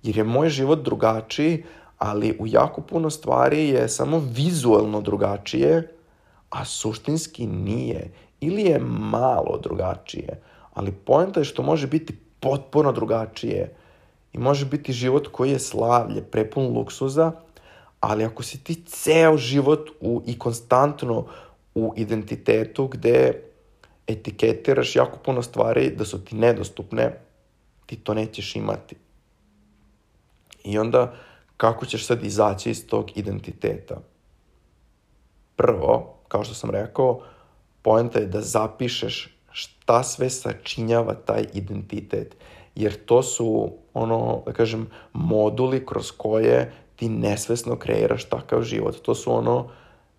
Jer 0.03 0.17
je 0.17 0.23
moj 0.23 0.49
život 0.49 0.79
drugačiji, 0.79 1.63
ali 1.97 2.37
u 2.39 2.47
jako 2.47 2.81
puno 2.81 3.09
stvari 3.09 3.69
je 3.69 3.89
samo 3.89 4.19
vizualno 4.19 5.01
drugačije, 5.01 5.96
a 6.49 6.65
suštinski 6.65 7.47
nije 7.47 8.11
ili 8.39 8.61
je 8.61 8.79
malo 8.79 9.59
drugačije. 9.63 10.41
Ali 10.73 10.91
poenta 10.91 11.39
je 11.39 11.45
što 11.45 11.63
može 11.63 11.87
biti 11.87 12.17
potpuno 12.39 12.91
drugačije 12.91 13.75
i 14.33 14.37
može 14.37 14.65
biti 14.65 14.93
život 14.93 15.27
koji 15.31 15.51
je 15.51 15.59
slavlje, 15.59 16.21
prepun 16.21 16.73
luksuza, 16.73 17.31
ali 17.99 18.25
ako 18.25 18.43
si 18.43 18.63
ti 18.63 18.83
ceo 18.85 19.37
život 19.37 19.89
u, 20.01 20.21
i 20.25 20.39
konstantno 20.39 21.25
u 21.75 21.93
identitetu 21.95 22.87
gde 22.87 23.43
etiketiraš 24.07 24.95
jako 24.95 25.19
puno 25.19 25.41
stvari 25.41 25.91
da 25.95 26.05
su 26.05 26.25
ti 26.25 26.35
nedostupne, 26.35 27.19
ti 27.85 27.95
to 27.95 28.13
nećeš 28.13 28.55
imati. 28.55 28.95
I 30.63 30.79
onda 30.79 31.13
kako 31.57 31.85
ćeš 31.85 32.05
sad 32.05 32.23
izaći 32.23 32.71
iz 32.71 32.87
tog 32.87 33.17
identiteta? 33.17 33.97
Prvo, 35.55 36.16
kao 36.27 36.43
što 36.43 36.53
sam 36.53 36.69
rekao, 36.69 37.21
poenta 37.81 38.19
je 38.19 38.25
da 38.25 38.41
zapišeš 38.41 39.37
šta 39.51 40.03
sve 40.03 40.29
sačinjava 40.29 41.13
taj 41.13 41.45
identitet. 41.53 42.35
Jer 42.75 43.05
to 43.05 43.23
su, 43.23 43.71
ono, 43.93 44.41
da 44.45 44.53
kažem, 44.53 44.87
moduli 45.13 45.85
kroz 45.85 46.11
koje 46.11 46.71
ti 46.95 47.09
nesvesno 47.09 47.75
kreiraš 47.75 48.25
takav 48.25 48.61
život. 48.61 49.01
To 49.01 49.15
su 49.15 49.33
ono 49.33 49.69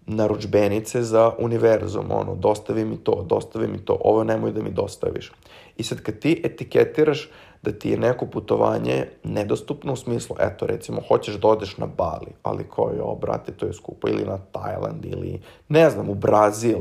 naručbenice 0.07 1.03
za 1.03 1.33
univerzum, 1.39 2.11
ono, 2.11 2.35
dostavi 2.35 2.85
mi 2.85 2.97
to, 2.97 3.27
dostavi 3.29 3.69
mi 3.69 3.79
to, 3.79 3.99
ovo 4.01 4.25
nemoj 4.25 4.53
da 4.53 4.63
mi 4.63 4.71
dostaviš. 4.71 5.33
I 5.77 5.83
sad 5.83 6.03
kad 6.03 6.19
ti 6.19 6.41
etiketiraš 6.45 7.29
da 7.63 7.73
ti 7.73 7.91
je 7.91 7.99
neko 7.99 8.27
putovanje 8.27 9.07
nedostupno 9.25 9.93
u 9.93 9.97
smislu, 9.97 10.37
eto 10.41 10.67
recimo, 10.67 11.01
hoćeš 11.09 11.35
da 11.35 11.49
odeš 11.49 11.77
na 11.77 11.87
Bali, 11.87 12.33
ali 12.43 12.67
kao 12.77 12.91
je, 12.91 13.21
brate, 13.21 13.53
to 13.53 13.67
je 13.67 13.73
skupo, 13.73 14.09
ili 14.09 14.25
na 14.25 14.39
Tajland, 14.53 15.05
ili 15.05 15.41
ne 15.69 15.91
znam, 15.91 16.09
u 16.09 16.15
Brazil, 16.15 16.79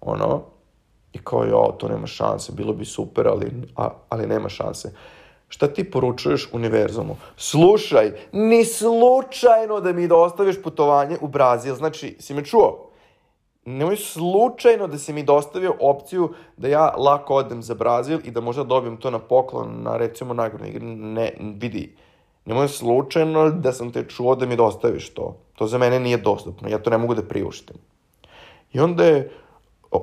ono, 0.00 0.42
i 1.12 1.18
kao 1.18 1.44
jo, 1.44 1.74
to 1.78 1.88
nema 1.88 2.06
šanse, 2.06 2.52
bilo 2.52 2.72
bi 2.72 2.84
super, 2.84 3.28
ali, 3.28 3.52
a, 3.76 3.88
ali 4.08 4.26
nema 4.26 4.48
šanse. 4.48 4.92
Šta 5.48 5.66
ti 5.66 5.90
poručuješ 5.90 6.48
univerzumu? 6.52 7.16
Slušaj, 7.36 8.12
ni 8.32 8.64
slučajno 8.64 9.80
da 9.80 9.92
mi 9.92 10.08
dostaviš 10.08 10.62
putovanje 10.62 11.16
u 11.20 11.28
Brazil. 11.28 11.74
Znači, 11.74 12.16
si 12.20 12.34
me 12.34 12.44
čuo? 12.44 12.90
Nemoj 13.64 13.96
slučajno 13.96 14.86
da 14.86 14.98
si 14.98 15.12
mi 15.12 15.22
dostavio 15.22 15.74
opciju 15.80 16.32
da 16.56 16.68
ja 16.68 16.94
lako 16.96 17.34
odem 17.34 17.62
za 17.62 17.74
Brazil 17.74 18.20
i 18.24 18.30
da 18.30 18.40
možda 18.40 18.64
dobijem 18.64 18.96
to 18.96 19.10
na 19.10 19.18
poklon 19.18 19.82
na 19.82 19.96
recimo 19.96 20.34
nagradnoj 20.34 20.68
igri. 20.68 20.86
Ne, 20.86 21.32
vidi, 21.40 21.96
nemoj 22.44 22.68
slučajno 22.68 23.50
da 23.50 23.72
sam 23.72 23.92
te 23.92 24.04
čuo 24.08 24.34
da 24.34 24.46
mi 24.46 24.56
dostaviš 24.56 25.14
to. 25.14 25.36
To 25.54 25.66
za 25.66 25.78
mene 25.78 26.00
nije 26.00 26.16
dostupno, 26.16 26.68
ja 26.68 26.78
to 26.78 26.90
ne 26.90 26.98
mogu 26.98 27.14
da 27.14 27.22
priuštim. 27.22 27.76
I 28.72 28.80
onda 28.80 29.04
je 29.04 29.30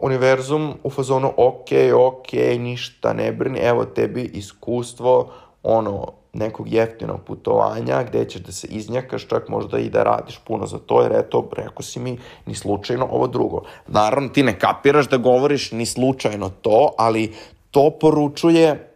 univerzum 0.02 0.74
u 0.84 0.90
fazonu 0.90 1.34
ok, 1.38 1.70
ok, 1.96 2.34
ništa 2.60 3.14
ne 3.14 3.32
brini, 3.32 3.60
evo 3.60 3.86
tebi 3.86 4.24
iskustvo 4.34 5.32
ono 5.64 6.21
nekog 6.34 6.74
jeftinog 6.74 7.20
putovanja 7.24 8.04
gde 8.04 8.26
ćeš 8.26 8.42
da 8.42 8.52
se 8.52 8.68
iznjakaš, 8.68 9.28
čak 9.28 9.50
možda 9.50 9.80
i 9.80 9.90
da 9.90 10.04
radiš 10.04 10.40
puno 10.48 10.66
za 10.66 10.80
to, 10.80 11.02
jer 11.02 11.12
eto, 11.16 11.50
rekao 11.58 11.82
si 11.82 12.00
mi 12.00 12.18
ni 12.46 12.56
slučajno 12.56 13.08
ovo 13.12 13.28
drugo. 13.28 13.62
Naravno, 13.88 14.30
ti 14.30 14.44
ne 14.44 14.60
kapiraš 14.60 15.10
da 15.10 15.18
govoriš 15.18 15.72
ni 15.72 15.86
slučajno 15.86 16.50
to, 16.62 16.94
ali 16.98 17.34
to 17.72 17.90
poručuje 18.00 18.94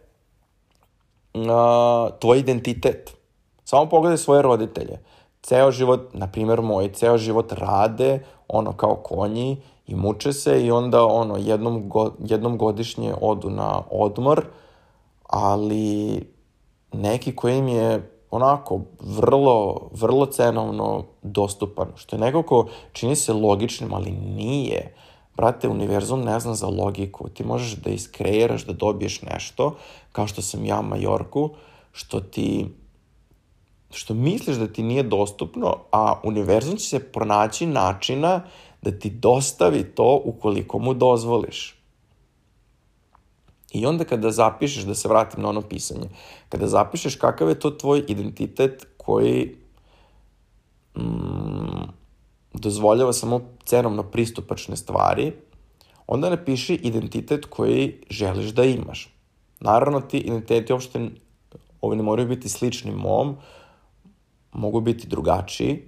uh, 1.34 1.40
tvoj 2.18 2.38
identitet. 2.38 3.16
Samo 3.64 3.88
pogledaj 3.88 4.18
svoje 4.18 4.42
roditelje. 4.42 4.98
Ceo 5.42 5.70
život, 5.70 6.00
na 6.12 6.26
primjer 6.26 6.62
moj, 6.62 6.92
ceo 6.92 7.18
život 7.18 7.52
rade 7.52 8.20
ono 8.48 8.72
kao 8.72 8.94
konji 8.94 9.62
i 9.86 9.94
muče 9.94 10.32
se 10.32 10.64
i 10.64 10.70
onda 10.70 11.04
ono 11.04 11.36
jednom, 11.36 11.88
go, 11.88 12.12
jednom 12.18 12.58
godišnje 12.58 13.14
odu 13.20 13.50
na 13.50 13.82
odmor, 13.90 14.44
ali 15.22 16.20
neki 16.92 17.36
koji 17.36 17.58
im 17.58 17.68
je 17.68 18.10
onako 18.30 18.80
vrlo, 19.00 19.88
vrlo 19.92 20.26
cenovno 20.26 21.04
dostupan, 21.22 21.88
što 21.96 22.16
je 22.16 22.20
nekako 22.20 22.66
čini 22.92 23.16
se 23.16 23.32
logičnim, 23.32 23.94
ali 23.94 24.10
nije. 24.10 24.94
Brate, 25.36 25.68
univerzum 25.68 26.20
ne 26.20 26.40
zna 26.40 26.54
za 26.54 26.66
logiku. 26.66 27.28
Ti 27.28 27.44
možeš 27.44 27.76
da 27.76 27.90
iskreiraš, 27.90 28.66
da 28.66 28.72
dobiješ 28.72 29.22
nešto, 29.22 29.76
kao 30.12 30.26
što 30.26 30.42
sam 30.42 30.64
ja 30.64 30.82
Majorku, 30.82 31.50
što 31.92 32.20
ti 32.20 32.66
što 33.90 34.14
misliš 34.14 34.56
da 34.56 34.66
ti 34.66 34.82
nije 34.82 35.02
dostupno, 35.02 35.76
a 35.92 36.20
univerzum 36.24 36.76
će 36.76 36.88
se 36.88 37.12
pronaći 37.12 37.66
načina 37.66 38.42
da 38.82 38.98
ti 38.98 39.10
dostavi 39.10 39.84
to 39.84 40.20
ukoliko 40.24 40.78
mu 40.78 40.94
dozvoliš. 40.94 41.76
I 43.76 43.86
onda 43.86 44.04
kada 44.04 44.30
zapišeš, 44.30 44.84
da 44.84 44.94
se 44.94 45.08
vratim 45.08 45.42
na 45.42 45.48
ono 45.48 45.60
pisanje, 45.62 46.08
kada 46.48 46.66
zapišeš 46.66 47.16
kakav 47.16 47.48
je 47.48 47.58
to 47.60 47.70
tvoj 47.70 48.04
identitet 48.08 48.86
koji 48.96 49.56
mm, 50.96 51.82
dozvoljava 52.54 53.12
samo 53.12 53.40
cenovno 53.64 54.02
pristupačne 54.02 54.76
stvari, 54.76 55.32
onda 56.06 56.30
napiši 56.30 56.74
identitet 56.74 57.44
koji 57.44 58.00
želiš 58.10 58.50
da 58.50 58.64
imaš. 58.64 59.12
Naravno, 59.60 60.00
ti 60.00 60.18
identiteti 60.18 60.72
uopšte 60.72 61.10
ovi 61.80 61.96
ne 61.96 62.02
moraju 62.02 62.28
biti 62.28 62.48
slični 62.48 62.92
mom, 62.92 63.36
mogu 64.52 64.80
biti 64.80 65.08
drugačiji, 65.08 65.82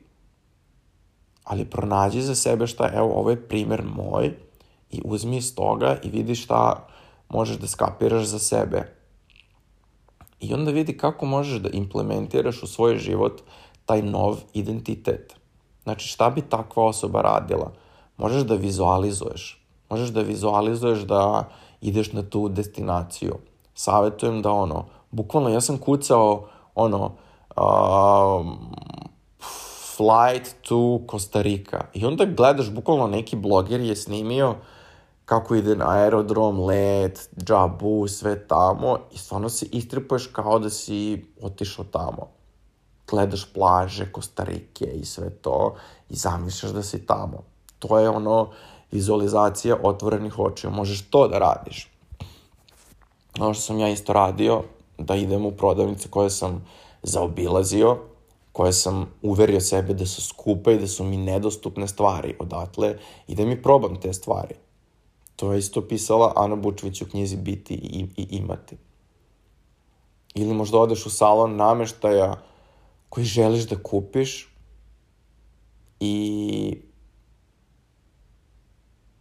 ali 1.44 1.64
pronađi 1.64 2.22
za 2.22 2.34
sebe 2.34 2.66
šta, 2.66 2.90
evo, 2.94 3.12
ovo 3.14 3.30
je 3.30 3.48
primer 3.48 3.82
moj 3.84 4.34
i 4.90 5.00
uzmi 5.04 5.36
iz 5.36 5.54
toga 5.54 5.96
i 6.02 6.10
vidi 6.10 6.34
šta 6.34 6.88
možeš 7.28 7.56
da 7.56 7.66
skapiraš 7.66 8.24
za 8.24 8.38
sebe. 8.38 8.94
I 10.40 10.54
onda 10.54 10.70
vidi 10.70 10.96
kako 10.96 11.26
možeš 11.26 11.60
da 11.60 11.68
implementiraš 11.68 12.62
u 12.62 12.66
svoj 12.66 12.96
život 12.96 13.42
taj 13.86 14.02
nov 14.02 14.36
identitet. 14.54 15.34
Znači, 15.82 16.08
šta 16.08 16.30
bi 16.30 16.42
takva 16.42 16.84
osoba 16.84 17.22
radila? 17.22 17.72
Možeš 18.16 18.42
da 18.42 18.54
vizualizuješ. 18.54 19.64
Možeš 19.90 20.08
da 20.08 20.20
vizualizuješ 20.20 20.98
da 20.98 21.48
ideš 21.80 22.12
na 22.12 22.22
tu 22.22 22.48
destinaciju. 22.48 23.34
Savetujem 23.74 24.42
da 24.42 24.50
ono, 24.50 24.86
bukvalno 25.10 25.48
ja 25.48 25.60
sam 25.60 25.78
kucao 25.78 26.48
ono, 26.74 27.12
um, 27.56 28.58
flight 29.96 30.54
to 30.68 31.00
Costa 31.10 31.42
Rica. 31.42 31.80
I 31.94 32.04
onda 32.04 32.24
gledaš, 32.24 32.70
bukvalno 32.70 33.06
neki 33.06 33.36
bloger 33.36 33.80
je 33.80 33.96
snimio 33.96 34.54
kako 35.28 35.54
ide 35.54 35.74
na 35.76 35.90
aerodrom, 35.90 36.60
let, 36.60 37.28
džabu, 37.44 38.08
sve 38.08 38.46
tamo 38.48 38.98
i 39.12 39.18
stvarno 39.18 39.48
se 39.48 39.66
istripuješ 39.72 40.26
kao 40.26 40.58
da 40.58 40.70
si 40.70 41.24
otišao 41.42 41.84
tamo. 41.84 42.28
Gledaš 43.10 43.52
plaže, 43.52 44.12
Kostarike 44.12 44.84
i 44.84 45.04
sve 45.04 45.30
to 45.30 45.74
i 46.08 46.16
zamišljaš 46.16 46.72
da 46.72 46.82
si 46.82 47.06
tamo. 47.06 47.42
To 47.78 47.98
je 47.98 48.08
ono 48.08 48.50
vizualizacija 48.90 49.76
otvorenih 49.82 50.38
očiju. 50.38 50.70
Možeš 50.70 51.10
to 51.10 51.28
da 51.28 51.38
radiš. 51.38 51.90
Ono 53.38 53.54
što 53.54 53.62
sam 53.62 53.78
ja 53.78 53.88
isto 53.88 54.12
radio, 54.12 54.62
da 54.98 55.14
idem 55.14 55.46
u 55.46 55.50
prodavnice 55.50 56.08
koje 56.08 56.30
sam 56.30 56.64
zaobilazio, 57.02 57.98
koje 58.52 58.72
sam 58.72 59.06
uverio 59.22 59.60
sebe 59.60 59.94
da 59.94 60.06
su 60.06 60.22
skupe 60.22 60.74
i 60.74 60.78
da 60.78 60.86
su 60.86 61.04
mi 61.04 61.16
nedostupne 61.16 61.88
stvari 61.88 62.36
odatle 62.38 62.96
i 63.26 63.34
da 63.34 63.44
mi 63.44 63.62
probam 63.62 64.00
te 64.00 64.12
stvari. 64.12 64.67
To 65.38 65.52
je 65.52 65.58
isto 65.58 65.88
pisala 65.88 66.32
Ana 66.36 66.56
Bučević 66.56 67.02
u 67.02 67.08
knjizi 67.10 67.36
Biti 67.36 67.74
i, 67.74 68.06
i 68.16 68.26
imati. 68.36 68.76
Ili 70.34 70.54
možda 70.54 70.78
odeš 70.78 71.06
u 71.06 71.10
salon 71.10 71.56
nameštaja 71.56 72.42
koji 73.08 73.26
želiš 73.26 73.68
da 73.68 73.82
kupiš 73.82 74.54
i 76.00 76.78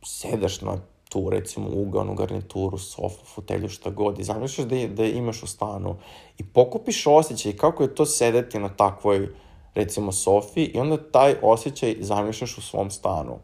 sedaš 0.06 0.62
na 0.62 0.78
tu, 1.10 1.30
recimo, 1.30 1.70
ugaonu 1.74 2.16
garnituru, 2.16 2.78
sofu, 2.78 3.26
fotelju, 3.26 3.70
šta 3.70 3.90
god, 3.90 4.20
i 4.20 4.24
zamišljaš 4.24 4.68
da, 4.68 4.76
je, 4.76 4.88
da 4.88 5.06
imaš 5.06 5.44
u 5.44 5.48
stanu 5.48 5.96
i 6.38 6.44
pokupiš 6.44 7.08
osjećaj 7.08 7.58
kako 7.58 7.84
je 7.84 7.96
to 7.96 8.06
sedeti 8.06 8.60
na 8.60 8.70
takvoj, 8.70 9.30
recimo, 9.76 10.12
sofi 10.12 10.64
i 10.64 10.80
onda 10.80 11.12
taj 11.12 11.36
osjećaj 11.42 11.96
zamišljaš 12.00 12.58
u 12.58 12.62
svom 12.62 12.92
stanu. 12.92 13.40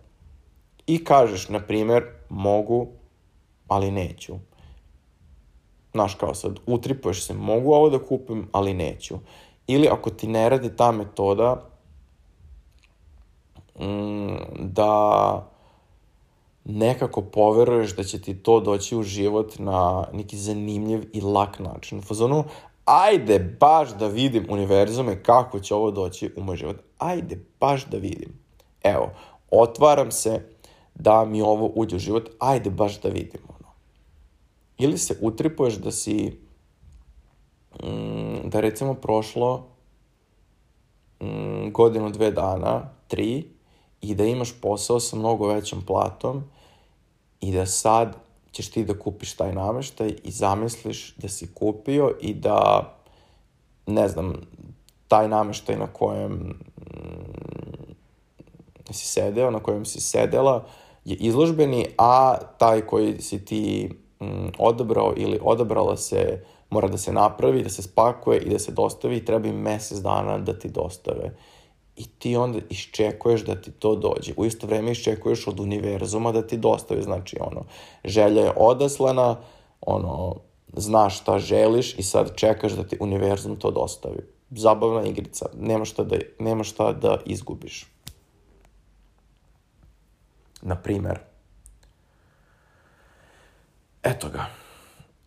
I 0.87 1.03
kažeš, 1.03 1.49
na 1.49 1.59
primer, 1.59 2.03
mogu, 2.33 2.87
ali 3.67 3.91
neću. 3.91 4.33
Znaš, 5.91 6.15
kao 6.15 6.33
sad, 6.33 6.59
utripuješ 6.65 7.25
se, 7.25 7.33
mogu 7.33 7.73
ovo 7.73 7.89
da 7.89 8.05
kupim, 8.05 8.49
ali 8.51 8.73
neću. 8.73 9.15
Ili 9.67 9.87
ako 9.87 10.09
ti 10.09 10.27
ne 10.27 10.49
radi 10.49 10.75
ta 10.75 10.91
metoda, 10.91 11.69
mm, 13.79 14.35
da 14.59 15.49
nekako 16.65 17.21
poveruješ 17.21 17.95
da 17.95 18.03
će 18.03 18.21
ti 18.21 18.35
to 18.35 18.59
doći 18.59 18.97
u 18.97 19.03
život 19.03 19.59
na 19.59 20.07
neki 20.13 20.37
zanimljiv 20.37 21.09
i 21.13 21.21
lak 21.21 21.59
način. 21.59 21.99
U 21.99 22.01
fazonu, 22.01 22.43
ajde 22.85 23.57
baš 23.59 23.89
da 23.89 24.07
vidim 24.07 24.45
univerzume 24.49 25.23
kako 25.23 25.59
će 25.59 25.75
ovo 25.75 25.91
doći 25.91 26.33
u 26.37 26.43
moj 26.43 26.55
život. 26.55 26.77
Ajde 26.97 27.45
baš 27.59 27.85
da 27.85 27.97
vidim. 27.97 28.39
Evo, 28.83 29.09
otvaram 29.51 30.11
se 30.11 30.53
da 30.95 31.25
mi 31.25 31.41
ovo 31.41 31.71
uđe 31.75 31.95
u 31.95 31.99
život, 31.99 32.29
ajde 32.39 32.69
baš 32.69 33.01
da 33.01 33.09
vidim. 33.09 33.41
Ono. 33.47 33.71
Ili 34.77 34.97
se 34.97 35.17
utripuješ 35.21 35.73
da 35.73 35.91
si, 35.91 36.39
mm, 37.83 38.49
da 38.49 38.59
recimo 38.59 38.93
prošlo 38.93 39.67
mm, 41.21 41.71
godinu, 41.71 42.09
dve 42.09 42.31
dana, 42.31 42.89
tri, 43.07 43.53
i 44.01 44.15
da 44.15 44.23
imaš 44.25 44.61
posao 44.61 44.99
sa 44.99 45.15
mnogo 45.15 45.47
većom 45.47 45.81
platom 45.85 46.43
i 47.41 47.51
da 47.51 47.65
sad 47.65 48.15
ćeš 48.51 48.71
ti 48.71 48.85
da 48.85 48.99
kupiš 48.99 49.33
taj 49.33 49.53
nameštaj 49.53 50.15
i 50.23 50.31
zamisliš 50.31 51.15
da 51.15 51.27
si 51.27 51.53
kupio 51.53 52.15
i 52.21 52.33
da, 52.33 52.93
ne 53.87 54.07
znam, 54.07 54.33
taj 55.07 55.27
nameštaj 55.27 55.77
na 55.77 55.87
kojem 55.87 56.31
mm, 56.31 56.63
si 58.91 59.05
sedeo, 59.05 59.51
na 59.51 59.59
kojem 59.59 59.85
si 59.85 60.01
sedela, 60.01 60.65
je 61.05 61.15
izložbeni, 61.15 61.85
a 61.97 62.37
taj 62.57 62.81
koji 62.81 63.21
si 63.21 63.45
ti 63.45 63.89
mm, 64.21 64.47
odabrao 64.59 65.13
ili 65.17 65.39
odabrala 65.41 65.97
se 65.97 66.43
mora 66.69 66.87
da 66.87 66.97
se 66.97 67.13
napravi, 67.13 67.63
da 67.63 67.69
se 67.69 67.81
spakuje 67.81 68.39
i 68.39 68.49
da 68.49 68.59
se 68.59 68.71
dostavi 68.71 69.17
i 69.17 69.25
treba 69.25 69.47
im 69.47 69.55
mesec 69.55 69.99
dana 69.99 70.37
da 70.37 70.59
ti 70.59 70.69
dostave. 70.69 71.35
I 71.95 72.07
ti 72.19 72.35
onda 72.35 72.59
iščekuješ 72.69 73.45
da 73.45 73.55
ti 73.61 73.71
to 73.71 73.95
dođe. 73.95 74.33
U 74.37 74.45
isto 74.45 74.67
vreme 74.67 74.91
iščekuješ 74.91 75.47
od 75.47 75.59
univerzuma 75.59 76.31
da 76.31 76.41
ti 76.47 76.57
dostavi. 76.57 77.03
Znači, 77.03 77.37
ono, 77.39 77.65
želja 78.05 78.41
je 78.41 78.53
odaslana, 78.57 79.35
ono, 79.81 80.35
znaš 80.73 81.19
šta 81.19 81.39
želiš 81.39 81.93
i 81.99 82.03
sad 82.03 82.35
čekaš 82.35 82.71
da 82.71 82.83
ti 82.83 82.97
univerzum 82.99 83.55
to 83.55 83.71
dostavi. 83.71 84.25
Zabavna 84.49 85.03
igrica. 85.03 85.45
Nema 85.59 85.85
šta 85.85 86.03
da, 86.03 86.17
nema 86.39 86.63
šta 86.63 86.93
da 86.93 87.17
izgubiš. 87.25 87.92
Na 90.63 90.75
primer. 90.75 91.19
Eto 94.03 94.29
ga. 94.29 94.45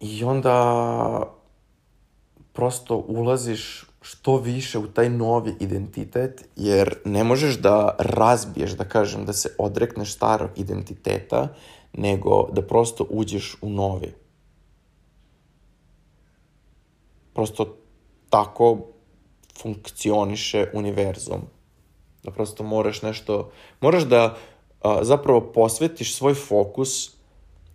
I 0.01 0.25
onda 0.25 1.37
prosto 2.53 2.97
ulaziš 2.97 3.85
što 4.01 4.37
više 4.37 4.79
u 4.79 4.87
taj 4.87 5.11
novi 5.11 5.55
identitet, 5.61 6.49
jer 6.57 6.97
ne 7.05 7.25
možeš 7.25 7.59
da 7.59 7.97
razbiješ, 7.99 8.71
da 8.71 8.85
kažem, 8.85 9.25
da 9.25 9.33
se 9.33 9.55
odrekneš 9.59 10.15
starog 10.15 10.51
identiteta, 10.57 11.49
nego 11.93 12.49
da 12.53 12.63
prosto 12.63 13.07
uđeš 13.11 13.57
u 13.63 13.71
novi. 13.71 14.15
Prosto 17.35 17.77
tako 18.31 18.79
funkcioniše 19.63 20.71
univerzum. 20.73 21.43
Da 22.23 22.31
prosto 22.31 22.65
moraš 22.65 23.03
nešto, 23.03 23.51
moraš 23.81 24.03
da 24.03 24.37
zapravo 25.03 25.41
posvetiš 25.41 26.17
svoj 26.17 26.35
fokus 26.35 27.17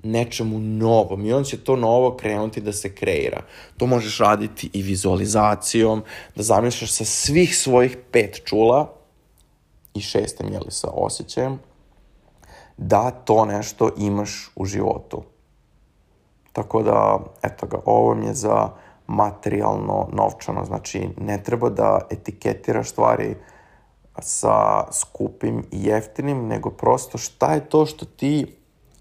nečemu 0.03 0.59
novom 0.59 1.25
i 1.25 1.33
on 1.33 1.43
će 1.43 1.63
to 1.63 1.75
novo 1.75 2.17
krenuti 2.17 2.61
da 2.61 2.73
se 2.73 2.95
kreira. 2.95 3.41
To 3.77 3.85
možeš 3.85 4.19
raditi 4.19 4.69
i 4.73 4.81
vizualizacijom, 4.81 6.03
da 6.35 6.43
zamišljaš 6.43 6.91
sa 6.91 7.05
svih 7.05 7.57
svojih 7.57 7.97
pet 8.11 8.41
čula 8.45 8.93
i 9.93 10.01
šestem, 10.01 10.53
jeli, 10.53 10.71
sa 10.71 10.87
osjećajem, 10.93 11.59
da 12.77 13.11
to 13.11 13.45
nešto 13.45 13.89
imaš 13.97 14.51
u 14.55 14.65
životu. 14.65 15.23
Tako 16.53 16.83
da, 16.83 17.19
eto 17.41 17.65
ga, 17.65 17.77
ovo 17.85 18.15
mi 18.15 18.25
je 18.25 18.33
za 18.33 18.69
materijalno 19.07 20.09
novčano, 20.13 20.65
znači 20.65 21.09
ne 21.17 21.43
treba 21.43 21.69
da 21.69 21.99
etiketiraš 22.09 22.89
stvari 22.89 23.35
sa 24.19 24.87
skupim 24.91 25.63
i 25.71 25.83
jeftinim, 25.85 26.47
nego 26.47 26.69
prosto 26.69 27.17
šta 27.17 27.53
je 27.53 27.69
to 27.69 27.85
što 27.85 28.05
ti 28.05 28.55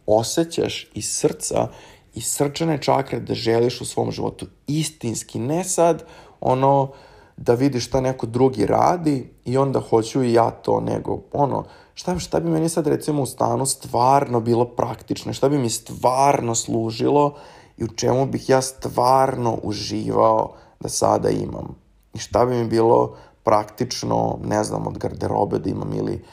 osjećaš 0.07 0.90
iz 0.94 1.11
srca 1.11 1.68
i 2.14 2.20
srčane 2.20 2.83
čakre 2.83 3.20
da 3.20 3.35
želiš 3.35 3.81
u 3.81 3.85
svom 3.85 4.11
životu 4.11 4.46
istinski, 4.66 5.38
ne 5.38 5.64
sad 5.64 6.05
ono 6.40 6.92
da 7.37 7.55
vidiš 7.55 7.87
šta 7.87 8.01
neko 8.01 8.27
drugi 8.27 8.66
radi 8.66 9.33
i 9.44 9.59
onda 9.59 9.81
hoću 9.81 10.23
i 10.23 10.33
ja 10.33 10.51
to, 10.51 10.81
nego 10.81 11.20
ono, 11.33 11.64
šta, 11.94 12.18
šta 12.18 12.40
bi 12.40 12.51
meni 12.51 12.68
sad 12.68 12.87
recimo 12.87 13.23
u 13.23 13.27
stanu 13.27 13.66
stvarno 13.66 14.40
bilo 14.40 14.64
praktično, 14.64 15.33
šta 15.33 15.49
bi 15.49 15.59
mi 15.59 15.70
stvarno 15.70 16.55
služilo 16.55 17.35
i 17.77 17.85
u 17.85 17.88
čemu 17.88 18.27
bih 18.27 18.49
ja 18.49 18.62
stvarno 18.62 19.59
uživao 19.62 20.53
da 20.81 20.88
sada 20.88 21.31
imam. 21.31 21.77
I 22.14 22.18
šta 22.18 22.46
bi 22.46 22.55
mi 22.55 22.68
bilo 22.68 23.16
praktično, 23.50 24.38
ne 24.44 24.64
znam, 24.64 24.86
od 24.86 24.98
garderobe 24.98 25.58
da 25.58 25.70
imam 25.70 25.92
ili 25.92 26.24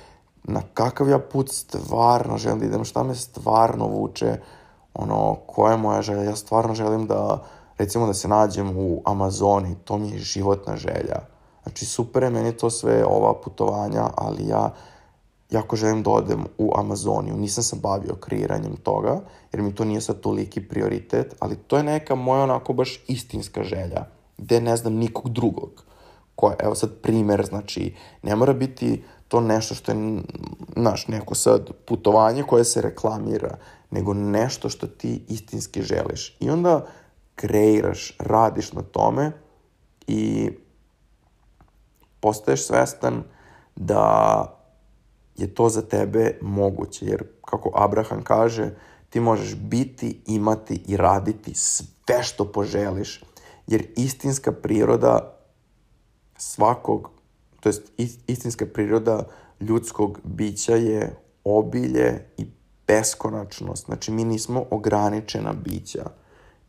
na 0.43 0.61
kakav 0.73 1.09
ja 1.09 1.19
put 1.19 1.49
stvarno 1.51 2.37
želim 2.37 2.59
da 2.59 2.65
idem, 2.65 2.83
šta 2.85 3.03
me 3.03 3.15
stvarno 3.15 3.87
vuče, 3.87 4.35
ono, 4.93 5.35
koja 5.47 5.71
je 5.71 5.77
moja 5.77 6.01
želja, 6.01 6.23
ja 6.23 6.35
stvarno 6.35 6.75
želim 6.75 7.07
da, 7.07 7.43
recimo 7.77 8.07
da 8.07 8.13
se 8.13 8.27
nađem 8.27 8.77
u 8.77 9.01
Amazoni, 9.05 9.75
to 9.83 9.97
mi 9.97 10.09
je 10.11 10.19
životna 10.19 10.75
želja. 10.75 11.19
Znači, 11.63 11.85
super 11.85 12.23
je 12.23 12.29
meni 12.29 12.51
to 12.51 12.69
sve, 12.69 13.05
ova 13.05 13.33
putovanja, 13.41 14.09
ali 14.15 14.47
ja 14.47 14.73
jako 15.49 15.75
želim 15.75 16.03
da 16.03 16.09
odem 16.09 16.45
u 16.57 16.71
Amazoniju. 16.75 17.37
Nisam 17.37 17.63
se 17.63 17.75
bavio 17.75 18.15
kreiranjem 18.15 18.75
toga, 18.75 19.21
jer 19.51 19.61
mi 19.61 19.75
to 19.75 19.85
nije 19.85 20.01
sad 20.01 20.19
toliki 20.19 20.67
prioritet, 20.67 21.35
ali 21.39 21.55
to 21.55 21.77
je 21.77 21.83
neka 21.83 22.15
moja 22.15 22.43
onako 22.43 22.73
baš 22.73 23.03
istinska 23.07 23.63
želja, 23.63 24.05
gde 24.37 24.61
ne 24.61 24.77
znam 24.77 24.93
nikog 24.93 25.29
drugog. 25.29 25.87
Ko 26.37 26.49
je, 26.49 26.55
evo 26.59 26.75
sad 26.75 27.01
primer, 27.01 27.45
znači, 27.45 27.95
ne 28.23 28.35
mora 28.35 28.53
biti 28.53 29.03
to 29.27 29.41
nešto 29.41 29.75
što 29.75 29.91
je, 29.91 30.21
znaš, 30.75 31.07
neko 31.07 31.35
sad 31.35 31.69
putovanje 31.85 32.43
koje 32.43 32.63
se 32.63 32.81
reklamira, 32.81 33.57
nego 33.91 34.13
nešto 34.13 34.69
što 34.69 34.87
ti 34.87 35.23
istinski 35.27 35.81
želiš. 35.81 36.37
I 36.39 36.49
onda 36.49 36.85
kreiraš, 37.35 38.17
radiš 38.19 38.73
na 38.73 38.81
tome 38.81 39.31
i 40.07 40.49
postaješ 42.19 42.67
svestan 42.67 43.23
da 43.75 44.43
je 45.35 45.55
to 45.55 45.69
za 45.69 45.81
tebe 45.81 46.37
moguće, 46.41 47.05
jer 47.05 47.23
kako 47.45 47.71
Abraham 47.75 48.23
kaže, 48.23 48.71
ti 49.09 49.19
možeš 49.19 49.55
biti, 49.55 50.21
imati 50.25 50.81
i 50.87 50.97
raditi 50.97 51.53
sve 51.55 52.23
što 52.23 52.51
poželiš, 52.51 53.23
jer 53.67 53.87
istinska 53.95 54.51
priroda 54.51 55.36
svakog 56.37 57.09
to 57.59 57.69
jest 57.69 57.91
istinska 58.27 58.65
priroda 58.65 59.23
ljudskog 59.59 60.19
bića 60.23 60.75
je 60.75 61.15
obilje 61.43 62.25
i 62.37 62.45
beskonačnost. 62.87 63.85
Znači, 63.85 64.11
mi 64.11 64.23
nismo 64.23 64.65
ograničena 64.69 65.53
bića. 65.53 66.09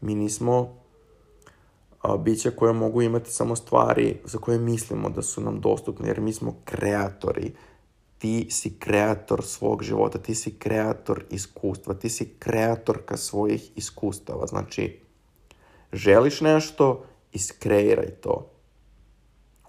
Mi 0.01 0.15
nismo 0.15 0.75
a, 2.03 2.17
bića 2.17 2.51
koje 2.51 2.73
mogu 2.73 3.03
imati 3.03 3.31
samo 3.31 3.57
stvari 3.57 4.21
za 4.25 4.39
koje 4.39 4.59
mislimo 4.59 5.09
da 5.09 5.23
su 5.23 5.41
nam 5.41 5.61
dostupne, 5.61 6.09
jer 6.09 6.21
mi 6.21 6.33
smo 6.33 6.55
kreatori. 6.65 7.53
Ti 8.19 8.47
si 8.51 8.79
kreator 8.79 9.45
svog 9.45 9.83
života, 9.83 10.19
ti 10.19 10.35
si 10.35 10.59
kreator 10.59 11.25
iskustva, 11.31 11.95
ti 11.95 12.09
si 12.09 12.35
kreatorka 12.39 13.17
svojih 13.17 13.71
iskustava. 13.77 14.47
Znači, 14.47 15.01
želiš 15.93 16.41
nešto, 16.41 17.05
iskreiraj 17.33 18.11
to 18.11 18.58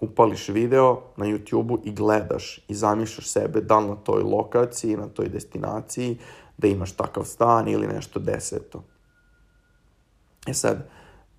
upališ 0.00 0.48
video 0.48 1.00
na 1.16 1.26
YouTube-u 1.26 1.78
i 1.84 1.92
gledaš 1.92 2.64
i 2.68 2.74
zamišljaš 2.74 3.28
sebe 3.28 3.60
da 3.60 3.78
li 3.78 3.88
na 3.88 3.96
toj 3.96 4.22
lokaciji, 4.22 4.96
na 4.96 5.06
toj 5.06 5.28
destinaciji, 5.28 6.18
da 6.58 6.68
imaš 6.68 6.92
takav 6.92 7.24
stan 7.24 7.68
ili 7.68 7.86
nešto 7.86 8.20
deseto. 8.20 8.82
E 10.46 10.54
sad, 10.54 10.88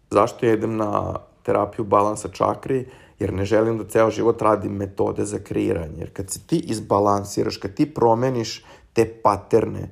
zašto 0.10 0.46
ja 0.46 0.54
idem 0.54 0.78
na 0.78 1.16
terapiju 1.44 1.86
balansa 1.86 2.30
čakri? 2.30 2.86
Jer 3.20 3.34
ne 3.34 3.46
želim 3.46 3.78
da 3.78 3.84
ceo 3.90 4.10
život 4.12 4.42
radim 4.42 4.72
metode 4.72 5.26
za 5.26 5.40
kreiranje. 5.40 5.98
Jer 5.98 6.14
kad 6.14 6.30
se 6.30 6.40
ti 6.48 6.60
izbalansiraš, 6.60 7.58
kad 7.58 7.74
ti 7.74 7.94
promeniš 7.94 8.66
te 8.94 9.06
paterne, 9.24 9.90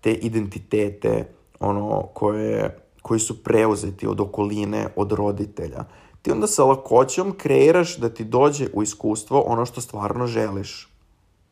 te 0.00 0.12
identitete, 0.12 1.28
ono, 1.60 2.02
koje, 2.14 2.78
koji 3.02 3.20
su 3.20 3.44
preuzeti 3.44 4.06
od 4.06 4.20
okoline, 4.20 4.88
od 4.96 5.12
roditelja, 5.12 5.84
ti 6.22 6.32
onda 6.32 6.46
sa 6.46 6.64
lakoćom 6.64 7.32
kreiraš 7.32 7.96
da 7.96 8.08
ti 8.08 8.24
dođe 8.24 8.68
u 8.72 8.82
iskustvo 8.82 9.40
ono 9.40 9.66
što 9.66 9.80
stvarno 9.80 10.26
želiš. 10.26 10.90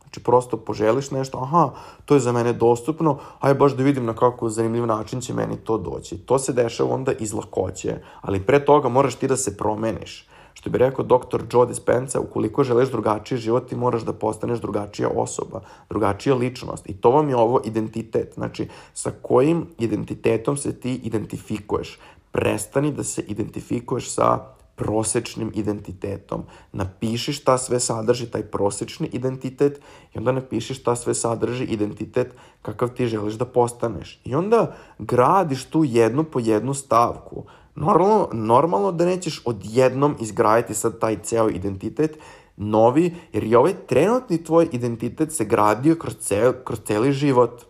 Znači, 0.08 0.20
prosto 0.20 0.56
poželiš 0.56 1.10
nešto, 1.10 1.38
aha, 1.38 1.70
to 2.04 2.14
je 2.14 2.20
za 2.20 2.32
mene 2.32 2.52
dostupno, 2.52 3.18
aj 3.40 3.54
baš 3.54 3.72
da 3.72 3.82
vidim 3.82 4.04
na 4.04 4.14
kako 4.14 4.48
zanimljiv 4.48 4.86
način 4.86 5.20
će 5.20 5.34
meni 5.34 5.56
to 5.56 5.78
doći. 5.78 6.18
To 6.18 6.38
se 6.38 6.52
dešava 6.52 6.94
onda 6.94 7.12
iz 7.12 7.32
lakoće, 7.32 7.96
ali 8.20 8.40
pre 8.40 8.64
toga 8.64 8.88
moraš 8.88 9.14
ti 9.14 9.28
da 9.28 9.36
se 9.36 9.56
promeniš. 9.56 10.28
Što 10.54 10.70
bi 10.70 10.78
rekao 10.78 11.04
doktor 11.04 11.42
Joe 11.52 11.66
Dispenza, 11.66 12.20
ukoliko 12.20 12.64
želiš 12.64 12.88
drugačiji 12.88 13.38
život, 13.38 13.68
ti 13.68 13.76
moraš 13.76 14.02
da 14.02 14.12
postaneš 14.12 14.58
drugačija 14.58 15.08
osoba, 15.08 15.60
drugačija 15.90 16.34
ličnost. 16.34 16.90
I 16.90 16.94
to 16.94 17.10
vam 17.10 17.28
je 17.28 17.36
ovo 17.36 17.60
identitet. 17.64 18.34
Znači, 18.34 18.68
sa 18.94 19.10
kojim 19.22 19.66
identitetom 19.78 20.56
se 20.56 20.80
ti 20.80 20.94
identifikuješ. 20.94 21.98
Prestani 22.32 22.92
da 22.92 23.04
se 23.04 23.22
identifikuješ 23.22 24.10
sa 24.10 24.57
prosečnim 24.78 25.52
identitetom. 25.54 26.42
Napiši 26.72 27.32
šta 27.32 27.58
sve 27.58 27.80
sadrži 27.80 28.30
taj 28.30 28.42
prosečni 28.42 29.08
identitet 29.12 29.80
i 30.14 30.18
onda 30.18 30.32
napiši 30.32 30.74
šta 30.74 30.96
sve 30.96 31.14
sadrži 31.14 31.64
identitet 31.64 32.34
kakav 32.62 32.88
ti 32.88 33.06
želiš 33.06 33.34
da 33.34 33.44
postaneš. 33.44 34.20
I 34.24 34.34
onda 34.34 34.74
gradiš 34.98 35.64
tu 35.64 35.84
jednu 35.84 36.24
po 36.24 36.40
jednu 36.40 36.74
stavku. 36.74 37.44
Normalno, 37.74 38.28
normalno 38.32 38.92
da 38.92 39.06
nećeš 39.06 39.42
odjednom 39.44 40.16
izgraditi 40.20 40.74
sad 40.74 40.98
taj 40.98 41.18
ceo 41.22 41.48
identitet, 41.48 42.18
novi, 42.56 43.14
jer 43.32 43.44
i 43.44 43.54
ovaj 43.54 43.74
trenutni 43.86 44.44
tvoj 44.44 44.68
identitet 44.72 45.32
se 45.32 45.44
gradio 45.44 45.94
kroz, 45.94 46.14
cel, 46.16 46.52
kroz 46.64 46.80
celi 46.80 47.12
život. 47.12 47.62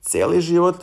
Celi 0.00 0.40
život 0.40 0.76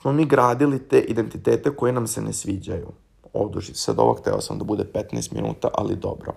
smo 0.00 0.12
mi 0.12 0.26
gradili 0.26 0.78
te 0.78 1.00
identitete 1.00 1.76
koje 1.76 1.92
nam 1.92 2.06
se 2.06 2.22
ne 2.22 2.32
sviđaju 2.32 3.03
oduži. 3.34 3.74
Sad 3.74 3.98
ovo 3.98 4.14
hteo 4.14 4.40
sam 4.40 4.58
da 4.58 4.64
bude 4.64 4.84
15 4.94 5.32
minuta, 5.32 5.68
ali 5.74 5.96
dobro. 5.96 6.32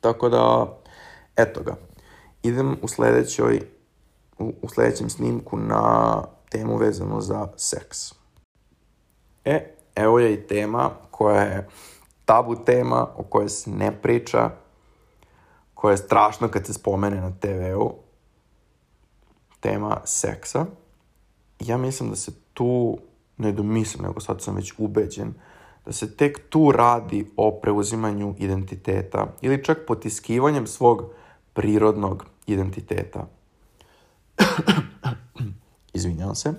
Tako 0.00 0.28
da, 0.28 0.76
eto 1.36 1.62
ga. 1.62 1.76
Idem 2.42 2.76
u 2.82 2.88
sledećoj 2.88 3.60
u, 4.38 4.52
u 4.62 4.68
sledećem 4.68 5.10
snimku 5.10 5.56
na 5.56 6.22
temu 6.50 6.76
vezanu 6.76 7.20
za 7.20 7.48
seks. 7.56 8.14
E, 9.44 9.74
evo 9.94 10.18
je 10.18 10.34
i 10.34 10.46
tema 10.46 10.90
koja 11.10 11.42
je 11.42 11.68
tabu 12.24 12.64
tema, 12.64 13.08
o 13.16 13.22
kojoj 13.22 13.48
se 13.48 13.70
ne 13.70 14.02
priča, 14.02 14.50
koja 15.74 15.90
je 15.90 15.96
strašna 15.96 16.48
kad 16.48 16.66
se 16.66 16.72
spomene 16.72 17.20
na 17.20 17.32
TV-u. 17.40 17.94
Tema 19.60 20.00
seksa. 20.04 20.66
Ja 21.60 21.76
mislim 21.76 22.10
da 22.10 22.16
se 22.16 22.32
tu, 22.54 22.98
ne 23.36 23.52
da 23.52 23.62
mislim, 23.62 24.02
nego 24.02 24.20
sad 24.20 24.42
sam 24.42 24.56
već 24.56 24.74
ubeđen, 24.78 25.34
da 25.88 25.92
se 25.92 26.16
tek 26.16 26.48
tu 26.48 26.72
radi 26.72 27.30
o 27.36 27.60
preuzimanju 27.62 28.34
identiteta 28.38 29.26
ili 29.40 29.64
čak 29.64 29.78
potiskivanjem 29.86 30.66
svog 30.66 31.04
prirodnog 31.52 32.26
identiteta. 32.46 33.26
Izvinjavam 35.94 36.34
se. 36.34 36.54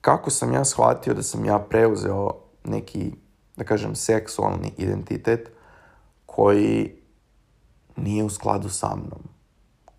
Kako 0.00 0.30
sam 0.30 0.52
ja 0.52 0.64
shvatio 0.64 1.14
da 1.14 1.22
sam 1.22 1.44
ja 1.44 1.58
preuzeo 1.58 2.30
neki, 2.64 3.12
da 3.56 3.64
kažem, 3.64 3.94
seksualni 3.94 4.72
identitet 4.76 5.50
koji 6.26 6.92
nije 7.96 8.24
u 8.24 8.30
skladu 8.30 8.68
sa 8.68 8.94
mnom. 8.96 9.22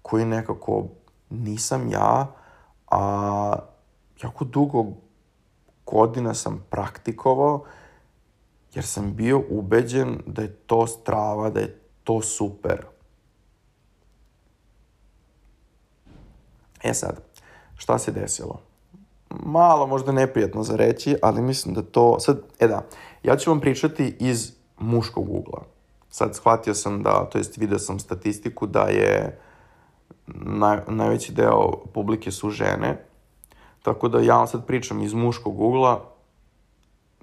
Koji 0.01 0.25
nekako 0.25 0.87
nisam 1.29 1.89
ja, 1.89 2.35
a 2.91 3.55
jako 4.23 4.45
dugo 4.45 4.85
godina 5.91 6.33
sam 6.33 6.65
praktikovao 6.69 7.63
jer 8.73 8.85
sam 8.85 9.15
bio 9.15 9.41
ubeđen 9.49 10.21
da 10.25 10.41
je 10.41 10.53
to 10.53 10.87
strava, 10.87 11.49
da 11.49 11.59
je 11.59 11.79
to 12.03 12.21
super. 12.21 12.85
E 16.83 16.93
sad, 16.93 17.21
šta 17.77 17.97
se 17.97 18.11
desilo? 18.11 18.59
Malo 19.29 19.87
možda 19.87 20.11
neprijatno 20.11 20.63
za 20.63 20.75
reći, 20.75 21.15
ali 21.21 21.41
mislim 21.41 21.75
da 21.75 21.81
to... 21.81 22.19
Sad, 22.19 22.41
e 22.59 22.67
da, 22.67 22.85
ja 23.23 23.37
ću 23.37 23.49
vam 23.49 23.59
pričati 23.59 24.15
iz 24.19 24.53
muškog 24.79 25.29
ugla. 25.29 25.63
Sad 26.09 26.35
shvatio 26.35 26.73
sam 26.73 27.03
da, 27.03 27.25
to 27.25 27.37
jest 27.37 27.57
video 27.57 27.79
sam 27.79 27.99
statistiku 27.99 28.67
da 28.67 28.81
je 28.81 29.39
naj, 30.35 30.79
najveći 30.87 31.33
deo 31.33 31.71
publike 31.93 32.31
su 32.31 32.49
žene, 32.49 33.05
tako 33.83 34.07
da 34.07 34.19
ja 34.19 34.37
vam 34.37 34.47
sad 34.47 34.65
pričam 34.65 35.01
iz 35.01 35.13
muškog 35.13 35.61
ugla, 35.61 36.01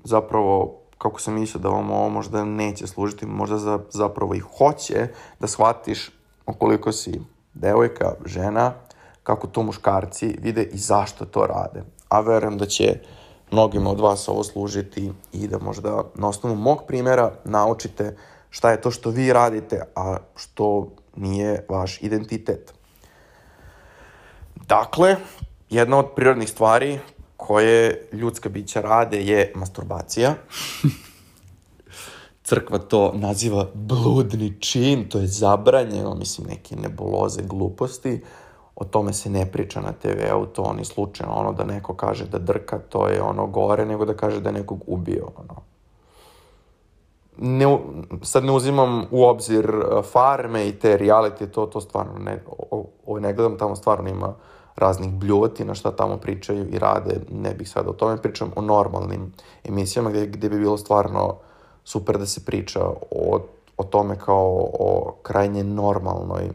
zapravo 0.05 0.79
kako 0.99 1.21
sam 1.21 1.35
mislio 1.35 1.61
da 1.62 1.68
vam 1.68 1.90
ovo 1.90 2.09
možda 2.09 2.44
neće 2.44 2.87
služiti, 2.87 3.27
možda 3.27 3.59
za, 3.59 3.79
zapravo 3.90 4.35
i 4.35 4.38
hoće 4.38 5.09
da 5.40 5.47
shvatiš 5.47 6.11
okoliko 6.47 6.92
si 6.92 7.21
devojka, 7.55 8.12
žena, 8.25 8.73
kako 9.23 9.47
to 9.47 9.62
muškarci 9.62 10.37
vide 10.42 10.62
i 10.62 10.79
zašto 10.79 11.25
to 11.25 11.47
rade. 11.47 11.83
A 12.09 12.21
verujem 12.21 12.59
da 12.59 12.66
će 12.66 13.01
mnogima 13.51 13.90
od 13.90 14.01
vas 14.01 14.29
ovo 14.29 14.44
služiti 14.44 15.12
i 15.33 15.49
da 15.49 15.59
možda 15.59 16.05
na 16.14 16.29
osnovu 16.29 16.57
mog 16.57 16.83
primjera 16.87 17.33
naučite 17.44 18.16
šta 18.51 18.71
je 18.71 18.81
to 18.81 18.90
što 18.90 19.11
vi 19.11 19.33
radite, 19.33 19.83
a 19.97 20.16
što 20.37 20.88
nije 21.16 21.66
vaš 21.68 22.03
identitet. 22.03 22.75
Dakle, 24.55 25.16
jedna 25.70 25.98
od 25.98 26.07
prirodnih 26.16 26.48
stvari 26.48 26.98
koje 27.37 28.09
ljudska 28.12 28.48
bića 28.48 28.81
rade 28.81 29.22
je 29.22 29.52
masturbacija. 29.54 30.35
Crkva 32.42 32.78
to 32.78 33.12
naziva 33.14 33.66
bludni 33.74 34.61
čin, 34.61 35.09
to 35.09 35.18
je 35.18 35.26
zabranjeno, 35.26 36.14
mislim, 36.14 36.46
neke 36.46 36.76
nebuloze, 36.76 37.42
gluposti. 37.42 38.20
O 38.76 38.85
tome 38.85 39.12
se 39.12 39.31
ne 39.31 39.52
priča 39.52 39.81
na 39.81 39.92
TV-u, 39.92 40.46
to 40.46 40.62
oni 40.62 40.85
slučajno, 40.85 41.35
ono 41.35 41.52
da 41.52 41.64
neko 41.64 41.94
kaže 41.94 42.24
da 42.26 42.38
drka, 42.38 42.78
to 42.78 43.09
je 43.09 43.22
ono 43.22 43.46
gore 43.46 43.87
nego 43.87 44.04
da 44.04 44.14
kaže 44.14 44.40
da 44.40 44.48
je 44.48 44.52
nekog 44.52 44.85
ubio, 44.87 45.28
ono 45.37 45.68
ne, 47.38 47.78
sad 48.22 48.44
ne 48.44 48.52
uzimam 48.52 49.04
u 49.11 49.24
obzir 49.24 49.70
uh, 49.70 50.04
farme 50.04 50.68
i 50.68 50.72
te 50.72 50.98
reality, 50.98 51.50
to, 51.50 51.66
to 51.66 51.81
stvarno 51.81 52.18
ne, 52.18 52.42
ovo 53.07 53.20
ne 53.20 53.33
gledam, 53.33 53.59
tamo 53.59 53.76
stvarno 53.76 54.09
ima 54.09 54.35
raznih 54.78 55.12
bljuvotina 55.12 55.74
šta 55.74 55.96
tamo 55.96 56.16
pričaju 56.16 56.66
i 56.70 56.78
rade, 56.78 57.20
ne 57.30 57.54
bih 57.54 57.70
sad 57.70 57.88
o 57.88 57.92
tome 57.92 58.22
pričam, 58.22 58.52
o 58.56 58.62
normalnim 58.62 59.32
emisijama 59.64 60.10
gde, 60.10 60.26
gde 60.26 60.48
bi 60.48 60.58
bilo 60.58 60.78
stvarno 60.78 61.36
super 61.84 62.18
da 62.18 62.26
se 62.26 62.44
priča 62.44 62.80
o, 63.10 63.40
o 63.76 63.84
tome 63.84 64.18
kao 64.18 64.70
o 64.78 65.14
krajnje 65.22 65.64
normalnoj 65.64 66.50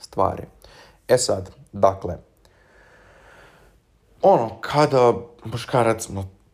stvari. 0.00 0.42
E 1.08 1.18
sad, 1.18 1.50
dakle, 1.72 2.16
ono, 4.22 4.50
kada 4.60 5.12
muškarac 5.44 6.08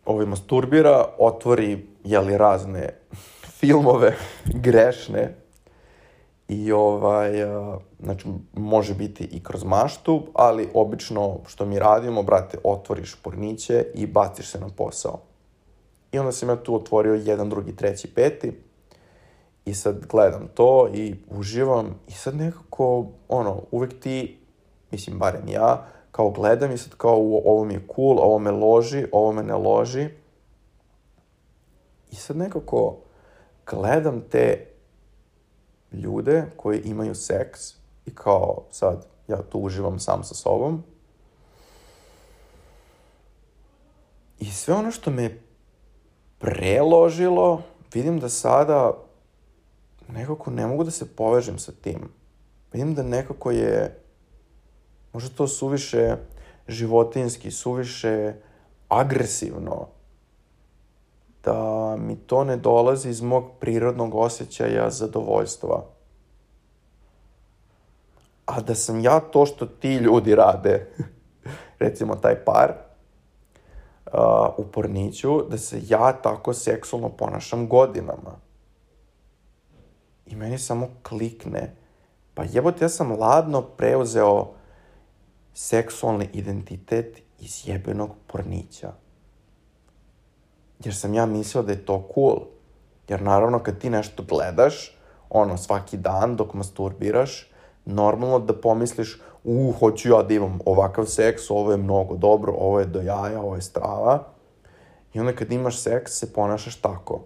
ovaj 0.05 0.27
masturbira, 0.27 1.05
otvori, 1.19 1.87
jeli, 2.05 2.39
razne 2.39 2.89
filmove 3.59 4.17
grešne 4.45 5.42
i 6.53 6.73
ovaj, 6.73 7.33
znači, 8.01 8.29
može 8.53 8.95
biti 8.95 9.25
i 9.25 9.43
kroz 9.43 9.65
maštu, 9.65 10.23
ali 10.35 10.69
obično 10.75 11.39
što 11.47 11.67
mi 11.67 11.79
radimo, 11.79 12.23
brate, 12.23 12.59
otvoriš 12.65 13.15
porniće 13.23 13.87
i 13.95 14.07
baciš 14.07 14.51
se 14.51 14.61
na 14.61 14.69
posao. 14.77 15.21
I 16.13 16.19
onda 16.19 16.33
sam 16.33 16.49
ja 16.49 16.57
tu 16.57 16.75
otvorio 16.75 17.15
jedan, 17.15 17.49
drugi, 17.49 17.77
treći, 17.77 18.15
peti 18.15 18.53
i 19.65 19.75
sad 19.75 20.07
gledam 20.07 20.49
to 20.55 20.89
i 20.95 21.15
uživam 21.31 21.95
i 22.09 22.13
sad 22.13 22.37
nekako, 22.37 23.07
ono, 23.29 23.63
uvek 23.71 24.01
ti, 24.01 24.39
mislim, 24.91 25.19
barem 25.19 25.49
ja, 25.49 25.87
kao 26.11 26.31
gledam 26.31 26.73
i 26.73 26.79
sad 26.79 26.95
kao 26.95 27.41
ovo 27.45 27.65
mi 27.65 27.75
je 27.75 27.87
cool, 27.97 28.19
ovo 28.19 28.39
me 28.39 28.51
loži, 28.51 29.07
ovo 29.13 29.33
me 29.33 29.43
ne 29.43 29.55
loži. 29.55 30.09
I 32.11 32.17
sad 32.17 32.37
nekako, 32.37 32.97
gledam 33.67 34.21
te 34.31 34.72
ljude 35.93 36.45
koji 36.57 36.81
imaju 36.81 37.15
seks 37.15 37.75
i 38.07 38.15
kao 38.15 38.65
sad 38.71 39.07
ja 39.29 39.43
tu 39.43 39.59
uživam 39.59 39.99
sam 39.99 40.25
sa 40.25 40.35
sobom 40.35 40.83
i 44.39 44.51
sve 44.51 44.75
ono 44.75 44.91
što 44.91 45.11
me 45.11 45.39
preložilo 46.39 47.63
vidim 47.95 48.21
da 48.21 48.29
sada 48.29 48.93
nekako 50.09 50.51
ne 50.51 50.67
mogu 50.67 50.85
da 50.85 50.91
se 50.91 51.17
povežem 51.17 51.59
sa 51.59 51.73
tim. 51.73 52.09
Vidim 52.73 52.95
da 52.95 53.03
nekako 53.03 53.51
je 53.51 54.01
možda 55.13 55.37
to 55.37 55.49
suviše 55.49 56.17
životinski, 56.69 57.51
suviše 57.51 58.35
agresivno 58.89 59.89
da 61.45 61.97
mi 61.97 62.17
to 62.17 62.45
ne 62.45 62.57
dolazi 62.57 63.09
iz 63.09 63.21
mog 63.21 63.45
prirodnog 63.61 64.15
osjećaja 64.15 64.91
zadovoljstva. 64.91 65.85
A 68.47 68.61
da 68.61 68.75
sam 68.75 69.01
ja 69.01 69.21
to 69.21 69.47
što 69.47 69.67
ti 69.67 69.95
ljudi 69.95 70.35
rade, 70.35 70.91
recimo 71.79 72.15
taj 72.15 72.45
par, 72.45 72.73
uh, 74.07 74.13
u 74.57 74.65
porniću, 74.73 75.43
da 75.51 75.59
se 75.59 75.81
ja 75.89 76.13
tako 76.13 76.53
seksualno 76.53 77.09
ponašam 77.09 77.69
godinama. 77.69 78.39
I 80.27 80.37
meni 80.37 80.59
samo 80.59 80.89
klikne. 81.09 81.77
Pa 82.35 82.45
jebote, 82.45 82.85
ja 82.85 82.89
sam 82.89 83.21
ladno 83.21 83.63
preuzeo 83.63 84.53
seksualni 85.55 86.29
identitet 86.33 87.23
iz 87.39 87.69
jebenog 87.69 88.11
pornića 88.27 88.93
jer 90.85 90.95
sam 90.95 91.15
ja 91.15 91.27
mislio 91.27 91.63
da 91.63 91.73
je 91.73 91.85
to 91.85 92.09
cool. 92.15 92.41
Jer 93.09 93.23
naravno 93.23 93.59
kad 93.59 93.79
ti 93.79 93.91
nešto 93.91 94.23
gledaš, 94.23 94.99
ono, 95.31 95.57
svaki 95.57 95.97
dan 95.97 96.37
dok 96.37 96.55
masturbiraš, 96.55 97.51
normalno 97.85 98.39
da 98.39 98.61
pomisliš, 98.61 99.21
u, 99.45 99.73
hoću 99.79 100.09
ja 100.09 100.23
da 100.23 100.35
imam 100.35 100.59
ovakav 100.65 101.05
seks, 101.05 101.51
ovo 101.51 101.71
je 101.71 101.77
mnogo 101.77 102.17
dobro, 102.17 102.53
ovo 102.59 102.81
je 102.81 102.87
do 102.87 103.01
jaja, 103.01 103.41
ovo 103.41 103.55
je 103.55 103.63
strava. 103.63 104.25
I 105.15 105.21
onda 105.21 105.33
kad 105.33 105.53
imaš 105.53 105.83
seks, 105.83 106.13
se 106.13 106.33
ponašaš 106.33 106.77
tako. 106.77 107.21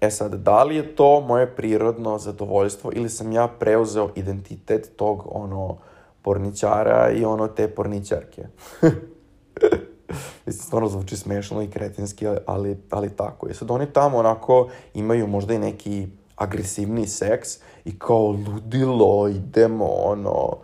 E 0.00 0.10
sad, 0.10 0.34
da 0.34 0.62
li 0.62 0.76
je 0.76 0.96
to 0.96 1.20
moje 1.20 1.56
prirodno 1.56 2.18
zadovoljstvo 2.18 2.90
ili 2.94 3.08
sam 3.08 3.32
ja 3.32 3.48
preuzeo 3.48 4.10
identitet 4.14 4.90
tog, 4.96 5.22
ono, 5.26 5.76
porničara 6.22 7.10
i 7.10 7.24
ono, 7.24 7.48
te 7.48 7.74
porničarke? 7.74 8.46
Mislim, 10.46 10.62
stvarno 10.66 10.88
zvuči 10.88 11.16
smešno 11.16 11.62
i 11.62 11.70
kretinski, 11.70 12.26
ali, 12.46 12.78
ali 12.90 13.16
tako 13.16 13.48
je. 13.48 13.54
Sad 13.54 13.70
oni 13.70 13.86
tamo 13.92 14.18
onako 14.18 14.68
imaju 14.94 15.26
možda 15.26 15.54
i 15.54 15.58
neki 15.58 16.06
agresivni 16.36 17.06
seks 17.06 17.48
i 17.84 17.98
kao 17.98 18.26
ludilo, 18.26 19.28
idemo, 19.28 19.86
ono, 19.86 20.56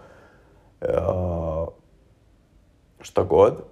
uh, 0.81 1.69
šta 3.01 3.23
god. 3.23 3.63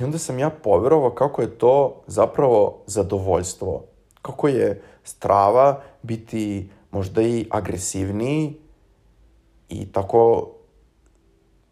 I 0.00 0.04
onda 0.04 0.18
sam 0.18 0.38
ja 0.38 0.50
poverovao 0.50 1.10
kako 1.10 1.42
je 1.42 1.58
to 1.58 2.02
zapravo 2.06 2.82
zadovoljstvo. 2.86 3.84
Kako 4.22 4.48
je 4.48 4.82
strava 5.04 5.80
biti 6.02 6.70
možda 6.90 7.22
i 7.22 7.46
agresivniji 7.50 8.56
i 9.68 9.92
tako 9.92 10.50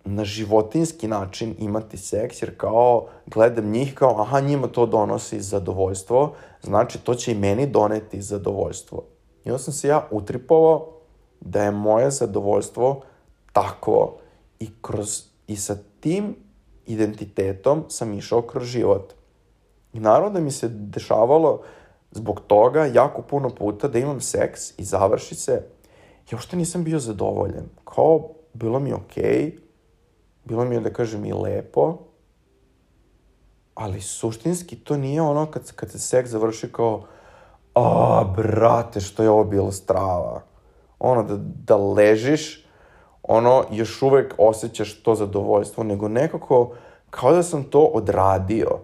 na 0.07 0.25
životinski 0.25 1.09
način 1.09 1.55
imati 1.59 1.97
seks, 1.97 2.43
jer 2.43 2.57
kao 2.57 3.07
gledam 3.27 3.71
njih 3.71 3.95
kao, 3.95 4.21
aha, 4.21 4.41
njima 4.41 4.67
to 4.67 4.87
donosi 4.87 5.41
zadovoljstvo, 5.41 6.35
znači 6.63 6.99
to 6.99 7.15
će 7.15 7.33
i 7.33 7.39
meni 7.39 7.67
doneti 7.67 8.23
zadovoljstvo. 8.23 9.03
I 9.45 9.51
onda 9.51 9.59
sam 9.59 9.73
se 9.73 9.89
ja 9.89 10.09
utripovao 10.11 10.93
da 11.41 11.63
je 11.63 11.71
moje 11.71 12.11
zadovoljstvo 12.11 13.03
takvo 13.53 14.19
i, 14.61 14.69
kroz, 14.83 15.23
i 15.47 15.57
sa 15.57 15.77
tim 16.01 16.37
identitetom 16.87 17.85
sam 17.89 18.13
išao 18.13 18.43
kroz 18.43 18.67
život. 18.67 19.13
I 19.93 20.01
naravno 20.01 20.31
da 20.31 20.41
mi 20.41 20.51
se 20.51 20.69
dešavalo 20.69 21.63
zbog 22.11 22.41
toga 22.47 22.85
jako 22.85 23.23
puno 23.23 23.51
puta 23.51 23.89
da 23.89 23.99
imam 23.99 24.21
seks 24.21 24.79
i 24.79 24.85
završi 24.85 25.35
se 25.35 25.63
i 26.31 26.35
uopšte 26.35 26.57
nisam 26.57 26.85
bio 26.85 26.99
zadovoljen. 26.99 27.65
Kao, 27.85 28.29
bilo 28.55 28.79
mi 28.79 28.93
okej, 28.93 29.25
okay, 29.25 29.66
bilo 30.47 30.65
mi 30.65 30.75
je, 30.75 30.81
da 30.81 30.93
kažem, 30.93 31.25
i 31.25 31.33
lepo, 31.33 31.99
ali 33.75 34.01
suštinski 34.01 34.77
to 34.77 34.97
nije 34.97 35.23
ono 35.23 35.47
kad, 35.47 35.73
kad 35.73 35.91
se 35.91 35.99
seks 35.99 36.31
završi 36.31 36.73
kao 36.73 37.03
a, 37.75 38.25
brate, 38.37 39.01
što 39.01 39.23
je 39.23 39.31
ovo 39.31 39.45
bilo 39.45 39.73
strava. 39.73 40.43
Ono, 40.99 41.23
da, 41.23 41.37
da 41.67 41.77
ležiš, 41.77 42.67
ono, 43.23 43.65
još 43.71 44.03
uvek 44.03 44.35
osjećaš 44.39 45.03
to 45.03 45.15
zadovoljstvo, 45.15 45.85
nego 45.85 46.09
nekako, 46.09 46.73
kao 47.11 47.33
da 47.33 47.43
sam 47.43 47.65
to 47.65 47.81
odradio. 47.81 48.79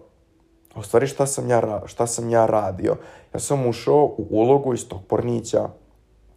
U 0.76 0.82
stvari, 0.82 1.06
šta 1.06 1.26
sam 1.26 1.50
ja, 1.50 1.82
šta 1.86 2.06
sam 2.06 2.30
ja 2.30 2.46
radio? 2.46 2.96
Ja 3.34 3.40
sam 3.40 3.66
ušao 3.66 4.04
u 4.04 4.26
ulogu 4.30 4.74
iz 4.74 4.88
tog 4.88 5.00
pornića, 5.08 5.68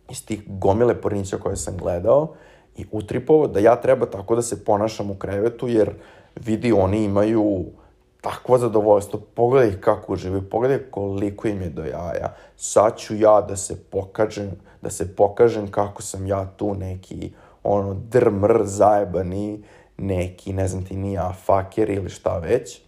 iz 0.10 0.26
tih 0.26 0.44
gomile 0.48 1.02
pornića 1.02 1.38
koje 1.38 1.56
sam 1.56 1.78
gledao 1.78 2.36
i 2.78 2.86
utripovao 2.92 3.48
da 3.48 3.60
ja 3.60 3.76
treba 3.82 4.06
tako 4.06 4.36
da 4.36 4.42
se 4.42 4.64
ponašam 4.66 5.12
u 5.12 5.16
krevetu, 5.16 5.68
jer 5.68 5.94
vidi, 6.36 6.72
oni 6.72 7.04
imaju 7.04 7.66
takvo 8.22 8.58
zadovoljstvo, 8.58 9.20
pogledaj 9.36 9.82
kako 9.82 10.14
uživaju, 10.14 10.50
pogledaj 10.50 10.80
koliko 10.92 11.48
im 11.48 11.62
je 11.62 11.70
do 11.70 11.84
jaja. 11.86 12.36
Sad 12.56 12.98
ću 12.98 13.16
ja 13.16 13.42
da 13.42 13.56
se 13.56 13.84
pokažem, 13.84 14.52
da 14.82 14.90
se 14.90 15.16
pokažem 15.16 15.72
kako 15.72 16.02
sam 16.02 16.28
ja 16.28 16.46
tu 16.58 16.74
neki, 16.76 17.32
ono, 17.64 17.94
drmr, 17.94 18.62
zajebani, 18.64 19.64
neki, 19.98 20.54
ne 20.54 20.68
znam 20.68 20.86
ti, 20.86 20.96
nija, 20.96 21.34
faker 21.46 21.90
ili 21.90 22.10
šta 22.10 22.38
već. 22.38 22.82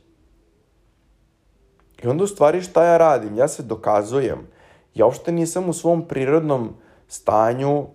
I 2.03 2.07
onda 2.07 2.23
u 2.23 2.27
stvari 2.27 2.61
šta 2.61 2.83
ja 2.85 2.97
radim? 2.97 3.37
Ja 3.37 3.47
se 3.47 3.63
dokazujem. 3.63 4.47
Ja 4.95 5.05
uopšte 5.05 5.31
nisam 5.31 5.69
u 5.69 5.73
svom 5.73 6.07
prirodnom 6.07 6.73
stanju 7.07 7.85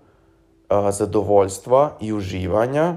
zadovoljstva 0.93 1.97
i 2.01 2.13
uživanja, 2.13 2.97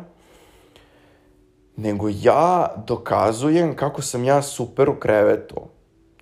nego 1.78 2.08
ja 2.22 2.76
dokazujem 2.88 3.76
kako 3.76 4.02
sam 4.02 4.24
ja 4.24 4.42
super 4.42 4.90
u 4.90 5.00
krevetu. 5.00 5.62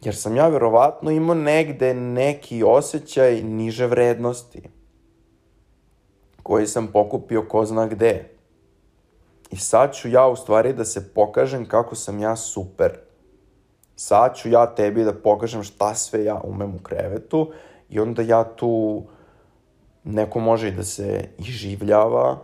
Jer 0.01 0.15
sam 0.15 0.35
ja 0.35 0.47
verovatno 0.47 1.11
imao 1.11 1.35
negde 1.35 1.93
neki 1.93 2.63
osjećaj 2.63 3.41
niže 3.41 3.87
vrednosti 3.87 4.61
koji 6.43 6.67
sam 6.67 6.87
pokupio 6.87 7.45
ko 7.49 7.65
zna 7.65 7.87
gde. 7.87 8.29
I 9.51 9.57
sad 9.57 9.95
ću 9.95 10.09
ja 10.09 10.27
u 10.27 10.35
stvari 10.35 10.73
da 10.73 10.85
se 10.85 11.13
pokažem 11.13 11.65
kako 11.65 11.95
sam 11.95 12.19
ja 12.19 12.35
super. 12.35 12.99
Sad 13.95 14.35
ću 14.35 14.49
ja 14.49 14.75
tebi 14.75 15.03
da 15.03 15.13
pokažem 15.13 15.63
šta 15.63 15.95
sve 15.95 16.23
ja 16.23 16.41
umem 16.43 16.75
u 16.75 16.83
krevetu 16.83 17.51
i 17.89 17.99
onda 17.99 18.21
ja 18.21 18.43
tu 18.43 19.03
neko 20.03 20.39
može 20.39 20.67
i 20.67 20.71
da 20.71 20.83
se 20.83 21.29
iživljava, 21.37 22.37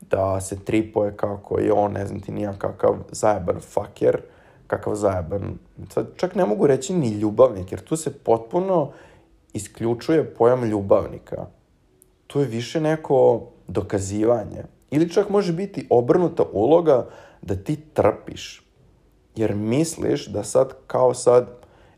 da 0.00 0.40
se 0.40 0.64
tripoje 0.64 1.16
kako 1.16 1.58
je 1.58 1.72
on, 1.72 1.92
ne 1.92 2.06
znam 2.06 2.20
ti 2.20 2.32
nija 2.32 2.52
kakav 2.58 2.96
zajeban 3.10 3.60
faker, 3.60 4.20
kakav 4.66 4.94
zajeban, 4.94 5.58
sad 5.90 6.06
čak 6.16 6.34
ne 6.34 6.46
mogu 6.46 6.66
reći 6.66 6.94
ni 6.94 7.08
ljubavnik, 7.08 7.72
jer 7.72 7.80
tu 7.80 7.96
se 7.96 8.18
potpuno 8.18 8.92
isključuje 9.52 10.34
pojam 10.34 10.64
ljubavnika. 10.64 11.46
Tu 12.26 12.40
je 12.40 12.46
više 12.46 12.80
neko 12.80 13.46
dokazivanje. 13.68 14.64
Ili 14.90 15.10
čak 15.10 15.28
može 15.28 15.52
biti 15.52 15.86
obrnuta 15.90 16.44
uloga 16.52 17.06
da 17.42 17.56
ti 17.56 17.76
trpiš. 17.76 18.64
Jer 19.36 19.54
misliš 19.54 20.26
da 20.26 20.44
sad 20.44 20.74
kao 20.86 21.14
sad, 21.14 21.48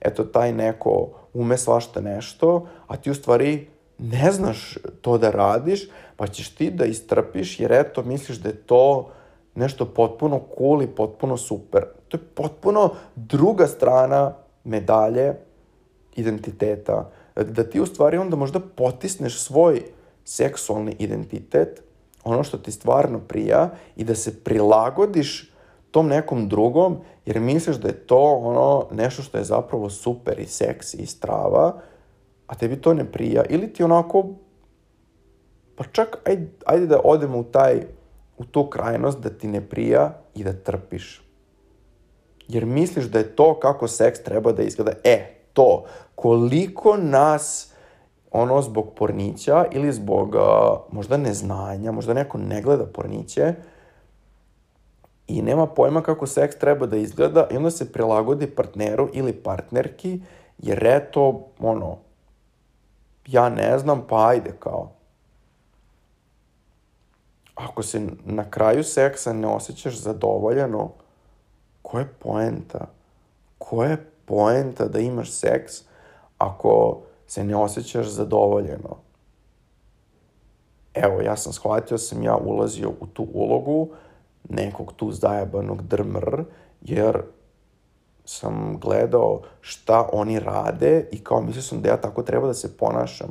eto 0.00 0.24
taj 0.24 0.52
neko 0.52 1.08
ume 1.34 1.58
svašta 1.58 2.00
nešto, 2.00 2.66
a 2.86 2.96
ti 2.96 3.10
u 3.10 3.14
stvari 3.14 3.69
ne 4.02 4.32
znaš 4.32 4.78
to 5.00 5.18
da 5.18 5.30
radiš, 5.30 5.88
pa 6.16 6.26
ćeš 6.26 6.48
ti 6.48 6.70
da 6.70 6.84
istrpiš 6.84 7.60
jer 7.60 7.72
eto 7.72 8.02
misliš 8.02 8.38
da 8.38 8.48
je 8.48 8.56
to 8.56 9.10
nešto 9.54 9.86
potpuno 9.86 10.40
cool 10.58 10.82
i 10.82 10.86
potpuno 10.86 11.36
super. 11.36 11.84
To 12.08 12.16
je 12.16 12.20
potpuno 12.34 12.90
druga 13.16 13.66
strana 13.66 14.34
medalje 14.64 15.34
identiteta. 16.16 17.10
Da 17.36 17.64
ti 17.64 17.80
u 17.80 17.86
stvari 17.86 18.16
onda 18.16 18.36
možda 18.36 18.60
potisneš 18.60 19.40
svoj 19.40 19.82
seksualni 20.24 20.96
identitet, 20.98 21.82
ono 22.24 22.44
što 22.44 22.58
ti 22.58 22.72
stvarno 22.72 23.18
prija 23.18 23.70
i 23.96 24.04
da 24.04 24.14
se 24.14 24.44
prilagodiš 24.44 25.52
tom 25.90 26.08
nekom 26.08 26.48
drugom 26.48 26.96
jer 27.26 27.40
misliš 27.40 27.76
da 27.76 27.88
je 27.88 28.06
to 28.06 28.34
ono 28.34 28.86
nešto 28.90 29.22
što 29.22 29.38
je 29.38 29.44
zapravo 29.44 29.90
super 29.90 30.38
i 30.38 30.46
seksi 30.46 30.96
i 30.96 31.06
strava 31.06 31.80
a 32.50 32.54
tebi 32.54 32.76
to 32.76 32.94
ne 32.94 33.04
prija, 33.04 33.44
ili 33.48 33.72
ti 33.72 33.82
onako, 33.82 34.24
pa 35.76 35.84
čak, 35.84 36.16
ajde, 36.24 36.48
ajde 36.66 36.86
da 36.86 37.00
odemo 37.04 37.38
u 37.38 37.44
taj, 37.44 37.80
u 38.38 38.44
tu 38.44 38.66
krajnost 38.66 39.18
da 39.20 39.30
ti 39.30 39.48
ne 39.48 39.60
prija 39.60 40.18
i 40.34 40.44
da 40.44 40.52
trpiš. 40.52 41.22
Jer 42.48 42.66
misliš 42.66 43.04
da 43.04 43.18
je 43.18 43.36
to 43.36 43.54
kako 43.60 43.88
seks 43.88 44.22
treba 44.22 44.52
da 44.52 44.62
izgleda. 44.62 44.92
E, 45.04 45.34
to, 45.52 45.84
koliko 46.14 46.96
nas 46.96 47.72
ono 48.30 48.62
zbog 48.62 48.94
pornića 48.96 49.64
ili 49.72 49.92
zbog 49.92 50.34
uh, 50.34 50.42
možda 50.92 51.16
neznanja, 51.16 51.92
možda 51.92 52.14
neko 52.14 52.38
ne 52.38 52.62
gleda 52.62 52.86
porniće 52.86 53.54
i 55.26 55.42
nema 55.42 55.66
pojma 55.66 56.02
kako 56.02 56.26
seks 56.26 56.56
treba 56.56 56.86
da 56.86 56.96
izgleda 56.96 57.48
i 57.50 57.56
onda 57.56 57.70
se 57.70 57.92
prilagodi 57.92 58.46
partneru 58.46 59.08
ili 59.12 59.32
partnerki 59.32 60.20
jer 60.58 60.86
eto, 60.86 61.46
ono, 61.58 62.09
ja 63.30 63.48
ne 63.48 63.78
znam, 63.78 64.06
pa 64.08 64.28
ajde 64.28 64.52
kao. 64.58 64.90
Ako 67.54 67.82
se 67.82 68.06
na 68.24 68.50
kraju 68.50 68.84
seksa 68.84 69.32
ne 69.32 69.48
osjećaš 69.48 69.98
zadovoljeno, 69.98 70.90
ko 71.82 71.98
je 71.98 72.08
poenta? 72.18 72.86
Ko 73.58 73.84
je 73.84 74.10
poenta 74.24 74.88
da 74.88 74.98
imaš 74.98 75.30
seks 75.30 75.72
ako 76.38 77.00
se 77.26 77.44
ne 77.44 77.56
osjećaš 77.56 78.06
zadovoljeno? 78.06 78.96
Evo, 80.94 81.20
ja 81.20 81.36
sam 81.36 81.52
shvatio, 81.52 81.98
sam 81.98 82.22
ja 82.22 82.36
ulazio 82.36 82.90
u 83.00 83.06
tu 83.06 83.26
ulogu 83.32 83.88
nekog 84.48 84.92
tu 84.92 85.12
zajebanog 85.12 85.82
drmr, 85.82 86.44
jer 86.80 87.22
sam 88.30 88.78
gledao 88.80 89.40
šta 89.60 90.08
oni 90.12 90.40
rade 90.40 91.08
i 91.12 91.24
kao 91.24 91.40
mislio 91.40 91.62
sam 91.62 91.82
da 91.82 91.88
ja 91.88 91.96
tako 91.96 92.22
treba 92.22 92.46
da 92.46 92.54
se 92.54 92.76
ponašam. 92.76 93.28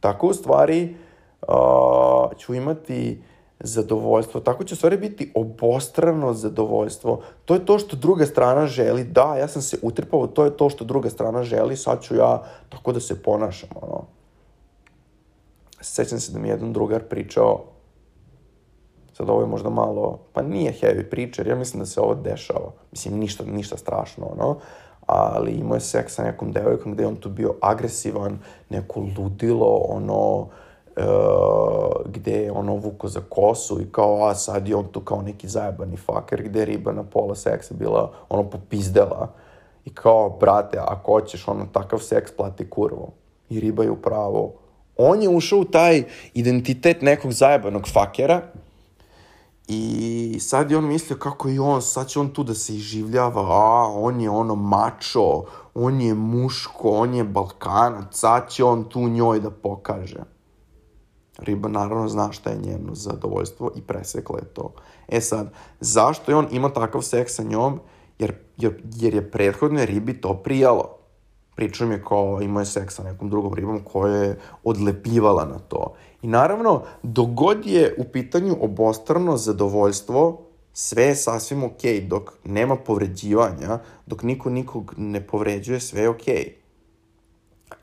Tako 0.00 0.26
u 0.26 0.34
stvari 0.34 0.96
uh, 1.42 2.38
ću 2.38 2.54
imati 2.54 3.22
zadovoljstvo, 3.60 4.40
tako 4.40 4.64
će 4.64 4.74
u 4.74 4.76
stvari 4.76 4.96
biti 4.96 5.32
obostrano 5.34 6.34
zadovoljstvo. 6.34 7.20
To 7.44 7.54
je 7.54 7.66
to 7.66 7.78
što 7.78 7.96
druga 7.96 8.26
strana 8.26 8.66
želi. 8.66 9.04
Da, 9.04 9.36
ja 9.36 9.48
sam 9.48 9.62
se 9.62 9.78
utrpao, 9.82 10.26
to 10.26 10.44
je 10.44 10.56
to 10.56 10.70
što 10.70 10.84
druga 10.84 11.10
strana 11.10 11.42
želi, 11.42 11.76
sad 11.76 12.02
ću 12.02 12.16
ja 12.16 12.42
tako 12.68 12.92
da 12.92 13.00
se 13.00 13.22
ponašam. 13.22 13.68
Ono. 13.82 14.04
Sećam 15.80 16.20
se 16.20 16.32
da 16.32 16.38
mi 16.38 16.48
jedan 16.48 16.72
drugar 16.72 17.02
pričao 17.02 17.64
Sad 19.22 19.30
ovo 19.30 19.40
je 19.40 19.46
možda 19.46 19.70
malo, 19.70 20.18
pa 20.32 20.42
nije 20.42 20.72
heavy 20.80 21.02
priča, 21.10 21.42
ja 21.46 21.56
mislim 21.56 21.80
da 21.80 21.86
se 21.86 22.00
ovo 22.00 22.14
dešava. 22.14 22.72
Mislim, 22.90 23.18
ništa, 23.18 23.44
ništa 23.44 23.76
strašno, 23.76 24.26
ono. 24.26 24.56
Ali 25.06 25.52
imao 25.52 25.74
je 25.74 25.80
seks 25.80 26.14
sa 26.14 26.22
nekom 26.22 26.52
devojkom 26.52 26.92
gde 26.92 27.02
je 27.02 27.06
on 27.06 27.16
tu 27.16 27.28
bio 27.28 27.54
agresivan, 27.60 28.38
neko 28.70 29.00
ludilo, 29.18 29.76
ono, 29.88 30.46
e, 30.96 31.02
gde 32.06 32.32
je 32.32 32.52
ono 32.52 32.74
vuko 32.74 33.08
za 33.08 33.20
kosu 33.28 33.80
i 33.80 33.86
kao, 33.92 34.26
a 34.26 34.34
sad 34.34 34.68
je 34.68 34.76
on 34.76 34.84
tu 34.92 35.00
kao 35.00 35.22
neki 35.22 35.48
zajebani 35.48 35.96
faker, 35.96 36.42
gde 36.42 36.58
je 36.58 36.64
riba 36.64 36.92
na 36.92 37.02
pola 37.02 37.34
seksa 37.34 37.74
bila, 37.74 38.12
ono, 38.28 38.50
popizdela. 38.50 39.28
I 39.84 39.94
kao, 39.94 40.30
brate, 40.40 40.78
ako 40.78 41.12
hoćeš 41.12 41.48
ono 41.48 41.66
takav 41.72 41.98
seks, 41.98 42.32
plati 42.36 42.70
kurvo. 42.70 43.08
I 43.50 43.60
riba 43.60 43.82
je 43.82 43.90
upravo. 43.90 44.52
On 44.96 45.22
je 45.22 45.28
ušao 45.28 45.58
u 45.58 45.64
taj 45.64 46.02
identitet 46.34 47.02
nekog 47.02 47.32
zajebanog 47.32 47.88
fakera, 47.88 48.42
I 49.74 50.40
sad 50.40 50.70
je 50.70 50.78
on 50.78 50.86
mislio 50.86 51.18
kako 51.18 51.48
je 51.48 51.60
on, 51.60 51.82
sad 51.82 52.08
će 52.08 52.20
on 52.20 52.28
tu 52.28 52.44
da 52.44 52.54
se 52.54 52.74
iživljava, 52.74 53.42
a 53.42 53.92
on 53.94 54.20
je 54.20 54.30
ono 54.30 54.54
mačo, 54.54 55.44
on 55.74 56.00
je 56.00 56.14
muško, 56.14 56.90
on 56.90 57.14
je 57.14 57.24
balkanac, 57.24 58.06
sad 58.10 58.50
će 58.50 58.64
on 58.64 58.84
tu 58.84 59.08
njoj 59.08 59.40
da 59.40 59.50
pokaže. 59.50 60.24
Riba 61.38 61.68
naravno 61.68 62.08
zna 62.08 62.32
šta 62.32 62.50
je 62.50 62.58
njeno 62.58 62.94
zadovoljstvo 62.94 63.70
i 63.76 63.82
presekla 63.82 64.38
je 64.38 64.44
to. 64.44 64.72
E 65.08 65.20
sad, 65.20 65.52
zašto 65.80 66.32
je 66.32 66.36
on 66.36 66.48
imao 66.50 66.70
takav 66.70 67.02
seks 67.02 67.34
sa 67.34 67.42
njom? 67.42 67.80
Jer, 68.18 68.34
jer, 68.56 68.82
jer 68.94 69.14
je 69.14 69.30
prethodne 69.30 69.86
ribi 69.86 70.20
to 70.20 70.34
prijalo. 70.34 71.01
Pričam 71.54 71.92
je 71.92 72.04
kao 72.04 72.38
imao 72.42 72.60
je 72.60 72.66
seks 72.66 72.94
sa 72.94 73.02
nekom 73.02 73.30
drugom 73.30 73.54
ribom 73.54 73.80
koja 73.84 74.16
je 74.16 74.38
odlepljivala 74.64 75.44
na 75.44 75.58
to. 75.58 75.94
I 76.22 76.26
naravno, 76.26 76.82
dogod 77.02 77.66
je 77.66 77.94
u 77.98 78.04
pitanju 78.04 78.56
obostrano 78.60 79.36
zadovoljstvo, 79.36 80.40
sve 80.72 81.04
je 81.04 81.14
sasvim 81.14 81.64
okej, 81.64 82.00
okay, 82.00 82.08
dok 82.08 82.32
nema 82.44 82.76
povređivanja, 82.76 83.78
dok 84.06 84.22
niko 84.22 84.50
nikog 84.50 84.94
ne 84.96 85.26
povređuje, 85.26 85.80
sve 85.80 86.02
je 86.02 86.08
okej. 86.08 86.34
Okay. 86.34 86.62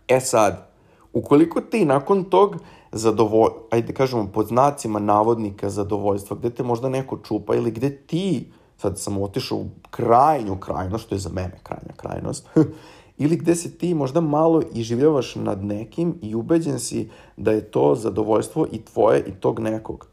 E 0.08 0.20
sad, 0.20 0.70
ukoliko 1.14 1.62
ti 1.62 1.86
nakon 1.86 2.24
tog 2.24 2.56
zadovolj, 2.92 3.52
ajde 3.72 3.94
kažemo 3.94 4.32
pod 4.34 4.48
znacima 4.48 5.00
navodnika 5.00 5.70
zadovoljstva, 5.70 6.38
gde 6.38 6.50
te 6.50 6.64
možda 6.64 6.90
neko 6.90 7.18
čupa 7.18 7.56
ili 7.56 7.72
gde 7.72 7.98
ti, 7.98 8.52
sad 8.78 9.00
sam 9.00 9.22
otišao 9.22 9.58
u 9.58 9.70
krajnju 9.90 10.60
krajnost, 10.60 11.06
što 11.06 11.16
je 11.16 11.20
za 11.20 11.30
mene 11.30 11.60
krajnja 11.64 11.94
krajnost, 11.96 12.48
ili 13.20 13.38
gde 13.38 13.56
se 13.56 13.78
ti 13.78 13.94
možda 13.94 14.22
malo 14.22 14.62
iživljavaš 14.74 15.36
nad 15.36 15.64
nekim 15.64 16.16
i 16.22 16.36
ubeđen 16.36 16.80
si 16.80 17.10
da 17.38 17.52
je 17.52 17.72
to 17.72 17.96
zadovoljstvo 17.96 18.68
i 18.72 18.82
tvoje 18.82 19.24
i 19.28 19.32
tog 19.32 19.60
nekog. 19.60 20.08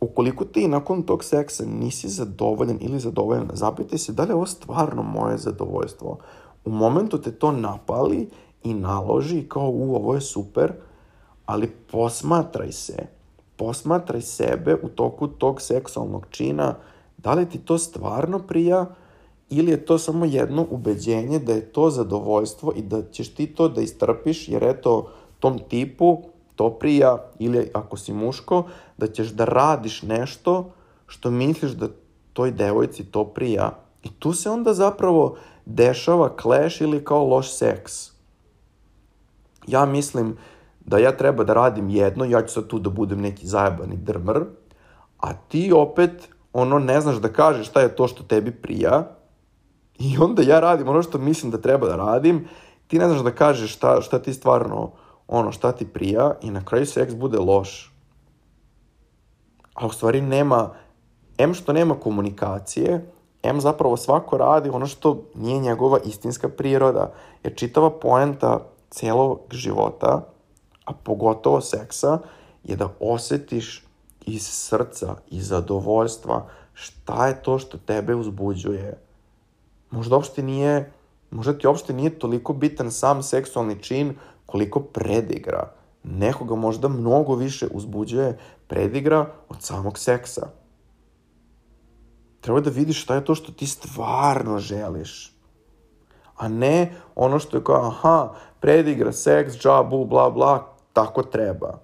Ukoliko 0.00 0.44
ti 0.44 0.68
nakon 0.68 1.02
tog 1.02 1.24
seksa 1.24 1.64
nisi 1.66 2.08
zadovoljan 2.08 2.78
ili 2.80 3.00
zadovoljan, 3.00 3.50
zapitaj 3.52 3.98
se 3.98 4.12
da 4.12 4.22
li 4.22 4.30
je 4.30 4.34
ovo 4.34 4.46
stvarno 4.46 5.02
moje 5.02 5.38
zadovoljstvo. 5.38 6.18
U 6.64 6.70
momentu 6.70 7.18
te 7.18 7.32
to 7.32 7.52
napali 7.52 8.28
i 8.62 8.74
naloži 8.74 9.48
kao 9.48 9.70
u 9.70 9.94
ovo 9.94 10.14
je 10.14 10.20
super, 10.20 10.72
ali 11.46 11.70
posmatraj 11.92 12.72
se, 12.72 13.06
posmatraj 13.56 14.20
sebe 14.20 14.76
u 14.82 14.88
toku 14.88 15.28
tog 15.28 15.60
seksualnog 15.60 16.26
čina, 16.30 16.74
da 17.18 17.34
li 17.34 17.48
ti 17.48 17.58
to 17.58 17.78
stvarno 17.78 18.38
prija 18.38 18.86
ili 19.50 19.70
je 19.70 19.86
to 19.86 19.98
samo 19.98 20.24
jedno 20.24 20.66
ubeđenje 20.70 21.38
da 21.38 21.52
je 21.52 21.72
to 21.72 21.90
zadovoljstvo 21.90 22.72
i 22.76 22.82
da 22.82 23.02
ćeš 23.02 23.34
ti 23.34 23.46
to 23.46 23.68
da 23.68 23.80
istrpiš 23.80 24.48
jer 24.48 24.64
eto 24.64 25.10
tom 25.40 25.58
tipu 25.68 26.22
to 26.56 26.70
prija 26.70 27.30
ili 27.38 27.70
ako 27.74 27.96
si 27.96 28.12
muško 28.12 28.64
da 28.98 29.06
ćeš 29.06 29.28
da 29.28 29.44
radiš 29.44 30.02
nešto 30.02 30.70
što 31.06 31.30
misliš 31.30 31.72
da 31.72 31.88
toj 32.32 32.50
devojci 32.50 33.04
to 33.04 33.24
prija 33.24 33.78
i 34.02 34.08
tu 34.18 34.32
se 34.32 34.50
onda 34.50 34.74
zapravo 34.74 35.36
dešava 35.66 36.36
clash 36.42 36.82
ili 36.82 37.04
kao 37.04 37.24
loš 37.24 37.56
seks. 37.56 38.10
Ja 39.66 39.86
mislim 39.86 40.36
da 40.80 40.98
ja 40.98 41.16
treba 41.16 41.44
da 41.44 41.54
radim 41.54 41.90
jedno, 41.90 42.24
ja 42.24 42.46
ću 42.46 42.52
sad 42.52 42.66
tu 42.66 42.78
da 42.78 42.90
budem 42.90 43.20
neki 43.20 43.46
zajebani 43.46 43.96
drmr, 43.96 44.44
a 45.18 45.34
ti 45.48 45.72
opet 45.72 46.28
ono 46.52 46.78
ne 46.78 47.00
znaš 47.00 47.16
da 47.16 47.28
kažeš 47.28 47.66
šta 47.66 47.80
je 47.80 47.96
to 47.96 48.08
što 48.08 48.22
tebi 48.22 48.50
prija 48.50 49.16
i 49.98 50.18
onda 50.18 50.42
ja 50.42 50.60
radim 50.60 50.88
ono 50.88 51.02
što 51.02 51.18
mislim 51.18 51.52
da 51.52 51.60
treba 51.60 51.86
da 51.86 51.96
radim, 51.96 52.48
ti 52.86 52.98
ne 52.98 53.08
znaš 53.08 53.20
da 53.20 53.30
kažeš 53.30 53.74
šta, 53.74 54.00
šta 54.00 54.18
ti 54.18 54.34
stvarno, 54.34 54.90
ono, 55.28 55.52
šta 55.52 55.72
ti 55.72 55.86
prija 55.86 56.34
i 56.42 56.50
na 56.50 56.64
kraju 56.64 56.86
seks 56.86 57.14
bude 57.14 57.38
loš. 57.38 57.94
A 59.74 59.86
u 59.86 59.90
stvari 59.90 60.20
nema, 60.20 60.70
em 61.38 61.54
što 61.54 61.72
nema 61.72 61.94
komunikacije, 61.94 63.12
em 63.42 63.60
zapravo 63.60 63.96
svako 63.96 64.36
radi 64.38 64.68
ono 64.68 64.86
što 64.86 65.22
nije 65.34 65.58
njegova 65.58 65.98
istinska 66.04 66.48
priroda. 66.48 67.12
Jer 67.44 67.54
čitava 67.56 67.90
poenta 67.90 68.60
celog 68.90 69.40
života 69.50 70.34
a 70.84 70.92
pogotovo 70.92 71.60
seksa, 71.60 72.18
je 72.64 72.76
da 72.76 72.88
osetiš 73.00 73.84
iz 74.26 74.46
srca, 74.46 75.16
i 75.30 75.40
zadovoljstva 75.40 76.46
šta 76.72 77.26
je 77.26 77.42
to 77.42 77.58
što 77.58 77.78
tebe 77.78 78.14
uzbuđuje. 78.14 78.98
Možda 79.94 80.16
uopšte 80.16 80.42
nije, 80.42 80.92
možda 81.30 81.58
ti 81.58 81.66
uopšte 81.66 81.92
nije 81.92 82.18
toliko 82.18 82.52
bitan 82.52 82.90
sam 82.90 83.22
seksualni 83.22 83.82
čin 83.82 84.16
koliko 84.46 84.80
predigra. 84.80 85.70
Nekoga 86.02 86.54
možda 86.54 86.88
mnogo 86.88 87.34
više 87.34 87.68
uzbuđuje 87.72 88.38
predigra 88.66 89.26
od 89.48 89.62
samog 89.62 89.98
seksa. 89.98 90.48
Treba 92.40 92.60
da 92.60 92.70
vidiš 92.70 93.02
šta 93.02 93.14
je 93.14 93.24
to 93.24 93.34
što 93.34 93.52
ti 93.52 93.66
stvarno 93.66 94.58
želiš. 94.58 95.32
A 96.36 96.48
ne 96.48 96.92
ono 97.14 97.38
što 97.38 97.56
je 97.56 97.64
kao, 97.64 97.86
aha, 97.86 98.34
predigra, 98.60 99.12
seks, 99.12 99.54
džabu, 99.54 100.04
bla, 100.04 100.30
bla, 100.30 100.74
tako 100.92 101.22
treba. 101.22 101.78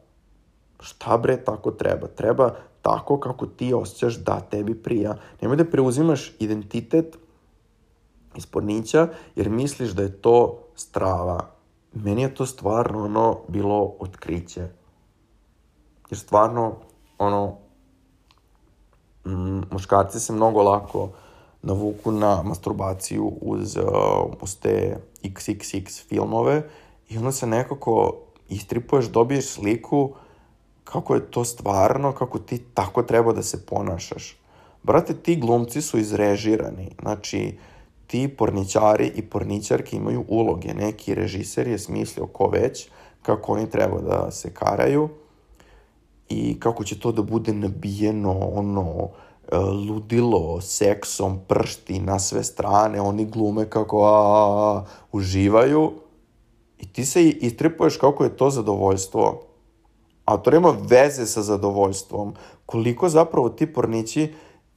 Šta 0.81 1.17
bre 1.17 1.37
tako 1.45 1.71
treba? 1.71 2.07
Treba 2.07 2.55
tako 2.83 3.21
kako 3.21 3.47
ti 3.47 3.75
osjećaš 3.75 4.17
da 4.17 4.41
tebi 4.41 4.75
prija. 4.75 5.17
Nemoj 5.41 5.57
da 5.57 5.65
preuzimaš 5.65 6.33
identitet 6.39 7.17
iz 8.37 8.47
pornića 8.47 9.09
jer 9.37 9.49
misliš 9.49 9.91
da 9.91 10.03
je 10.03 10.23
to 10.23 10.59
strava. 10.75 11.51
Meni 11.93 12.23
je 12.23 12.35
to 12.35 12.47
stvarno 12.47 13.05
ono 13.05 13.39
bilo 13.49 13.95
otkriće. 13.99 14.69
Jer 16.11 16.19
stvarno 16.19 16.73
ono 17.19 17.57
mm, 19.25 19.61
muškarci 19.71 20.21
se 20.21 20.33
mnogo 20.33 20.63
lako 20.63 21.09
navuku 21.63 22.13
na 22.13 22.43
masturbaciju 22.43 23.33
uz, 23.41 23.77
uh, 23.77 23.85
uz 24.41 24.57
te 24.57 24.97
XXX 25.23 26.09
filmove 26.09 26.63
i 27.09 27.19
onda 27.19 27.33
se 27.33 27.47
nekako 27.47 28.17
istripuješ, 28.49 29.07
dobiješ 29.07 29.47
sliku 29.49 30.11
kako 30.85 31.15
je 31.15 31.31
to 31.31 31.45
stvarno, 31.45 32.13
kako 32.13 32.39
ti 32.39 32.59
tako 32.75 33.03
treba 33.03 33.33
da 33.33 33.43
se 33.43 33.67
ponašaš. 33.67 34.37
Brate, 34.83 35.15
ti 35.15 35.37
glumci 35.37 35.83
su 35.83 35.99
izrežirani. 35.99 36.91
Znači, 37.01 37.59
ti 38.11 38.29
porničari 38.29 39.13
i 39.15 39.23
porničarke 39.23 39.97
imaju 39.97 40.25
uloge. 40.29 40.75
Neki 40.75 41.15
režiser 41.15 41.69
je 41.69 41.79
smislio 41.79 42.27
ko 42.27 42.49
već, 42.49 42.89
kako 43.23 43.53
oni 43.53 43.71
treba 43.71 44.01
da 44.01 44.31
se 44.31 44.55
karaju 44.55 45.09
i 46.29 46.61
kako 46.61 46.85
će 46.85 47.01
to 47.01 47.13
da 47.13 47.23
bude 47.23 47.53
nabijeno, 47.53 48.39
ono, 48.55 49.09
e, 49.53 49.57
ludilo, 49.59 50.61
seksom, 50.61 51.39
pršti 51.49 52.01
na 52.01 52.19
sve 52.19 52.45
strane, 52.45 53.01
oni 53.01 53.25
glume 53.25 53.71
kako 53.71 54.05
a, 54.05 54.09
a, 54.09 54.77
a, 54.77 54.85
uživaju 55.13 55.93
I 56.81 56.87
ti 56.87 57.05
se 57.05 57.29
istripuješ 57.29 57.97
kako 57.97 58.25
je 58.25 58.37
to 58.37 58.51
zadovoljstvo, 58.51 59.43
a 60.25 60.37
to 60.37 60.51
nema 60.51 60.77
veze 60.83 61.27
sa 61.27 61.43
zadovoljstvom. 61.43 62.35
Koliko 62.67 63.09
zapravo 63.09 63.49
ti 63.49 63.73
pornići 63.73 64.33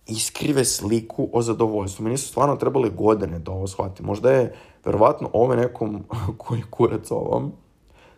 iskrive 0.07 0.65
sliku 0.65 1.29
o 1.33 1.41
zadovoljstvu. 1.41 2.03
Meni 2.03 2.17
su 2.17 2.27
stvarno 2.27 2.55
trebali 2.55 2.89
godine 2.89 3.39
da 3.39 3.51
ovo 3.51 3.67
shvati. 3.67 4.03
Možda 4.03 4.31
je, 4.31 4.55
verovatno, 4.85 5.29
ove 5.33 5.55
nekom 5.55 6.03
koji 6.37 6.59
je 6.59 6.65
kurac 6.69 7.11
ovom, 7.11 7.51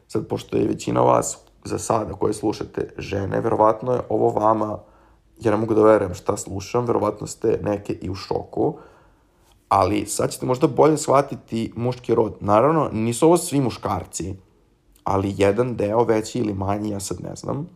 sad 0.08 0.28
pošto 0.28 0.58
je 0.58 0.68
većina 0.68 1.02
vas 1.02 1.38
za 1.64 1.78
sada 1.80 2.14
koje 2.14 2.34
slušate 2.34 2.94
žene, 2.98 3.42
verovatno 3.42 3.94
je 3.94 4.02
ovo 4.10 4.30
vama, 4.30 4.80
ja 5.40 5.52
ne 5.52 5.58
mogu 5.58 5.74
da 5.74 5.84
verujem 5.84 6.14
šta 6.14 6.38
slušam, 6.38 6.86
verovatno 6.86 7.28
ste 7.28 7.60
neke 7.64 7.94
i 7.94 8.10
u 8.10 8.16
šoku, 8.16 8.78
ali 9.70 10.06
sad 10.06 10.32
ćete 10.32 10.46
možda 10.46 10.68
bolje 10.68 10.98
shvatiti 10.98 11.74
muški 11.76 12.16
rod. 12.16 12.36
Naravno, 12.40 12.90
nisu 12.94 13.26
ovo 13.26 13.38
svi 13.38 13.62
muškarci, 13.62 14.36
ali 15.04 15.34
jedan 15.38 15.76
deo, 15.76 16.04
veći 16.04 16.40
ili 16.40 16.54
manji, 16.54 16.90
ja 16.90 17.00
sad 17.00 17.22
ne 17.22 17.36
znam, 17.36 17.70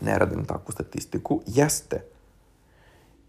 ne 0.00 0.18
radim 0.18 0.44
takvu 0.44 0.72
statistiku, 0.72 1.40
jeste. 1.46 2.15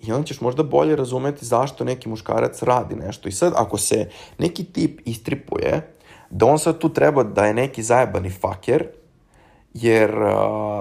I 0.02 0.12
onda 0.12 0.26
ćeš 0.26 0.42
možda 0.42 0.64
bolje 0.64 0.96
razumeti 0.96 1.46
zašto 1.46 1.84
neki 1.84 2.10
muškarac 2.10 2.64
radi 2.64 2.96
nešto. 2.96 3.30
I 3.30 3.32
sad, 3.32 3.54
ako 3.56 3.78
se 3.78 4.10
neki 4.38 4.64
tip 4.64 5.00
istripuje, 5.06 5.94
da 6.30 6.46
on 6.46 6.60
sad 6.60 6.78
tu 6.78 6.90
treba 6.90 7.24
da 7.24 7.46
je 7.46 7.54
neki 7.54 7.84
zajebani 7.84 8.30
faker, 8.30 8.88
jer 9.74 10.22
uh, 10.22 10.30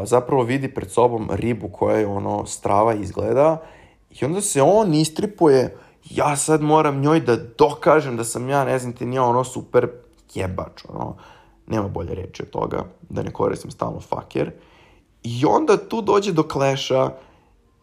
zapravo 0.05 0.43
vidi 0.43 0.75
pred 0.75 0.91
sobom 0.91 1.29
ribu 1.33 1.69
koja 1.69 1.97
je 1.97 2.07
ono 2.07 2.47
strava 2.47 2.95
izgleda 2.95 3.63
i 4.11 4.25
onda 4.25 4.41
se 4.41 4.63
on 4.63 4.95
istripuje 4.95 5.77
ja 6.11 6.37
sad 6.37 6.63
moram 6.63 7.01
njoj 7.01 7.21
da 7.21 7.37
dokažem 7.59 8.17
da 8.17 8.25
sam 8.25 8.49
ja, 8.49 8.65
ne 8.65 8.79
znam 8.79 8.93
ti, 8.93 9.07
nije 9.07 9.21
ono 9.21 9.45
super 9.45 9.89
jebač, 10.35 10.85
ono, 10.89 11.17
nema 11.67 11.89
bolje 11.89 12.15
reči 12.15 12.43
od 12.43 12.51
toga, 12.51 12.85
da 13.09 13.23
ne 13.23 13.31
koristim 13.31 13.71
stalno 13.71 14.01
faker. 14.01 14.51
I 15.23 15.45
onda 15.45 15.89
tu 15.89 16.03
dođe 16.03 16.33
do 16.33 16.43
kleša, 16.43 17.11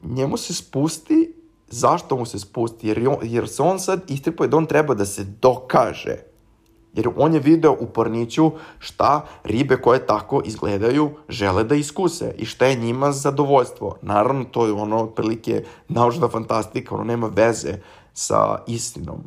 njemu 0.04 0.38
se 0.38 0.54
spusti, 0.54 1.34
zašto 1.68 2.18
mu 2.18 2.26
se 2.26 2.40
spusti? 2.40 2.88
Jer, 2.88 3.08
on, 3.08 3.18
jer 3.22 3.48
se 3.48 3.62
on 3.62 3.80
sad 3.80 4.12
istripuje 4.12 4.48
da 4.48 4.58
on 4.58 4.66
treba 4.66 4.94
da 4.94 5.06
se 5.06 5.24
dokaže. 5.24 6.18
Jer 6.94 7.10
on 7.18 7.34
je 7.34 7.40
video 7.40 7.78
u 7.80 7.86
porniću 7.86 8.52
šta 8.80 9.26
ribe 9.44 9.78
koje 9.82 10.06
tako 10.06 10.42
izgledaju 10.46 11.10
žele 11.30 11.64
da 11.64 11.76
iskuse 11.76 12.36
i 12.38 12.46
šta 12.46 12.66
je 12.66 12.76
njima 12.76 13.12
zadovoljstvo. 13.12 13.98
Naravno, 14.02 14.44
to 14.44 14.66
je 14.66 14.72
ono 14.72 15.04
otprilike 15.04 15.64
naučna 15.88 16.28
fantastika, 16.28 16.96
ono 16.96 17.04
nema 17.04 17.28
veze 17.28 17.74
sa 18.14 18.58
istinom. 18.68 19.24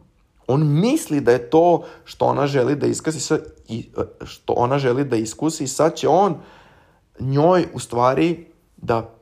On 0.47 0.81
misli 0.81 1.21
da 1.21 1.33
je 1.33 1.51
to 1.51 1.83
što 2.05 2.25
ona 2.25 2.47
želi 2.47 2.77
da 2.77 2.87
iskasi, 2.87 3.35
što 4.25 4.53
ona 4.53 4.79
želi 4.79 5.05
da 5.05 5.17
iskusi 5.17 5.65
i 5.65 5.69
sad 5.69 5.95
će 5.95 6.09
on 6.09 6.35
njoj 7.21 7.67
u 7.75 7.79
stvari 7.79 8.47
da 8.77 9.17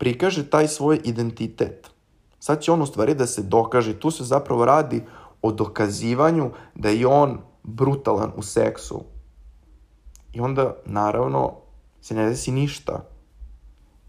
prikaže 0.00 0.50
taj 0.50 0.68
svoj 0.68 1.00
identitet. 1.04 1.90
Sad 2.38 2.60
će 2.60 2.72
on 2.72 2.82
u 2.82 2.86
stvari 2.86 3.14
da 3.14 3.26
se 3.26 3.42
dokaže. 3.42 3.98
Tu 4.00 4.10
se 4.10 4.24
zapravo 4.24 4.64
radi 4.64 5.04
o 5.42 5.52
dokazivanju 5.52 6.50
da 6.74 6.88
je 6.88 7.06
on 7.06 7.38
brutalan 7.62 8.32
u 8.36 8.42
seksu. 8.42 9.02
I 10.32 10.40
onda, 10.40 10.74
naravno, 10.86 11.52
se 12.00 12.14
ne 12.14 12.28
desi 12.28 12.52
ništa. 12.52 13.04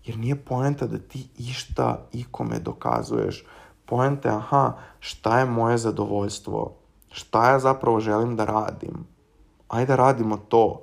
Jer 0.05 0.17
nije 0.17 0.35
poenta 0.35 0.87
da 0.87 0.97
ti 0.97 1.27
išta 1.37 2.07
ikome 2.11 2.59
dokazuješ. 2.59 3.45
Poenta 3.85 4.29
je, 4.29 4.35
aha, 4.35 4.73
šta 4.99 5.39
je 5.39 5.45
moje 5.45 5.77
zadovoljstvo? 5.77 6.75
Šta 7.11 7.49
ja 7.51 7.59
zapravo 7.59 7.99
želim 7.99 8.35
da 8.35 8.45
radim? 8.45 9.05
Ajde 9.67 9.87
da 9.87 9.95
radimo 9.95 10.37
to. 10.37 10.81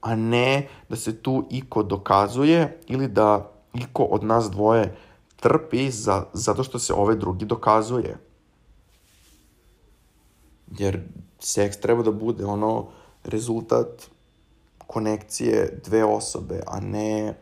A 0.00 0.14
ne 0.14 0.68
da 0.88 0.96
se 0.96 1.16
tu 1.22 1.46
iko 1.50 1.82
dokazuje 1.82 2.80
ili 2.86 3.08
da 3.08 3.59
iko 3.74 4.02
od 4.02 4.24
nas 4.24 4.50
dvoje 4.50 4.96
trpi 5.36 5.90
za, 5.90 6.24
zato 6.32 6.64
što 6.64 6.78
se 6.78 6.94
ovaj 6.94 7.16
drugi 7.16 7.44
dokazuje. 7.44 8.16
Jer 10.78 11.02
seks 11.38 11.76
treba 11.76 12.02
da 12.02 12.10
bude 12.10 12.44
ono 12.44 12.86
rezultat 13.24 14.10
konekcije 14.86 15.80
dve 15.84 16.04
osobe, 16.04 16.60
a 16.66 16.80
ne 16.80 17.34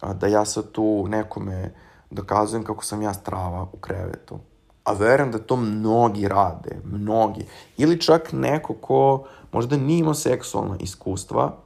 a 0.00 0.14
da 0.14 0.26
ja 0.26 0.44
sad 0.44 0.70
tu 0.72 1.06
nekome 1.08 1.74
dokazujem 2.10 2.64
kako 2.64 2.84
sam 2.84 3.02
ja 3.02 3.14
strava 3.14 3.66
u 3.72 3.76
krevetu. 3.76 4.38
A 4.84 4.92
verujem 4.92 5.32
da 5.32 5.38
to 5.38 5.56
mnogi 5.56 6.28
rade, 6.28 6.80
mnogi. 6.84 7.46
Ili 7.76 8.00
čak 8.00 8.32
neko 8.32 8.74
ko 8.74 9.24
možda 9.52 9.76
nije 9.76 9.98
imao 9.98 10.14
seksualna 10.14 10.76
iskustva, 10.80 11.56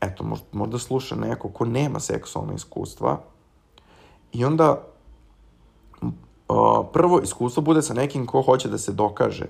eto, 0.00 0.24
možda, 0.24 0.46
možda 0.52 0.78
sluša 0.78 1.16
neko 1.16 1.48
ko 1.48 1.64
nema 1.64 2.00
seksualna 2.00 2.54
iskustva, 2.54 3.20
i 4.32 4.44
onda 4.44 4.84
uh, 6.02 6.86
prvo 6.92 7.20
iskustvo 7.20 7.62
bude 7.62 7.82
sa 7.82 7.94
nekim 7.94 8.26
ko 8.26 8.42
hoće 8.42 8.68
da 8.68 8.78
se 8.78 8.92
dokaže, 8.92 9.46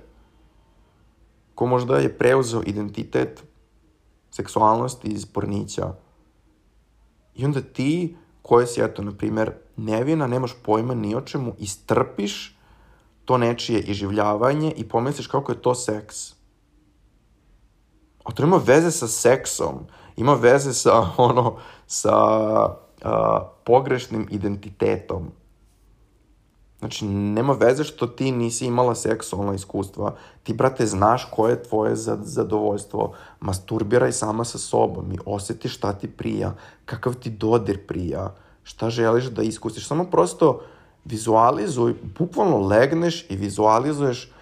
ko 1.54 1.66
možda 1.66 1.98
je 1.98 2.18
preuzeo 2.18 2.62
identitet 2.66 3.42
seksualnosti 4.30 5.08
iz 5.08 5.26
pornića. 5.26 5.94
I 7.34 7.44
onda 7.44 7.60
ti, 7.60 8.16
koje 8.42 8.66
si, 8.66 8.80
eto, 8.80 9.02
na 9.02 9.12
primer, 9.12 9.52
nevina, 9.76 10.26
nemaš 10.26 10.54
pojma 10.62 10.94
ni 10.94 11.14
o 11.14 11.20
čemu, 11.20 11.54
istrpiš 11.58 12.58
to 13.24 13.38
nečije 13.38 13.80
iživljavanje 13.80 14.72
i 14.76 14.88
pomisliš 14.88 15.26
kako 15.26 15.52
je 15.52 15.62
to 15.62 15.74
seks. 15.74 16.32
A 18.24 18.32
to 18.34 18.42
ima 18.42 18.56
veze 18.56 18.90
sa 18.90 19.08
seksom, 19.08 19.86
ima 20.18 20.34
veze 20.34 20.72
sa, 20.72 21.06
ono, 21.16 21.56
sa 21.86 22.14
a, 23.02 23.48
pogrešnim 23.64 24.28
identitetom. 24.30 25.30
Znači, 26.78 27.06
nema 27.06 27.52
veze 27.52 27.84
što 27.84 28.06
ti 28.06 28.32
nisi 28.32 28.66
imala 28.66 28.94
seksualna 28.94 29.54
iskustva. 29.54 30.14
Ti, 30.42 30.54
brate, 30.54 30.86
znaš 30.86 31.28
koje 31.30 31.52
je 31.52 31.62
tvoje 31.62 31.96
zadovoljstvo. 32.22 33.12
Masturbiraj 33.40 34.12
sama 34.12 34.44
sa 34.44 34.58
sobom 34.58 35.12
i 35.12 35.18
osjeti 35.26 35.68
šta 35.68 35.92
ti 35.92 36.08
prija, 36.08 36.54
kakav 36.84 37.14
ti 37.14 37.30
dodir 37.30 37.86
prija, 37.86 38.34
šta 38.62 38.90
želiš 38.90 39.24
da 39.24 39.42
iskusiš. 39.42 39.88
Samo 39.88 40.04
prosto 40.04 40.60
vizualizuj, 41.04 41.94
bukvalno 42.18 42.58
legneš 42.58 43.26
i 43.30 43.36
vizualizuješ 43.36 44.32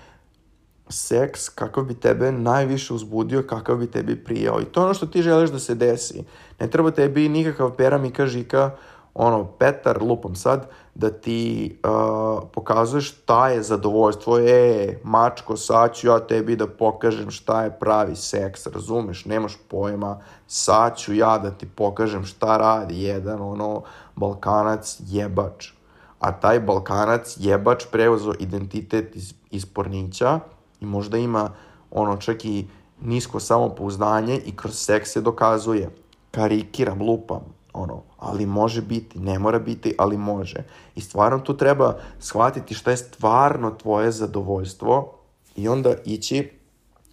seks 0.89 1.49
kakav 1.49 1.85
bi 1.85 1.95
tebe 1.95 2.33
najviše 2.33 2.95
uzbudio, 2.95 3.43
kakav 3.43 3.77
bi 3.77 3.87
tebi 3.87 4.25
prijao. 4.25 4.61
I 4.61 4.65
to 4.65 4.81
je 4.81 4.85
ono 4.85 4.95
što 4.95 5.07
ti 5.07 5.23
želiš 5.23 5.51
da 5.51 5.59
se 5.59 5.75
desi. 5.75 6.25
Ne 6.61 6.71
treba 6.71 6.91
tebi 6.91 7.29
nikakav 7.29 7.71
pera 7.71 7.99
Mika 7.99 8.27
Žika 8.27 8.71
ono, 9.19 9.45
Petar, 9.45 10.03
lupam 10.03 10.35
sad, 10.35 10.69
da 10.95 11.11
ti 11.11 11.79
uh, 11.85 12.43
pokazuješ 12.53 13.09
šta 13.09 13.49
je 13.49 13.63
zadovoljstvo, 13.63 14.39
e, 14.39 14.99
mačko, 15.05 15.57
sad 15.57 15.95
ću 15.95 16.07
ja 16.07 16.19
tebi 16.19 16.57
da 16.57 16.67
pokažem 16.67 17.31
šta 17.31 17.63
je 17.65 17.79
pravi 17.81 18.17
seks, 18.17 18.67
razumeš, 18.67 19.25
nemaš 19.25 19.57
pojma, 19.69 20.21
sad 20.47 20.97
ću 20.99 21.15
ja 21.15 21.39
da 21.39 21.51
ti 21.51 21.67
pokažem 21.67 22.25
šta 22.25 22.57
radi 22.57 23.03
jedan, 23.03 23.41
ono, 23.43 23.83
balkanac 24.17 25.01
jebač. 25.07 25.73
A 26.21 26.33
taj 26.33 26.61
balkanac 26.61 27.37
jebač 27.41 27.85
preuzeo 27.93 28.35
identitet 28.39 29.17
iz, 29.17 29.35
iz 29.51 29.67
pornića 29.67 30.41
i 30.81 30.87
možda 30.87 31.19
ima, 31.19 31.51
ono, 31.91 32.17
čak 32.17 32.45
i 32.45 32.67
nisko 33.01 33.41
samopouzdanje 33.41 34.41
i 34.47 34.57
kroz 34.57 34.75
seks 34.75 35.13
se 35.13 35.21
dokazuje. 35.21 35.91
Karikiram, 36.31 37.03
lupam, 37.03 37.41
ono, 37.73 38.03
ali 38.19 38.47
može 38.47 38.83
biti, 38.83 39.19
ne 39.19 39.39
mora 39.39 39.59
biti, 39.59 39.95
ali 39.99 40.17
može. 40.17 40.65
I 40.95 41.01
stvarno 41.01 41.39
tu 41.39 41.57
treba 41.57 41.99
shvatiti 42.19 42.75
šta 42.75 42.91
je 42.91 42.97
stvarno 42.97 43.71
tvoje 43.71 44.13
zadovoljstvo 44.13 45.13
i 45.57 45.69
onda 45.69 45.95
ići 46.05 46.51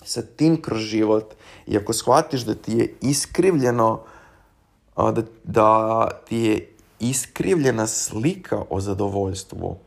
sa 0.04 0.22
tim 0.22 0.62
kroz 0.62 0.80
život. 0.80 1.34
I 1.68 1.78
ako 1.78 1.94
shvatiš 1.94 2.42
da 2.42 2.56
ti 2.56 2.78
je 2.78 2.96
iskrivljeno, 3.02 4.02
da, 4.96 5.24
da 5.44 6.08
ti 6.28 6.38
je 6.38 6.76
iskrivljena 7.00 7.88
slika 7.88 8.64
o 8.70 8.80
zadovoljstvu, 8.80 9.78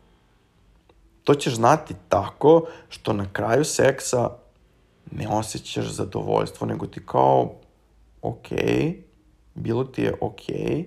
to 1.26 1.34
ćeš 1.34 1.54
znati 1.54 1.94
tako 2.08 2.66
što 2.88 3.12
na 3.12 3.26
kraju 3.32 3.64
seksa 3.64 4.30
ne 5.10 5.28
osjećaš 5.28 5.86
zadovoljstvo, 5.86 6.66
nego 6.66 6.86
ti 6.86 7.06
kao, 7.06 7.54
okay, 8.22 9.02
bilo 9.54 9.84
ti 9.84 10.02
je. 10.02 10.14
Okay. 10.20 10.84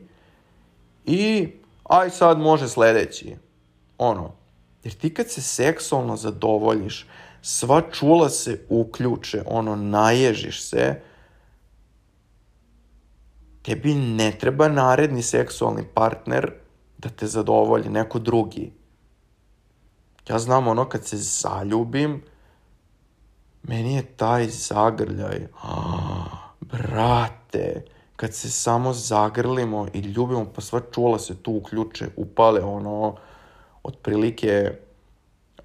I 1.05 1.47
aj 1.83 2.09
sad 2.09 2.39
može 2.39 2.67
sledeći. 2.67 3.35
Ono, 3.97 4.31
jer 4.83 4.93
ti 4.93 5.13
kad 5.13 5.29
se 5.29 5.41
seksualno 5.41 6.15
zadovoljiš, 6.15 7.07
sva 7.41 7.81
čula 7.91 8.29
se 8.29 8.65
uključe, 8.69 9.43
ono, 9.45 9.75
naježiš 9.75 10.63
se, 10.63 11.01
tebi 13.61 13.93
ne 13.95 14.31
treba 14.31 14.67
naredni 14.67 15.23
seksualni 15.23 15.83
partner 15.93 16.51
da 16.97 17.09
te 17.09 17.27
zadovolji, 17.27 17.89
neko 17.89 18.19
drugi. 18.19 18.78
Ja 20.29 20.39
znam 20.39 20.67
ono 20.67 20.89
kad 20.89 21.05
se 21.05 21.17
zaljubim, 21.17 22.23
meni 23.63 23.95
je 23.95 24.01
taj 24.05 24.47
zagrljaj, 24.47 25.47
ah, 25.63 26.51
brate, 26.61 27.85
kad 28.15 28.33
se 28.33 28.51
samo 28.51 28.93
zagrlimo 28.93 29.87
i 29.93 29.99
ljubimo, 29.99 30.45
pa 30.55 30.61
sva 30.61 30.81
čula 30.91 31.19
se 31.19 31.43
tu 31.43 31.53
uključe, 31.55 32.09
upale, 32.15 32.61
ono, 32.61 33.15
otprilike 33.83 34.71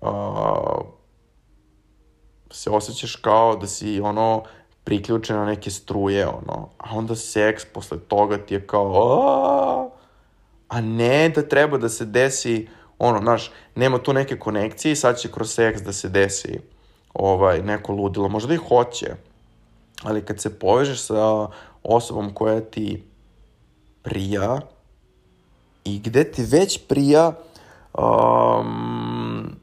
uh, 0.01 0.87
se 2.51 2.71
osjećaš 2.71 3.17
kao 3.17 3.57
da 3.57 3.67
si, 3.67 4.01
ono, 4.01 4.43
priključen 4.85 5.37
na 5.37 5.45
neke 5.45 5.71
struje, 5.71 6.27
ono, 6.27 6.69
a 6.79 6.97
onda 6.97 7.17
seks 7.17 7.65
posle 7.65 7.99
toga 7.99 8.39
ti 8.39 8.55
je 8.55 8.67
kao, 8.67 8.93
a, 8.93 9.89
a 10.69 10.81
ne 10.81 11.29
da 11.29 11.43
treba 11.43 11.79
da 11.79 11.89
se 11.89 12.05
desi, 12.05 12.69
ono, 12.99 13.19
znaš, 13.19 13.51
nema 13.75 13.99
tu 13.99 14.13
neke 14.13 14.39
konekcije 14.39 14.93
i 14.93 14.97
sad 14.97 15.19
će 15.19 15.33
kroz 15.33 15.51
seks 15.51 15.83
da 15.83 15.93
se 15.93 16.09
desi 16.09 16.61
ovaj, 17.15 17.63
neko 17.63 17.93
ludilo, 17.93 18.29
možda 18.29 18.55
i 18.55 18.57
hoće, 18.69 19.15
ali 20.03 20.25
kad 20.25 20.41
se 20.41 20.59
povežeš 20.59 21.03
sa 21.03 21.49
osobom 21.83 22.35
koja 22.35 22.61
ti 22.61 23.05
prija 24.03 24.61
i 25.85 25.99
gde 25.99 26.25
ti 26.25 26.43
već 26.43 26.81
prija 26.89 27.33
um, 27.95 29.57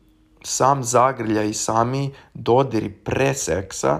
sam 0.43 0.83
zagrlja 0.83 1.43
i 1.43 1.53
sami 1.53 2.13
dodiri 2.33 2.89
pre 2.89 3.33
seksa, 3.33 3.99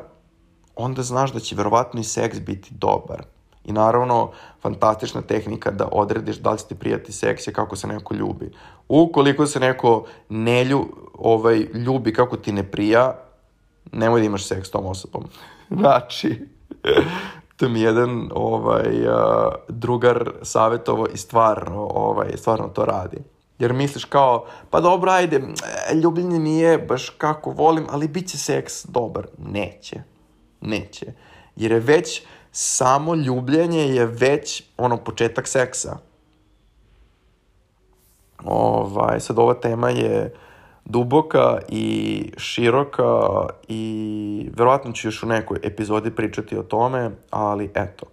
onda 0.75 1.03
znaš 1.03 1.33
da 1.33 1.39
će 1.39 1.55
verovatno 1.55 1.99
i 1.99 2.03
seks 2.03 2.39
biti 2.39 2.69
dobar. 2.73 3.23
I 3.65 3.71
naravno, 3.71 4.31
fantastična 4.61 5.21
tehnika 5.21 5.71
da 5.71 5.89
odrediš 5.91 6.37
da 6.37 6.51
li 6.51 6.57
će 6.57 6.65
ti 6.65 6.75
prijati 6.75 7.11
seks 7.11 7.47
je 7.47 7.53
kako 7.53 7.75
se 7.75 7.87
neko 7.87 8.13
ljubi. 8.13 8.51
Ukoliko 8.93 9.45
se 9.45 9.59
neko 9.59 10.05
ne 10.29 10.63
lju, 10.65 10.85
ovaj, 11.13 11.57
ljubi 11.57 12.13
kako 12.13 12.37
ti 12.37 12.51
ne 12.51 12.63
prija, 12.63 13.15
nemoj 13.91 14.19
da 14.19 14.25
imaš 14.25 14.47
seks 14.47 14.67
s 14.67 14.71
tom 14.71 14.85
osobom. 14.85 15.23
znači, 15.79 16.47
to 17.57 17.69
mi 17.69 17.81
jedan 17.81 18.29
ovaj, 18.33 19.07
uh, 19.07 19.53
drugar 19.67 20.31
savjetovo 20.41 21.07
i 21.13 21.17
stvarno, 21.17 21.87
ovaj, 21.93 22.37
stvarno 22.37 22.67
to 22.67 22.85
radi. 22.85 23.17
Jer 23.59 23.73
misliš 23.73 24.05
kao, 24.05 24.45
pa 24.69 24.81
dobro, 24.81 25.11
ajde, 25.11 25.35
e, 25.35 25.95
ljubljenje 25.95 26.39
nije 26.39 26.77
baš 26.77 27.09
kako 27.09 27.51
volim, 27.51 27.87
ali 27.89 28.07
bit 28.07 28.29
će 28.29 28.37
seks 28.37 28.85
dobar. 28.85 29.27
Neće. 29.37 30.01
Neće. 30.61 31.13
Jer 31.55 31.71
je 31.71 31.79
već 31.79 32.21
samo 32.51 33.15
ljubljenje 33.15 33.87
je 33.87 34.05
već 34.05 34.63
ono 34.77 34.97
početak 34.97 35.47
seksa. 35.47 36.10
Ovaj, 38.45 39.19
sad 39.19 39.39
ova 39.39 39.53
tema 39.53 39.89
je 39.89 40.33
duboka 40.85 41.59
i 41.69 42.25
široka 42.37 43.45
i 43.67 44.49
verovatno 44.57 44.91
ću 44.91 45.07
još 45.07 45.23
u 45.23 45.27
nekoj 45.27 45.59
epizodi 45.63 46.11
pričati 46.11 46.57
o 46.57 46.63
tome, 46.63 47.11
ali 47.29 47.71
eto. 47.75 48.05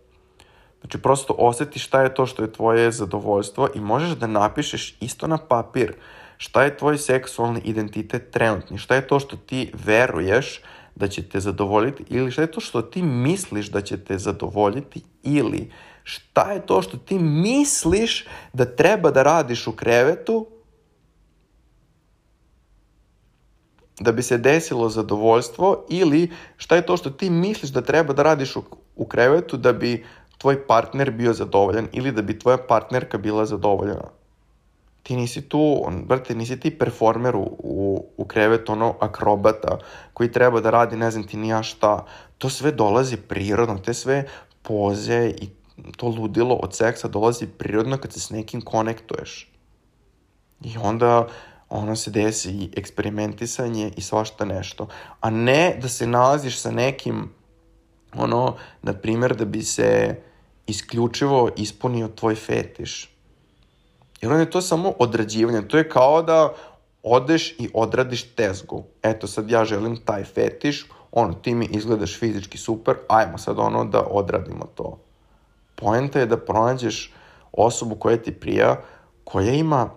Znači, 0.80 0.98
prosto 1.02 1.34
osjeti 1.38 1.78
šta 1.78 2.02
je 2.02 2.14
to 2.14 2.26
što 2.26 2.42
je 2.42 2.52
tvoje 2.52 2.92
zadovoljstvo 2.92 3.68
i 3.74 3.80
možeš 3.80 4.10
da 4.10 4.26
napišeš 4.26 4.96
isto 5.00 5.26
na 5.26 5.38
papir 5.38 5.94
šta 6.36 6.62
je 6.62 6.76
tvoj 6.76 6.98
seksualni 6.98 7.60
identitet 7.64 8.30
trenutni, 8.30 8.78
šta 8.78 8.94
je 8.94 9.06
to 9.06 9.20
što 9.20 9.36
ti 9.36 9.72
veruješ 9.84 10.60
da 10.94 11.08
će 11.08 11.28
te 11.28 11.40
zadovoljiti 11.40 12.04
ili 12.08 12.30
šta 12.30 12.42
je 12.42 12.50
to 12.50 12.60
što 12.60 12.82
ti 12.82 13.02
misliš 13.02 13.70
da 13.70 13.80
će 13.80 14.04
te 14.04 14.18
zadovoljiti 14.18 15.02
ili 15.22 15.70
šta 16.08 16.52
je 16.52 16.66
to 16.66 16.82
što 16.82 16.96
ti 16.96 17.18
misliš 17.18 18.24
da 18.52 18.64
treba 18.64 19.10
da 19.10 19.22
radiš 19.22 19.66
u 19.66 19.72
krevetu 19.72 20.46
da 24.00 24.12
bi 24.12 24.22
se 24.22 24.38
desilo 24.38 24.88
zadovoljstvo 24.88 25.84
ili 25.88 26.30
šta 26.56 26.76
je 26.76 26.86
to 26.86 26.96
što 26.96 27.10
ti 27.10 27.30
misliš 27.30 27.72
da 27.72 27.82
treba 27.82 28.12
da 28.12 28.22
radiš 28.22 28.56
u, 28.56 28.62
u 28.96 29.04
krevetu 29.04 29.56
da 29.56 29.72
bi 29.72 30.06
tvoj 30.38 30.66
partner 30.66 31.10
bio 31.10 31.32
zadovoljan 31.32 31.88
ili 31.92 32.12
da 32.12 32.22
bi 32.22 32.38
tvoja 32.38 32.56
partnerka 32.56 33.18
bila 33.18 33.44
zadovoljena. 33.46 34.08
Ti 35.02 35.16
nisi 35.16 35.42
tu, 35.48 35.82
on, 35.84 36.04
brate, 36.06 36.34
nisi 36.34 36.60
ti 36.60 36.78
performer 36.78 37.36
u, 37.36 37.42
u, 37.58 38.04
u 38.16 38.24
krevetu, 38.24 38.72
ono, 38.72 38.94
akrobata, 39.00 39.78
koji 40.12 40.32
treba 40.32 40.60
da 40.60 40.70
radi 40.70 40.96
ne 40.96 41.10
znam 41.10 41.26
ti 41.26 41.36
ni 41.36 41.48
ja 41.48 41.62
šta. 41.62 42.04
To 42.38 42.48
sve 42.48 42.72
dolazi 42.72 43.16
prirodno, 43.16 43.78
te 43.78 43.94
sve 43.94 44.24
poze 44.62 45.32
i 45.40 45.57
to 45.96 46.06
ludilo 46.06 46.54
od 46.54 46.74
seksa 46.74 47.08
dolazi 47.08 47.46
prirodno 47.46 47.98
kad 47.98 48.12
se 48.12 48.20
s 48.20 48.30
nekim 48.30 48.60
konektuješ. 48.60 49.52
I 50.60 50.78
onda 50.82 51.28
ono 51.68 51.96
se 51.96 52.10
desi 52.10 52.50
i 52.50 52.70
eksperimentisanje 52.76 53.92
i 53.96 54.02
svašta 54.02 54.44
nešto. 54.44 54.88
A 55.20 55.30
ne 55.30 55.78
da 55.82 55.88
se 55.88 56.06
nalaziš 56.06 56.58
sa 56.58 56.70
nekim, 56.70 57.30
ono, 58.14 58.56
na 58.82 58.92
primjer, 58.92 59.36
da 59.36 59.44
bi 59.44 59.62
se 59.62 60.20
isključivo 60.66 61.50
ispunio 61.56 62.08
tvoj 62.08 62.34
fetiš. 62.34 63.14
Jer 64.20 64.32
on 64.32 64.40
je 64.40 64.50
to 64.50 64.60
samo 64.60 64.92
odrađivanje. 64.98 65.68
To 65.68 65.78
je 65.78 65.88
kao 65.88 66.22
da 66.22 66.54
odeš 67.02 67.54
i 67.58 67.68
odradiš 67.74 68.34
tezgu. 68.34 68.84
Eto, 69.02 69.26
sad 69.26 69.50
ja 69.50 69.64
želim 69.64 69.96
taj 70.04 70.24
fetiš, 70.24 70.86
ono, 71.12 71.34
ti 71.34 71.54
mi 71.54 71.66
izgledaš 71.66 72.18
fizički 72.18 72.58
super, 72.58 72.96
ajmo 73.08 73.38
sad 73.38 73.58
ono 73.58 73.84
da 73.84 74.02
odradimo 74.10 74.66
to. 74.74 74.98
Poenta 75.80 76.18
je 76.18 76.26
da 76.26 76.36
pronađeš 76.36 77.12
osobu 77.52 77.94
koja 77.94 78.16
ti 78.16 78.32
prija, 78.32 78.82
koja 79.24 79.52
ima 79.52 79.90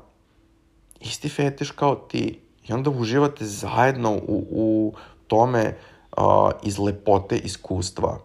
isti 0.99 1.29
fetiš 1.29 1.71
kao 1.71 1.95
ti 1.95 2.39
i 2.67 2.73
onda 2.73 2.89
uživate 2.89 3.45
zajedno 3.45 4.11
u, 4.13 4.45
u 4.51 4.93
tome 5.27 5.77
uh, 6.17 6.23
iz 6.63 6.79
lepote 6.79 7.37
iskustva. 7.37 8.19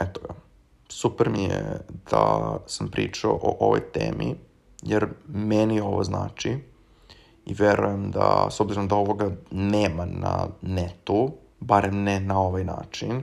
Eto 0.00 0.20
ga. 0.20 0.34
Super 0.88 1.28
mi 1.28 1.42
je 1.42 1.80
da 2.10 2.56
sam 2.66 2.90
pričao 2.90 3.32
o 3.42 3.56
ovoj 3.60 3.80
temi, 3.92 4.34
jer 4.82 5.08
meni 5.26 5.80
ovo 5.80 6.04
znači 6.04 6.58
i 7.46 7.54
verujem 7.54 8.10
da, 8.10 8.46
s 8.50 8.60
obzirom 8.60 8.88
da 8.88 8.94
ovoga 8.94 9.30
nema 9.50 10.04
na 10.04 10.46
netu, 10.62 11.32
barem 11.60 12.02
ne 12.02 12.20
na 12.20 12.40
ovaj 12.40 12.64
način, 12.64 13.22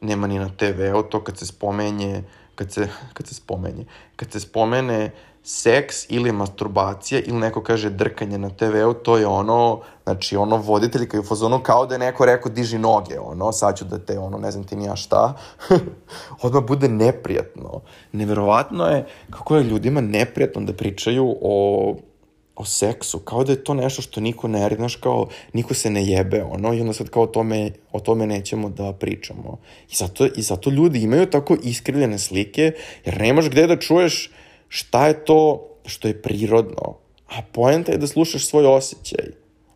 nema 0.00 0.26
ni 0.26 0.38
na 0.38 0.48
TV-u, 0.48 1.02
to 1.02 1.24
kad 1.24 1.38
se 1.38 1.46
spomenje, 1.46 2.22
kad 2.54 2.72
se, 2.72 2.88
kad 3.14 3.26
se 3.26 3.34
spomenje, 3.34 3.84
kad 4.16 4.32
se 4.32 4.40
spomene 4.40 5.10
seks 5.42 6.10
ili 6.10 6.32
masturbacija 6.32 7.20
ili 7.20 7.38
neko 7.38 7.62
kaže 7.62 7.90
drkanje 7.90 8.38
na 8.38 8.50
TV-u, 8.50 8.94
to 8.94 9.16
je 9.16 9.26
ono, 9.26 9.80
znači 10.04 10.36
ono 10.36 10.56
voditelj 10.56 11.08
koji 11.08 11.18
je 11.18 11.22
u 11.22 11.26
fazonu 11.26 11.62
kao 11.62 11.86
da 11.86 11.94
je 11.94 11.98
neko 11.98 12.24
rekao 12.24 12.52
diži 12.52 12.78
noge, 12.78 13.18
ono, 13.20 13.52
sad 13.52 13.78
ću 13.78 13.84
da 13.84 13.98
te, 13.98 14.18
ono, 14.18 14.38
ne 14.38 14.50
znam 14.50 14.64
ti 14.64 14.76
ni 14.76 14.84
ja 14.84 14.96
šta, 14.96 15.34
odmah 16.42 16.62
bude 16.64 16.88
neprijatno. 16.88 17.80
Neverovatno 18.12 18.86
je 18.86 19.06
kako 19.30 19.56
je 19.56 19.64
ljudima 19.64 20.00
neprijatno 20.00 20.60
da 20.60 20.72
pričaju 20.72 21.36
o 21.42 21.96
o 22.60 22.64
seksu, 22.64 23.18
kao 23.18 23.44
da 23.44 23.52
je 23.52 23.64
to 23.64 23.74
nešto 23.74 24.02
što 24.02 24.20
niko 24.20 24.48
ne 24.48 24.60
radi, 24.60 24.76
znaš, 24.76 24.96
kao 24.96 25.28
niko 25.52 25.74
se 25.74 25.90
ne 25.90 26.04
jebe, 26.06 26.42
ono, 26.42 26.74
i 26.74 26.80
onda 26.80 26.92
sad 26.92 27.08
kao 27.08 27.22
o 27.22 27.26
tome, 27.26 27.70
o 27.92 28.00
tome 28.00 28.26
nećemo 28.26 28.68
da 28.68 28.92
pričamo. 28.92 29.58
I 29.92 29.94
zato, 29.94 30.26
I 30.26 30.42
zato 30.42 30.70
ljudi 30.70 31.02
imaju 31.02 31.26
tako 31.26 31.56
iskrivljene 31.62 32.18
slike, 32.18 32.72
jer 33.04 33.20
nemaš 33.20 33.48
gde 33.50 33.66
da 33.66 33.78
čuješ 33.78 34.30
šta 34.68 35.08
je 35.08 35.24
to 35.24 35.68
što 35.86 36.08
je 36.08 36.22
prirodno. 36.22 36.98
A 37.28 37.42
poenta 37.52 37.92
je 37.92 37.98
da 37.98 38.06
slušaš 38.06 38.46
svoj 38.46 38.66
osjećaj. 38.66 39.24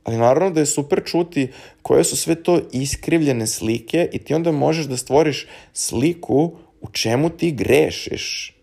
Ali 0.04 0.16
naravno 0.16 0.50
da 0.50 0.60
je 0.60 0.66
super 0.66 1.02
čuti 1.04 1.48
koje 1.82 2.04
su 2.04 2.16
sve 2.16 2.34
to 2.34 2.60
iskrivljene 2.72 3.46
slike 3.46 4.08
i 4.12 4.18
ti 4.18 4.34
onda 4.34 4.52
možeš 4.52 4.86
da 4.86 4.96
stvoriš 4.96 5.46
sliku 5.72 6.56
u 6.80 6.90
čemu 6.92 7.30
ti 7.30 7.52
grešiš. 7.52 8.56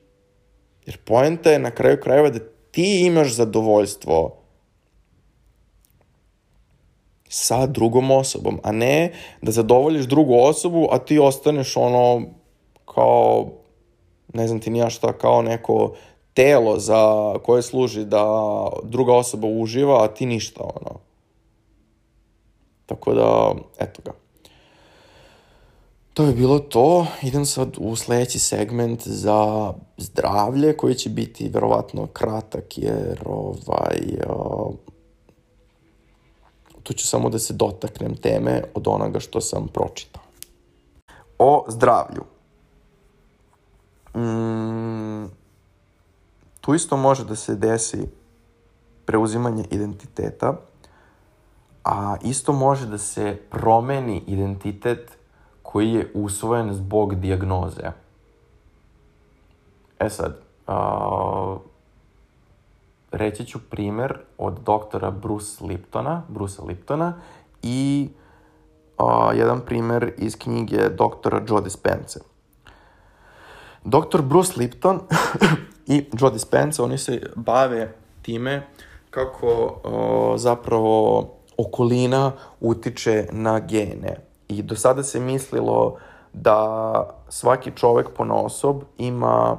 Jer 0.85 0.97
poenta 0.97 1.51
je 1.51 1.59
na 1.59 1.71
kraju 1.71 1.97
krajeva 2.03 2.29
da 2.29 2.39
ti 2.71 3.05
imaš 3.05 3.33
zadovoljstvo 3.33 4.35
sa 7.29 7.65
drugom 7.65 8.11
osobom, 8.11 8.59
a 8.63 8.71
ne 8.71 9.13
da 9.41 9.51
zadovoljiš 9.51 10.05
drugu 10.05 10.35
osobu, 10.35 10.87
a 10.91 10.97
ti 10.99 11.19
ostaneš 11.19 11.77
ono 11.77 12.21
kao, 12.85 13.47
ne 14.33 14.47
znam 14.47 14.59
ti 14.59 14.69
nija 14.69 14.89
šta, 14.89 15.13
kao 15.13 15.41
neko 15.41 15.93
telo 16.33 16.79
za 16.79 17.33
koje 17.43 17.61
služi 17.61 18.05
da 18.05 18.25
druga 18.83 19.13
osoba 19.13 19.47
uživa, 19.47 20.03
a 20.03 20.07
ti 20.07 20.25
ništa, 20.25 20.63
ono. 20.63 20.99
Tako 22.85 23.13
da, 23.13 23.53
eto 23.79 24.01
ga. 24.05 24.11
To 26.13 26.25
bi 26.25 26.33
bilo 26.33 26.59
to. 26.59 27.07
Idem 27.21 27.45
sad 27.45 27.77
u 27.79 27.95
sledeći 27.95 28.39
segment 28.39 29.07
za 29.07 29.73
zdravlje, 29.97 30.77
koji 30.77 30.95
će 30.95 31.09
biti 31.09 31.49
verovatno 31.49 32.07
kratak, 32.07 32.77
jer 32.77 33.23
ovaj, 33.25 34.17
uh, 34.29 34.73
tu 36.83 36.93
ću 36.93 37.07
samo 37.07 37.29
da 37.29 37.39
se 37.39 37.53
dotaknem 37.53 38.15
teme 38.15 38.63
od 38.73 38.87
onoga 38.87 39.19
što 39.19 39.41
sam 39.41 39.67
pročitao. 39.67 40.23
O 41.39 41.65
zdravlju. 41.67 42.23
Mm, 44.15 45.25
tu 46.61 46.75
isto 46.75 46.97
može 46.97 47.25
da 47.25 47.35
se 47.35 47.55
desi 47.55 48.07
preuzimanje 49.05 49.63
identiteta, 49.71 50.57
a 51.83 52.15
isto 52.23 52.53
može 52.53 52.85
da 52.85 52.97
se 52.97 53.39
promeni 53.49 54.23
identitet 54.27 55.20
koji 55.71 55.93
je 55.93 56.11
usvojen 56.13 56.73
zbog 56.73 57.15
dijagnoze. 57.15 57.91
E 59.99 60.09
sad, 60.09 60.37
a, 60.67 61.57
reći 63.11 63.45
ću 63.45 63.59
primer 63.69 64.17
od 64.37 64.59
doktora 64.65 65.11
Bruce 65.11 65.65
Liptona, 65.65 66.23
Bruce 66.27 66.61
Liptona 66.61 67.13
i 67.63 68.09
a, 68.97 69.31
jedan 69.33 69.61
primer 69.65 70.13
iz 70.17 70.37
knjige 70.37 70.89
doktora 70.89 71.41
Joe 71.47 71.61
Dispenza. 71.61 72.19
Doktor 73.83 74.21
Bruce 74.21 74.53
Lipton 74.57 74.99
i 75.93 76.05
Joe 76.19 76.31
Dispenza, 76.31 76.83
oni 76.83 76.97
se 76.97 77.21
bave 77.35 77.93
time 78.21 78.67
kako 79.09 79.79
o, 79.83 80.33
zapravo 80.37 81.29
okolina 81.57 82.31
utiče 82.59 83.27
na 83.31 83.59
gene. 83.59 84.30
I 84.51 84.61
do 84.61 84.75
sada 84.75 85.03
se 85.03 85.19
mislilo 85.19 85.97
da 86.33 87.09
svaki 87.29 87.71
čovek 87.75 88.07
po 88.17 88.23
osob 88.23 88.83
ima 88.97 89.57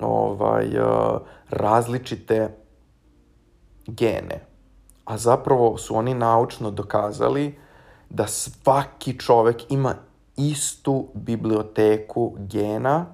ovaj, 0.00 0.66
eh, 0.66 1.18
različite 1.50 2.56
gene. 3.86 4.46
A 5.04 5.18
zapravo 5.18 5.76
su 5.78 5.96
oni 5.96 6.14
naučno 6.14 6.70
dokazali 6.70 7.58
da 8.10 8.26
svaki 8.26 9.18
čovek 9.18 9.70
ima 9.72 9.94
istu 10.36 11.08
biblioteku 11.14 12.34
gena, 12.38 13.06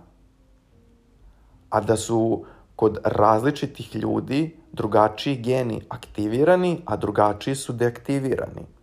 a 1.71 1.81
da 1.81 1.97
su 1.97 2.45
kod 2.77 2.99
različitih 3.05 3.97
ljudi 3.97 4.57
drugačiji 4.73 5.37
geni 5.37 5.83
aktivirani, 5.89 6.83
a 6.85 6.97
drugačiji 6.97 7.55
su 7.55 7.73
deaktivirani 7.73 8.80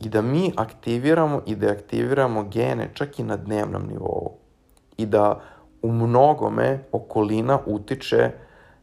i 0.00 0.08
da 0.08 0.22
mi 0.22 0.52
aktiviramo 0.56 1.42
i 1.46 1.56
deaktiviramo 1.56 2.42
gene 2.42 2.90
čak 2.94 3.18
i 3.18 3.22
na 3.22 3.36
dnevnom 3.36 3.82
nivou. 3.86 4.30
I 4.96 5.06
da 5.06 5.40
u 5.82 5.92
mnogome 5.92 6.84
okolina 6.92 7.58
utiče 7.66 8.30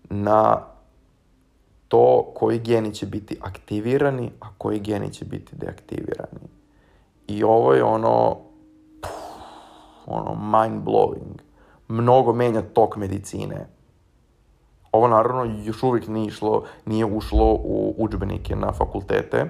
na 0.09 0.61
to 1.87 2.31
koji 2.35 2.59
geni 2.59 2.93
će 2.93 3.05
biti 3.05 3.37
aktivirani, 3.41 4.31
a 4.41 4.45
koji 4.57 4.79
geni 4.79 5.13
će 5.13 5.25
biti 5.25 5.55
deaktivirani. 5.55 6.47
I 7.27 7.43
ovo 7.43 7.73
je 7.73 7.83
ono, 7.83 8.37
pff, 9.01 9.11
ono 10.05 10.35
mind 10.35 10.83
blowing. 10.83 11.39
Mnogo 11.87 12.33
menja 12.33 12.61
tok 12.61 12.95
medicine. 12.95 13.67
ovo 14.91 15.07
naravno 15.07 15.63
još 15.63 15.83
uvijek 15.83 16.07
nije, 16.07 16.27
išlo, 16.27 16.63
nije 16.85 17.05
ušlo 17.05 17.53
u 17.53 17.95
učbenike 17.97 18.55
na 18.55 18.71
fakultete, 18.71 19.49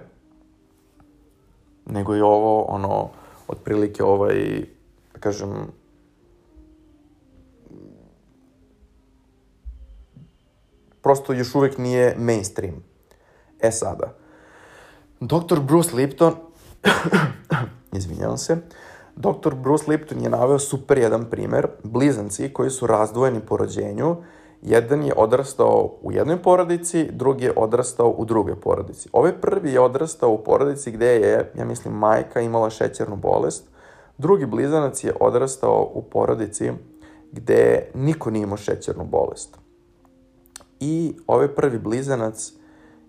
nego 1.89 2.15
je 2.15 2.23
ovo, 2.23 2.61
ono, 2.61 3.09
otprilike 3.47 4.03
ovaj, 4.03 4.65
da 5.13 5.19
kažem, 5.19 5.67
prosto 11.01 11.33
još 11.33 11.55
uvijek 11.55 11.77
nije 11.77 12.15
mainstream. 12.17 12.75
E 13.59 13.71
sada, 13.71 14.13
Dr. 15.19 15.59
Bruce 15.59 15.95
Lipton, 15.95 16.35
izvinjavam 17.97 18.38
se, 18.38 18.57
Dr. 19.15 19.55
Bruce 19.55 19.83
Lipton 19.88 20.21
je 20.21 20.29
naveo 20.29 20.59
super 20.59 20.97
jedan 20.97 21.29
primer, 21.29 21.67
blizanci 21.83 22.53
koji 22.53 22.69
su 22.69 22.88
razdvojeni 22.88 23.39
po 23.39 23.57
rođenju, 23.57 24.15
jedan 24.62 25.03
je 25.03 25.14
odrastao 25.18 25.97
u 26.01 26.12
jednoj 26.12 26.41
porodici, 26.41 27.10
drugi 27.12 27.45
je 27.45 27.53
odrastao 27.55 28.10
u 28.10 28.26
drugoj 28.26 28.55
porodici. 28.55 29.10
Ovaj 29.14 29.41
prvi 29.41 29.74
je 29.74 29.80
odrastao 29.80 30.32
u 30.32 30.43
porodici 30.43 30.91
gde 30.91 31.08
je, 31.08 31.51
ja 31.58 31.66
mislim, 31.66 31.93
majka 31.93 32.41
imala 32.41 32.70
šećernu 32.70 33.16
bolest, 33.16 33.68
drugi 34.18 34.45
blizanac 34.45 35.03
je 35.03 35.14
odrastao 35.20 35.91
u 35.93 36.01
porodici 36.01 36.72
gde 37.32 37.91
niko 37.93 38.32
nije 38.32 38.43
imao 38.43 38.58
šećernu 38.58 39.05
bolest. 39.05 39.58
I 40.80 41.16
ovaj 41.28 41.47
prvi 41.47 41.80
blizanac 41.80 42.51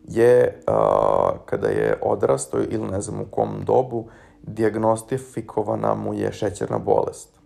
je, 0.05 0.63
uh, 0.69 1.39
kada 1.45 1.69
je 1.69 1.99
odrastao 2.03 2.61
ili 2.61 2.91
ne 2.91 3.01
znam 3.01 3.21
u 3.21 3.25
kom 3.31 3.49
dobu, 3.65 4.07
diagnostifikovana 4.43 5.95
mu 5.95 6.15
je 6.15 6.33
šećerna 6.33 6.79
bolest. 6.79 7.39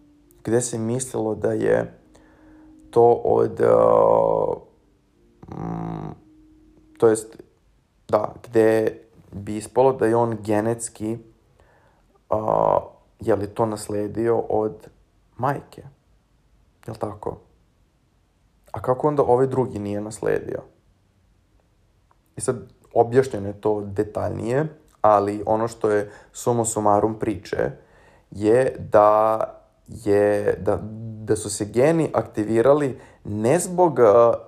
Gde 0.45 0.61
se 0.61 0.79
mislilo 0.79 1.35
da 1.35 1.53
je 1.53 2.02
to 2.93 3.13
od... 3.25 3.61
Uh, 3.61 4.57
mm, 5.59 6.15
to 6.99 7.09
jest, 7.09 7.43
da, 8.09 8.35
gde 8.43 8.99
bi 9.33 9.57
ispalo 9.57 9.93
da 9.93 10.07
je 10.07 10.17
on 10.17 10.37
genetski 10.43 11.19
uh, 12.31 12.39
je 13.21 13.37
li 13.37 13.47
to 13.47 13.67
nasledio 13.67 14.39
od 14.39 14.89
majke. 15.37 15.83
Jel 16.87 16.97
tako? 16.97 17.39
A 18.73 18.81
kako 18.81 19.09
onda 19.09 19.23
ovaj 19.23 19.47
drugi 19.47 19.79
nije 19.79 20.01
nasledio? 20.01 20.63
I 22.37 22.41
sad, 22.41 22.57
objašnjeno 22.95 23.49
je 23.49 23.61
to 23.61 23.81
detaljnije, 23.81 24.67
ali 25.01 25.43
ono 25.47 25.69
što 25.69 25.91
je 25.91 26.11
sumo 26.33 26.65
sumarum 26.65 27.19
priče 27.19 27.71
je 28.31 28.77
da 28.93 29.39
je, 29.89 30.57
da, 30.61 30.79
da 31.25 31.37
su 31.37 31.51
se 31.51 31.65
geni 31.65 32.11
aktivirali 32.15 32.99
ne 33.25 33.59
zbog 33.59 33.99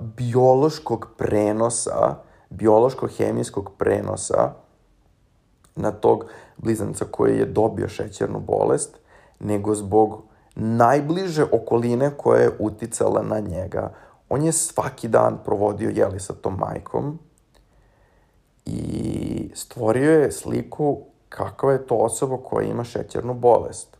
biološkog 0.00 1.08
prenosa, 1.16 2.16
biološko-hemijskog 2.50 3.70
prenosa 3.78 4.52
na 5.76 5.90
tog 5.90 6.24
blizanca 6.56 7.04
koji 7.10 7.38
je 7.38 7.44
dobio 7.44 7.88
šećernu 7.88 8.40
bolest, 8.40 8.96
nego 9.40 9.74
zbog 9.74 10.22
najbliže 10.54 11.44
okoline 11.52 12.10
koja 12.16 12.40
je 12.40 12.50
uticala 12.58 13.22
na 13.22 13.40
njega. 13.40 13.92
On 14.28 14.42
je 14.42 14.52
svaki 14.52 15.08
dan 15.08 15.38
provodio 15.44 15.90
jeli 15.90 16.20
sa 16.20 16.32
tom 16.32 16.56
majkom 16.58 17.18
i 18.66 19.50
stvorio 19.54 20.20
je 20.20 20.32
sliku 20.32 20.98
kakva 21.28 21.72
je 21.72 21.86
to 21.86 21.94
osoba 21.94 22.36
koja 22.44 22.66
ima 22.68 22.84
šećernu 22.84 23.34
bolest 23.34 23.96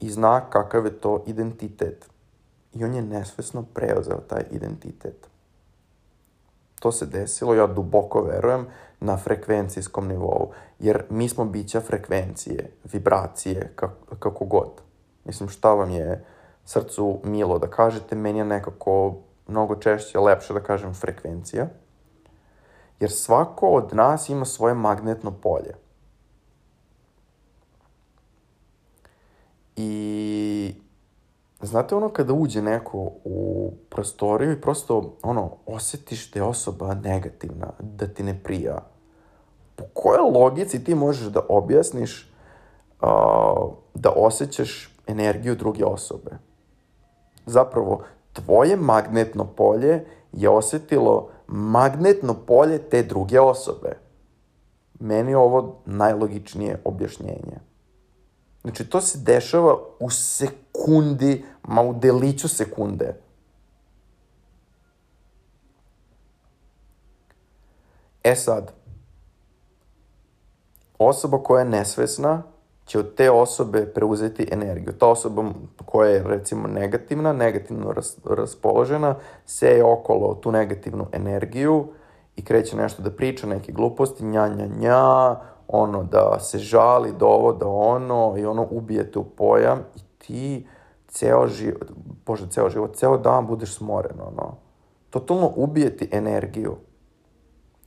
i 0.00 0.10
zna 0.10 0.40
kakav 0.50 0.84
je 0.84 1.00
to 1.00 1.24
identitet. 1.26 2.08
I 2.72 2.84
on 2.84 2.94
je 2.94 3.02
nesvesno 3.02 3.62
preuzeo 3.74 4.18
taj 4.18 4.42
identitet. 4.50 5.28
To 6.80 6.92
se 6.92 7.06
desilo, 7.06 7.54
ja 7.54 7.66
duboko 7.66 8.22
verujem, 8.22 8.66
na 9.00 9.16
frekvencijskom 9.16 10.08
nivou. 10.08 10.50
Jer 10.78 11.04
mi 11.10 11.28
smo 11.28 11.44
bića 11.44 11.80
frekvencije, 11.80 12.70
vibracije, 12.92 13.72
kako, 13.74 14.16
kako 14.18 14.44
god. 14.44 14.70
Mislim, 15.24 15.48
šta 15.48 15.74
vam 15.74 15.90
je 15.90 16.24
srcu 16.64 17.20
milo 17.24 17.58
da 17.58 17.66
kažete, 17.66 18.16
meni 18.16 18.38
je 18.38 18.44
nekako 18.44 19.14
mnogo 19.46 19.76
češće, 19.76 20.18
lepše 20.18 20.54
da 20.54 20.60
kažem 20.60 20.94
frekvencija. 20.94 21.66
Jer 23.00 23.10
svako 23.10 23.68
od 23.68 23.94
nas 23.94 24.28
ima 24.28 24.44
svoje 24.44 24.74
magnetno 24.74 25.30
polje. 25.30 25.74
I 29.80 30.74
znate 31.60 31.94
ono 31.94 32.08
kada 32.08 32.32
uđe 32.32 32.62
neko 32.62 32.98
u 33.24 33.72
prostoriju 33.88 34.52
i 34.52 34.60
prosto 34.60 35.16
ono 35.22 35.50
osetiš 35.66 36.30
da 36.30 36.38
je 36.40 36.44
osoba 36.44 36.94
negativna, 36.94 37.66
da 37.80 38.06
ti 38.06 38.22
ne 38.22 38.42
prija. 38.42 38.86
Po 39.76 39.84
kojoj 39.94 40.30
logici 40.40 40.84
ti 40.84 40.94
možeš 40.94 41.26
da 41.26 41.40
objasniš 41.48 42.32
uh, 43.00 43.08
da 43.94 44.10
osjećaš 44.16 44.96
energiju 45.06 45.56
druge 45.56 45.84
osobe? 45.84 46.30
Zapravo, 47.46 48.02
tvoje 48.32 48.76
magnetno 48.76 49.44
polje 49.44 50.06
je 50.32 50.48
osetilo 50.48 51.30
magnetno 51.46 52.34
polje 52.34 52.78
te 52.78 53.02
druge 53.02 53.40
osobe. 53.40 53.98
Meni 55.00 55.30
je 55.30 55.36
ovo 55.36 55.76
najlogičnije 55.86 56.80
objašnjenje. 56.84 57.67
Znači, 58.62 58.90
to 58.90 59.00
se 59.00 59.18
dešava 59.18 59.78
u 60.00 60.10
sekundi, 60.10 61.44
ma 61.62 61.82
u 61.82 61.94
deliću 61.94 62.48
sekunde. 62.48 63.20
E 68.24 68.34
sad, 68.34 68.72
osoba 70.98 71.42
koja 71.42 71.60
je 71.60 71.70
nesvesna 71.70 72.42
će 72.88 72.98
od 72.98 73.14
te 73.14 73.30
osobe 73.30 73.86
preuzeti 73.86 74.48
energiju. 74.52 74.92
Ta 74.92 75.06
osoba 75.06 75.44
koja 75.84 76.10
je 76.10 76.22
recimo 76.22 76.68
negativna, 76.68 77.32
negativno 77.32 77.92
ras, 77.92 78.16
raspoložena, 78.24 79.14
seje 79.46 79.84
okolo 79.84 80.34
tu 80.34 80.52
negativnu 80.52 81.06
energiju 81.12 81.86
i 82.36 82.44
kreće 82.44 82.76
nešto 82.76 83.02
da 83.02 83.10
priča, 83.10 83.46
neke 83.46 83.72
gluposti, 83.72 84.24
nja, 84.24 84.48
nja, 84.48 84.66
nja, 84.66 85.36
ono, 85.68 86.04
da 86.04 86.38
se 86.40 86.58
žali 86.58 87.12
do 87.12 87.26
ovo, 87.26 87.52
da 87.52 87.66
ono, 87.66 88.34
i 88.38 88.46
ono 88.46 88.66
ubijete 88.70 89.18
u 89.18 89.24
pojam 89.24 89.78
i 89.96 90.00
ti 90.18 90.66
ceo 91.08 91.46
život, 91.48 91.90
bože, 92.26 92.50
ceo 92.50 92.70
život, 92.70 92.96
ceo 92.96 93.18
dan 93.18 93.46
budeš 93.46 93.76
smoren, 93.76 94.20
ono. 94.20 94.56
Totalno 95.10 95.52
ubije 95.56 95.96
ti 95.96 96.08
energiju. 96.12 96.76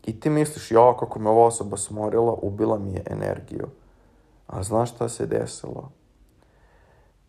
I 0.05 0.19
ti 0.19 0.29
misliš, 0.29 0.71
ja, 0.71 0.97
kako 0.99 1.19
me 1.19 1.29
ova 1.29 1.45
osoba 1.45 1.77
smorila, 1.77 2.33
ubila 2.41 2.79
mi 2.79 2.93
je 2.93 3.03
energiju. 3.09 3.67
A 4.47 4.63
znaš 4.63 4.91
šta 4.91 5.09
se 5.09 5.25
desilo? 5.25 5.91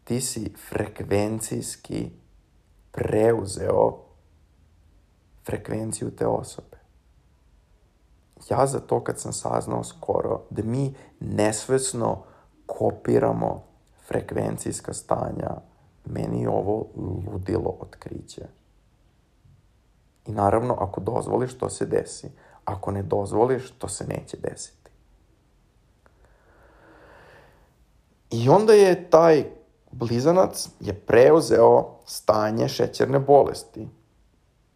Ti 0.04 0.20
si 0.20 0.54
frekvencijski 0.68 2.10
preuzeo 2.90 3.98
frekvenciju 5.44 6.10
te 6.10 6.26
osobe. 6.26 6.81
Ja 8.50 8.66
za 8.66 8.80
to 8.80 9.04
kad 9.04 9.20
sam 9.20 9.32
saznao 9.32 9.84
skoro 9.84 10.40
da 10.50 10.62
mi 10.62 10.94
nesvesno 11.20 12.22
kopiramo 12.66 13.62
frekvencijska 14.06 14.92
stanja, 14.92 15.50
meni 16.04 16.42
je 16.42 16.48
ovo 16.48 16.86
ludilo 17.26 17.76
otkriće. 17.80 18.42
I 20.26 20.32
naravno, 20.32 20.76
ako 20.78 21.00
dozvoliš, 21.00 21.58
to 21.58 21.70
se 21.70 21.86
desi. 21.86 22.30
Ako 22.64 22.90
ne 22.90 23.02
dozvoliš, 23.02 23.70
to 23.70 23.88
se 23.88 24.06
neće 24.06 24.36
desiti. 24.36 24.90
I 28.30 28.48
onda 28.48 28.72
je 28.72 29.10
taj 29.10 29.44
blizanac 29.90 30.68
je 30.80 30.94
preuzeo 30.94 31.98
stanje 32.04 32.68
šećerne 32.68 33.18
bolesti. 33.18 33.88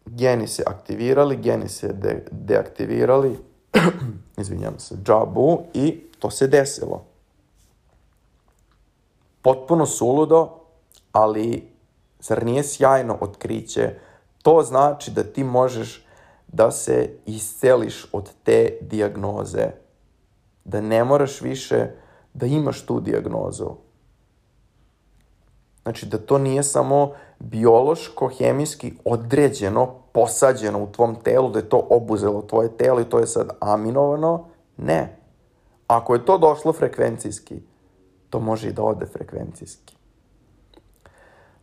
Geni 0.07 0.47
se 0.47 0.63
aktivirali, 0.67 1.37
geni 1.37 1.69
se 1.69 1.93
de 1.93 2.25
deaktivirali, 2.31 3.39
izvinjam 4.41 4.79
se, 4.79 4.97
džabu 5.05 5.63
i 5.75 6.01
to 6.19 6.31
se 6.31 6.47
desilo. 6.47 7.05
Potpuno 9.43 9.87
suludo, 9.87 10.49
ali 11.13 11.69
zar 12.21 12.45
nije 12.45 12.65
sjajno 12.65 13.19
otkriće? 13.21 13.95
To 14.43 14.63
znači 14.63 15.11
da 15.11 15.23
ti 15.25 15.45
možeš 15.45 16.07
da 16.49 16.71
se 16.71 17.11
isceliš 17.27 18.07
od 18.13 18.31
te 18.43 18.79
diagnoze. 18.81 19.71
Da 20.65 20.81
ne 20.81 21.05
moraš 21.05 21.41
više 21.41 21.87
da 22.35 22.47
imaš 22.47 22.87
tu 22.87 23.01
diagnozu. 23.01 23.71
Znači 25.83 26.07
da 26.07 26.19
to 26.19 26.39
nije 26.39 26.63
samo 26.63 27.13
biološko, 27.39 28.29
hemijski 28.39 28.93
određeno, 29.05 29.95
posađeno 30.17 30.83
u 30.83 30.93
tvom 30.93 31.15
telu, 31.15 31.51
da 31.51 31.59
je 31.59 31.69
to 31.69 31.87
obuzelo 31.91 32.43
tvoje 32.43 32.77
telo 32.77 33.01
i 33.01 33.05
to 33.05 33.19
je 33.19 33.27
sad 33.27 33.51
aminovano. 33.61 34.45
Ne. 34.77 35.19
Ako 35.87 36.15
je 36.15 36.25
to 36.25 36.39
došlo 36.39 36.73
frekvencijski, 36.73 37.61
to 38.31 38.41
može 38.41 38.69
i 38.69 38.73
da 38.73 38.83
ode 38.83 39.07
frekvencijski. 39.07 39.97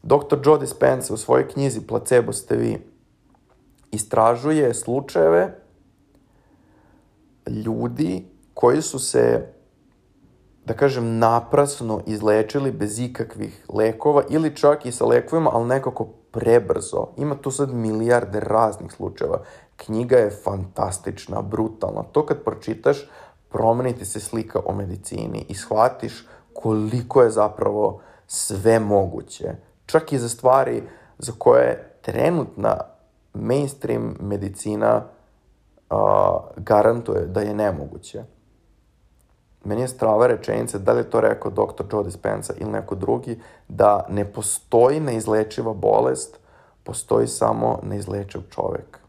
Dr. 0.04 0.38
Joe 0.45 0.60
Dispenza 0.60 1.14
u 1.14 1.18
svojoj 1.18 1.47
knjizi 1.47 1.88
Placebo 1.88 2.34
ste 2.34 2.56
vi 2.56 2.78
istražuje 3.91 4.74
slučajeve 4.74 5.60
ljudi 7.47 8.26
koji 8.54 8.82
su 8.82 8.99
se, 8.99 9.54
da 10.66 10.74
kažem, 10.74 11.18
naprasno 11.18 12.01
izlečili 12.05 12.72
bez 12.72 12.99
ikakvih 12.99 13.66
lekova 13.70 14.24
ili 14.30 14.55
čak 14.55 14.86
i 14.86 14.91
sa 14.91 15.05
lekovima, 15.05 15.49
ali 15.53 15.68
nekako 15.68 16.07
prebrzo. 16.32 17.07
Ima 17.18 17.36
tu 17.36 17.51
sad 17.51 17.74
milijarde 17.74 18.39
raznih 18.39 18.91
slučajeva. 18.91 19.41
Knjiga 19.76 20.18
je 20.18 20.39
fantastična, 20.43 21.41
brutalna. 21.41 22.03
To 22.03 22.26
kad 22.26 22.43
pročitaš, 22.43 23.09
promeniti 23.49 24.05
se 24.05 24.20
slika 24.20 24.59
o 24.66 24.74
medicini 24.76 25.45
i 25.49 25.55
shvatiš 25.55 26.28
koliko 26.53 27.22
je 27.22 27.30
zapravo 27.30 28.01
sve 28.28 28.80
moguće. 28.80 29.55
Čak 29.86 30.14
i 30.14 30.18
za 30.18 30.30
stvari 30.30 30.84
za 31.18 31.32
koje 31.38 31.97
trenutna 32.01 32.78
mainstream 33.34 34.16
medicina 34.20 35.03
uh, 35.89 35.97
garantuje 36.57 37.26
da 37.26 37.41
je 37.41 37.53
nemoguće. 37.53 38.24
Meni 39.64 39.82
je 39.82 39.88
strava 39.88 40.28
rečenica, 40.28 40.78
da 40.78 40.93
li 40.93 40.99
je 40.99 41.09
to 41.09 41.22
rekao 41.22 41.51
dr. 41.51 41.84
Joe 41.91 42.03
Dispenza 42.03 42.53
ili 42.57 42.72
neko 42.72 42.95
drugi, 42.95 43.39
da 43.68 44.05
ne 44.09 44.26
postoji 44.26 44.99
neizlečiva 44.99 45.74
bolest, 45.74 46.39
postoji 46.84 47.28
samo 47.28 47.80
neizlečiv 47.84 48.41
čovek. 48.49 48.99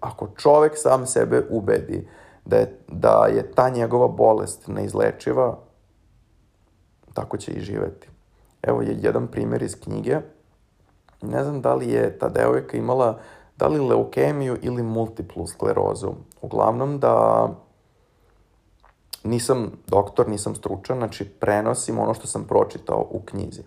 Ako 0.00 0.28
čovek 0.36 0.72
sam 0.76 1.06
sebe 1.06 1.46
ubedi 1.50 2.08
da 2.44 2.56
je, 2.56 2.78
da 2.88 3.26
je 3.26 3.52
ta 3.52 3.68
njegova 3.68 4.08
bolest 4.08 4.68
neizlečiva, 4.68 5.58
tako 7.14 7.36
će 7.36 7.52
i 7.52 7.60
živeti. 7.60 8.08
Evo 8.62 8.82
je 8.82 8.96
jedan 9.00 9.26
primjer 9.26 9.62
iz 9.62 9.80
knjige. 9.80 10.18
Ne 11.22 11.44
znam 11.44 11.60
da 11.60 11.74
li 11.74 11.90
je 11.90 12.18
ta 12.18 12.28
devojka 12.28 12.76
imala 12.76 13.18
da 13.56 13.68
li 13.68 13.78
leukemiju 13.78 14.56
ili 14.62 14.82
multiplu 14.82 15.46
sklerozu. 15.46 16.12
Uglavnom 16.40 16.98
da 16.98 17.48
nisam 19.24 19.70
doktor, 19.86 20.28
nisam 20.28 20.54
stručan, 20.54 20.98
znači 20.98 21.24
prenosim 21.24 21.98
ono 21.98 22.14
što 22.14 22.26
sam 22.26 22.44
pročitao 22.44 23.06
u 23.10 23.20
knjizi. 23.24 23.62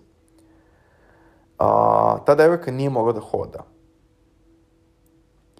A, 1.58 2.18
ta 2.26 2.34
devojka 2.34 2.70
nije 2.70 2.90
mogla 2.90 3.12
da 3.12 3.20
hoda. 3.20 3.64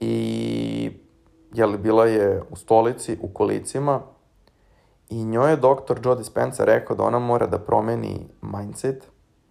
I, 0.01 0.91
jeli, 1.55 1.79
bila 1.79 2.07
je 2.07 2.43
u 2.51 2.57
stolici, 2.57 3.19
u 3.23 3.29
kolicima, 3.29 4.01
i 5.09 5.25
njoj 5.25 5.51
je 5.51 5.57
doktor 5.57 6.01
Joe 6.05 6.17
Dispenza 6.17 6.65
rekao 6.65 6.97
da 6.97 7.03
ona 7.03 7.19
mora 7.19 7.47
da 7.47 7.59
promeni 7.59 8.27
mindset 8.43 9.09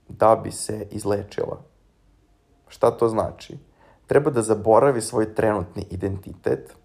da 0.07 0.35
bi 0.35 0.51
se 0.51 0.87
izlečila. 0.91 1.61
Šta 2.67 2.91
to 2.91 3.07
znači? 3.07 3.57
Treba 4.07 4.31
da 4.31 4.41
zaboravi 4.41 5.01
svoj 5.01 5.35
trenutni 5.35 5.85
identitet, 5.89 6.75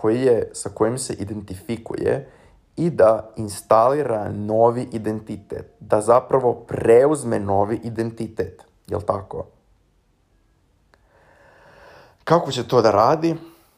koji 0.00 0.20
je, 0.20 0.50
sa 0.52 0.70
kojim 0.74 0.98
se 0.98 1.14
identifikuje 1.14 2.28
i 2.76 2.90
da 2.90 3.32
instalira 3.36 4.28
novi 4.28 4.88
identitet, 4.92 5.72
da 5.80 6.00
zapravo 6.00 6.54
preuzme 6.54 7.38
novi 7.38 7.80
identitet, 7.84 8.62
jel 8.86 9.00
tako? 9.00 9.46
Kako 12.24 12.50
će 12.50 12.68
to 12.68 12.82
da 12.82 12.90
radi? 12.90 13.36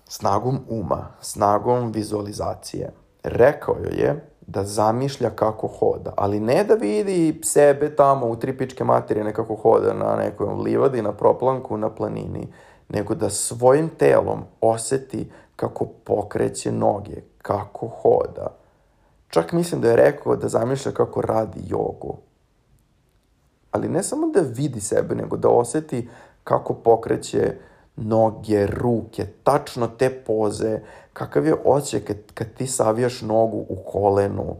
Snagom 0.08 0.60
uma, 0.68 1.08
snagom 1.20 1.92
vizualizacije. 1.92 2.92
Rekao 3.22 3.76
joj 3.84 4.02
je 4.02 4.28
da 4.46 4.64
zamišlja 4.64 5.30
kako 5.30 5.66
hoda, 5.68 6.12
ali 6.16 6.40
ne 6.40 6.64
da 6.64 6.74
vidi 6.74 7.40
sebe 7.44 7.96
tamo 7.96 8.26
u 8.26 8.36
tri 8.36 8.58
pičke 8.58 8.84
materije 8.84 9.24
nekako 9.24 9.54
hoda 9.54 9.92
na 9.94 10.16
nekoj 10.16 10.46
livadi, 10.46 11.02
na 11.02 11.12
proplanku, 11.12 11.76
na 11.76 11.90
planini, 11.90 12.52
nego 12.88 13.14
da 13.14 13.30
svojim 13.30 13.88
telom 13.88 14.44
oseti 14.60 15.30
kako 15.62 15.86
pokreće 16.04 16.72
noge, 16.72 17.22
kako 17.42 17.88
hoda. 17.88 18.46
Čak 19.28 19.52
mislim 19.52 19.80
da 19.80 19.90
je 19.90 19.96
rekao 19.96 20.36
da 20.36 20.48
zamišlja 20.48 20.92
kako 20.92 21.20
radi 21.20 21.60
jogu. 21.66 22.16
Ali 23.70 23.88
ne 23.88 24.02
samo 24.02 24.26
da 24.26 24.40
vidi 24.40 24.80
sebe, 24.80 25.14
nego 25.14 25.36
da 25.36 25.48
oseti 25.48 26.08
kako 26.44 26.74
pokreće 26.74 27.54
noge, 27.96 28.66
ruke, 28.66 29.26
tačno 29.44 29.86
te 29.86 30.10
poze, 30.10 30.80
kakav 31.12 31.46
je 31.46 31.54
osjećaj 31.64 32.00
kad, 32.00 32.32
kad 32.34 32.54
ti 32.54 32.66
savijaš 32.66 33.22
nogu 33.22 33.64
u 33.68 33.76
kolenu, 33.92 34.56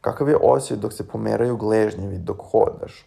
kakav 0.00 0.28
je 0.28 0.36
osjećaj 0.42 0.76
dok 0.76 0.92
se 0.92 1.08
pomeraju 1.08 1.56
gležnjevi, 1.56 2.18
dok 2.18 2.40
hodaš. 2.50 3.06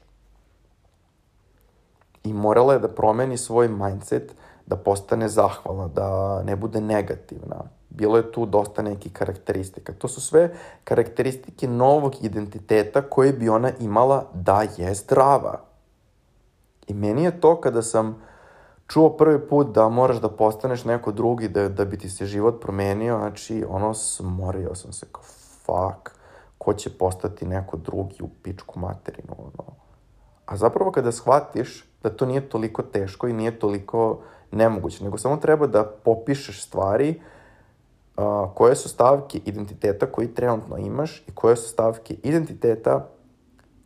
I 2.24 2.34
morala 2.34 2.74
je 2.74 2.80
da 2.80 2.88
promeni 2.88 3.38
svoj 3.38 3.68
mindset, 3.68 4.36
da 4.70 4.76
postane 4.76 5.30
zahvalna, 5.30 5.88
da 5.88 6.41
ne 6.43 6.55
bude 6.55 6.82
negativna. 6.82 7.63
Bilo 7.89 8.17
je 8.17 8.32
tu 8.32 8.45
dosta 8.45 8.82
nekih 8.82 9.13
karakteristika. 9.13 9.93
To 9.93 10.07
su 10.07 10.22
sve 10.22 10.53
karakteristike 10.84 11.67
novog 11.67 12.15
identiteta 12.22 13.01
koje 13.01 13.34
bi 13.34 13.49
ona 13.49 13.72
imala 13.80 14.26
da 14.34 14.61
je 14.78 14.93
zdrava. 14.95 15.59
I 16.88 16.93
meni 16.93 17.24
je 17.24 17.41
to 17.41 17.61
kada 17.61 17.82
sam 17.82 18.22
čuo 18.88 19.09
prvi 19.09 19.47
put 19.47 19.67
da 19.67 19.89
moraš 19.89 20.17
da 20.22 20.30
postaneš 20.30 20.86
neko 20.86 21.11
drugi 21.11 21.47
da, 21.47 21.70
da 21.70 21.86
bi 21.86 21.97
ti 21.97 22.09
se 22.09 22.26
život 22.26 22.61
promenio, 22.61 23.17
znači 23.17 23.65
ono 23.70 23.93
smorio 23.93 24.76
sam 24.76 24.93
se 24.93 25.05
kao 25.11 25.24
fuck, 25.65 26.09
ko 26.57 26.74
će 26.74 26.89
postati 26.97 27.45
neko 27.45 27.78
drugi 27.78 28.24
u 28.24 28.30
pičku 28.43 28.80
materinu, 28.80 29.36
ono. 29.38 29.70
A 30.45 30.57
zapravo 30.57 30.91
kada 30.91 31.11
shvatiš 31.11 31.86
da 32.03 32.09
to 32.09 32.26
nije 32.26 32.49
toliko 32.49 32.82
teško 32.82 33.28
i 33.28 33.34
nije 33.34 33.59
toliko 33.59 34.20
nemoguće, 34.52 35.04
nego 35.04 35.18
samo 35.18 35.38
treba 35.38 35.68
da 35.68 35.84
popišeš 35.84 36.66
stvari 36.66 37.22
uh, 38.18 38.24
koje 38.54 38.76
su 38.76 38.89
stavke 38.89 39.39
identiteta 39.45 40.06
koji 40.06 40.34
trenutno 40.34 40.78
imaš 40.78 41.24
i 41.28 41.32
koje 41.34 41.56
su 41.56 41.70
stavke 41.70 42.16
identiteta 42.24 43.08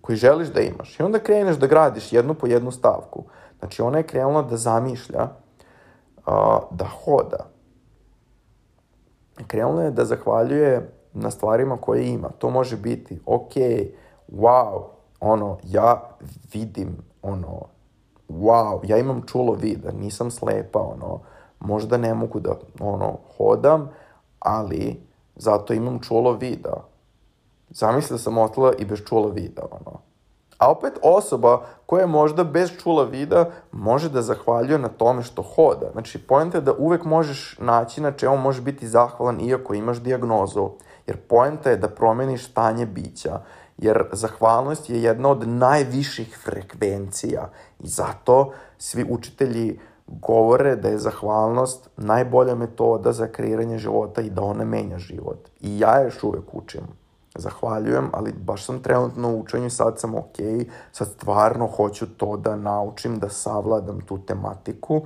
koji 0.01 0.15
želiš 0.15 0.47
da 0.47 0.61
imaš. 0.61 0.99
I 0.99 1.03
onda 1.03 1.19
kreneš 1.19 1.55
da 1.55 1.67
gradiš 1.67 2.13
jednu 2.13 2.33
po 2.33 2.47
jednu 2.47 2.71
stavku. 2.71 3.23
Znači, 3.59 3.81
ona 3.81 3.97
je 3.97 4.03
krenula 4.03 4.41
da 4.41 4.57
zamišlja 4.57 5.23
uh, 5.23 6.33
da 6.71 6.85
hoda. 6.85 7.49
Krenula 9.47 9.83
je 9.83 9.91
da 9.91 10.05
zahvaljuje 10.05 10.89
na 11.13 11.31
stvarima 11.31 11.77
koje 11.77 12.07
ima. 12.07 12.29
To 12.37 12.49
može 12.49 12.77
biti, 12.77 13.19
ok, 13.25 13.53
wow, 14.31 14.83
ono, 15.19 15.57
ja 15.63 16.01
vidim, 16.53 16.97
ono, 17.21 17.72
wow, 18.29 18.79
ja 18.83 18.97
imam 18.97 19.21
čulo 19.27 19.53
vida, 19.53 19.91
nisam 19.91 20.31
slepa, 20.31 20.79
ono, 20.79 21.19
možda 21.59 21.97
ne 21.97 22.13
mogu 22.13 22.39
da, 22.39 22.55
ono, 22.79 23.17
hodam, 23.37 23.89
ali 24.39 25.01
zato 25.35 25.73
imam 25.73 25.99
čulo 25.99 26.33
vida. 26.33 26.83
Zamisli 27.69 28.13
da 28.13 28.17
sam 28.17 28.37
ostala 28.37 28.73
i 28.79 28.85
bez 28.85 28.99
čula 29.05 29.27
vida, 29.27 29.61
ono. 29.71 29.99
A 30.57 30.71
opet 30.71 30.93
osoba 31.01 31.61
koja 31.85 32.01
je 32.01 32.07
možda 32.07 32.43
bez 32.43 32.71
čula 32.83 33.03
vida 33.03 33.49
može 33.71 34.09
da 34.09 34.21
zahvaljuje 34.21 34.79
na 34.79 34.87
tome 34.87 35.23
što 35.23 35.41
hoda. 35.41 35.89
Znači, 35.91 36.27
pojenta 36.27 36.57
je 36.57 36.61
da 36.61 36.73
uvek 36.77 37.05
možeš 37.05 37.57
naći 37.59 38.01
na 38.01 38.11
čemu 38.11 38.37
možeš 38.37 38.61
biti 38.61 38.87
zahvalan 38.87 39.41
iako 39.41 39.73
imaš 39.73 39.97
diagnozu. 39.97 40.69
Jer 41.07 41.17
pojenta 41.17 41.69
je 41.69 41.77
da 41.77 41.87
promeniš 41.87 42.47
stanje 42.47 42.85
bića. 42.85 43.39
Jer 43.77 44.03
zahvalnost 44.11 44.89
je 44.89 45.03
jedna 45.03 45.29
od 45.29 45.47
najviših 45.47 46.39
frekvencija 46.43 47.49
i 47.79 47.87
zato 47.87 48.51
svi 48.77 49.05
učitelji 49.09 49.79
govore 50.07 50.75
da 50.75 50.89
je 50.89 50.97
zahvalnost 50.97 51.89
najbolja 51.97 52.55
metoda 52.55 53.11
za 53.11 53.27
kreiranje 53.27 53.77
života 53.77 54.21
i 54.21 54.29
da 54.29 54.41
ona 54.41 54.65
menja 54.65 54.97
život. 54.97 55.49
I 55.61 55.79
ja 55.79 56.01
još 56.03 56.23
uvek 56.23 56.53
učim 56.53 56.83
zahvaljujem, 57.35 58.09
ali 58.13 58.33
baš 58.33 58.65
sam 58.65 58.79
trenutno 58.79 59.29
u 59.29 59.39
učenju 59.39 59.65
i 59.65 59.69
sad 59.69 59.99
sam 59.99 60.15
ok, 60.15 60.37
sad 60.91 61.07
stvarno 61.07 61.67
hoću 61.67 62.05
to 62.17 62.37
da 62.37 62.55
naučim, 62.55 63.19
da 63.19 63.29
savladam 63.29 64.01
tu 64.01 64.19
tematiku, 64.25 65.01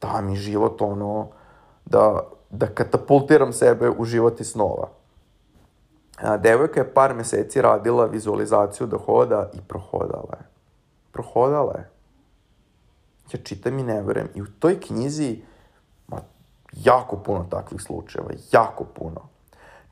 da 0.00 0.20
mi 0.20 0.36
život 0.36 0.82
ono, 0.82 1.28
da, 1.84 2.20
da 2.50 2.66
katapultiram 2.66 3.52
sebe 3.52 3.90
u 3.90 4.04
život 4.04 4.40
i 4.40 4.44
snova. 4.44 4.88
Devojka 6.38 6.80
je 6.80 6.94
par 6.94 7.14
meseci 7.14 7.62
radila 7.62 8.06
vizualizaciju 8.06 8.86
da 8.86 8.96
hoda 8.96 9.50
i 9.54 9.58
prohodala 9.68 10.36
je. 10.40 10.46
Prohodala 11.12 11.74
je. 11.78 11.90
Ja 13.32 13.40
čitam 13.42 13.78
i 13.78 13.82
ne 13.82 14.02
verujem. 14.02 14.28
I 14.34 14.42
u 14.42 14.46
toj 14.58 14.80
knjizi 14.80 15.42
ma, 16.08 16.20
jako 16.72 17.16
puno 17.16 17.46
takvih 17.50 17.82
slučajeva, 17.82 18.30
jako 18.52 18.84
puno. 18.84 19.20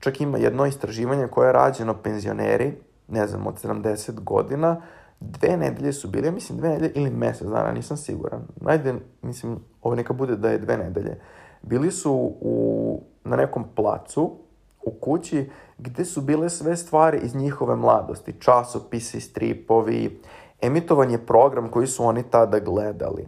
Čak 0.00 0.20
ima 0.20 0.38
jedno 0.38 0.66
istraživanje 0.66 1.28
koje 1.28 1.48
je 1.48 1.52
rađeno 1.52 1.94
penzioneri, 1.94 2.74
ne 3.08 3.26
znam, 3.26 3.46
od 3.46 3.62
70 3.62 4.20
godina, 4.20 4.80
dve 5.20 5.56
nedelje 5.56 5.92
su 5.92 6.08
bili, 6.08 6.26
ja 6.26 6.32
mislim 6.32 6.58
dve 6.58 6.68
nedelje 6.68 6.92
ili 6.94 7.10
mesec 7.10 7.46
dana, 7.48 7.72
nisam 7.72 7.96
siguran. 7.96 8.42
Ajde, 8.64 8.94
mislim, 9.22 9.58
ovo 9.82 9.94
neka 9.94 10.12
bude 10.12 10.36
da 10.36 10.50
je 10.50 10.58
dve 10.58 10.76
nedelje. 10.76 11.20
Bili 11.62 11.90
su 11.90 12.12
u, 12.40 13.02
na 13.24 13.36
nekom 13.36 13.64
placu, 13.74 14.36
u 14.82 14.90
kući, 14.90 15.50
gde 15.82 16.04
su 16.04 16.20
bile 16.20 16.50
sve 16.50 16.76
stvari 16.76 17.20
iz 17.22 17.34
njihove 17.34 17.76
mladosti, 17.76 18.40
časopisi, 18.40 19.20
stripovi, 19.20 20.22
emitovan 20.60 21.10
je 21.10 21.26
program 21.26 21.68
koji 21.68 21.86
su 21.86 22.04
oni 22.04 22.22
tada 22.22 22.58
gledali. 22.58 23.26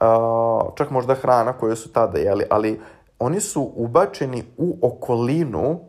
uh, 0.00 0.74
čak 0.74 0.90
možda 0.90 1.14
hrana 1.14 1.52
koju 1.52 1.76
su 1.76 1.92
tada 1.92 2.18
jeli, 2.18 2.44
ali 2.50 2.80
oni 3.18 3.40
su 3.40 3.72
ubačeni 3.74 4.44
u 4.56 4.78
okolinu 4.82 5.80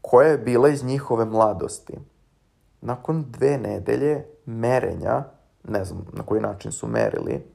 koja 0.00 0.28
je 0.28 0.38
bila 0.38 0.68
iz 0.68 0.84
njihove 0.84 1.24
mladosti. 1.24 1.98
Nakon 2.80 3.24
dve 3.28 3.58
nedelje 3.58 4.24
merenja, 4.46 5.24
ne 5.64 5.84
znam 5.84 6.06
na 6.12 6.22
koji 6.22 6.40
način 6.40 6.72
su 6.72 6.86
merili, 6.86 7.46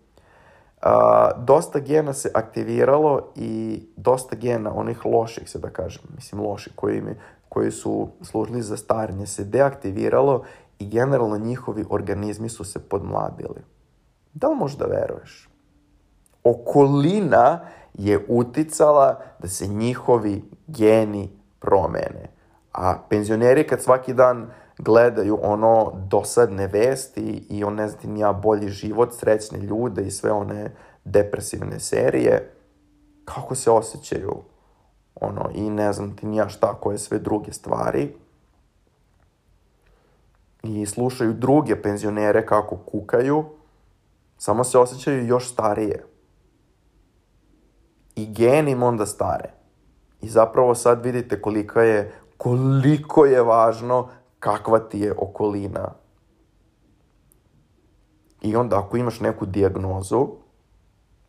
a, 0.81 1.31
dosta 1.37 1.79
gena 1.79 2.13
se 2.13 2.31
aktiviralo 2.33 3.31
i 3.35 3.81
dosta 3.95 4.35
gena, 4.35 4.75
onih 4.75 5.05
loših 5.05 5.49
se 5.49 5.59
da 5.59 5.69
kažem, 5.69 6.03
mislim 6.15 6.41
loši, 6.41 6.69
koji, 6.75 7.01
mi, 7.01 7.15
koji 7.53 7.71
su 7.71 8.07
služili 8.21 8.61
za 8.61 8.77
starenje, 8.77 9.27
se 9.27 9.43
deaktiviralo 9.43 10.43
i 10.79 10.87
generalno 10.87 11.37
njihovi 11.37 11.85
organizmi 11.89 12.49
su 12.49 12.63
se 12.63 12.79
podmladili. 12.79 13.61
Da 14.33 14.47
li 14.47 14.55
možeš 14.55 14.77
da 14.77 14.85
veruješ? 14.85 15.49
Okolina 16.43 17.59
je 17.93 18.25
uticala 18.29 19.21
da 19.39 19.47
se 19.47 19.67
njihovi 19.67 20.43
geni 20.67 21.29
promene. 21.59 22.29
A 22.71 22.97
penzioneri 23.09 23.67
kad 23.67 23.81
svaki 23.81 24.13
dan 24.13 24.51
gledaju 24.77 25.39
ono 25.41 25.91
dosadne 26.09 26.67
vesti 26.67 27.47
i 27.49 27.63
on 27.63 27.75
ne 27.75 27.87
znam 27.87 28.13
nija 28.13 28.33
bolji 28.33 28.69
život, 28.69 29.13
srećne 29.13 29.59
ljude 29.59 30.01
i 30.01 30.11
sve 30.11 30.31
one 30.31 30.75
depresivne 31.05 31.79
serije, 31.79 32.53
kako 33.25 33.55
se 33.55 33.71
osjećaju 33.71 34.52
ono, 35.15 35.49
i 35.53 35.69
ne 35.69 35.93
znam 35.93 36.15
ti 36.15 36.25
nija 36.25 36.49
šta, 36.49 36.73
koje 36.73 36.97
sve 36.97 37.19
druge 37.19 37.53
stvari. 37.53 38.13
I 40.63 40.85
slušaju 40.85 41.33
druge 41.33 41.81
penzionere 41.81 42.45
kako 42.45 42.77
kukaju, 42.77 43.45
samo 44.37 44.63
se 44.63 44.77
osjećaju 44.77 45.27
još 45.27 45.51
starije. 45.51 46.05
I 48.15 48.25
geni 48.33 48.71
im 48.71 48.83
onda 48.83 49.05
stare. 49.05 49.49
I 50.21 50.29
zapravo 50.29 50.75
sad 50.75 51.05
vidite 51.05 51.41
kolika 51.41 51.81
je, 51.81 52.13
koliko 52.37 53.25
je 53.25 53.41
važno 53.41 54.09
kakva 54.39 54.79
ti 54.79 54.99
je 54.99 55.13
okolina. 55.17 55.93
I 58.41 58.55
onda 58.55 58.79
ako 58.79 58.97
imaš 58.97 59.19
neku 59.19 59.45
dijagnozu, 59.45 60.27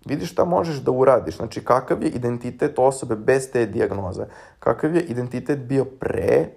vidiš 0.06 0.32
šta 0.32 0.44
možeš 0.44 0.76
da 0.76 0.90
uradiš. 0.90 1.36
Znači, 1.36 1.64
kakav 1.64 2.02
je 2.02 2.08
identitet 2.08 2.78
osobe 2.78 3.16
bez 3.16 3.50
te 3.50 3.66
dijagnoze? 3.66 4.24
Kakav 4.58 4.96
je 4.96 5.02
identitet 5.02 5.58
bio 5.58 5.84
pre, 5.84 6.48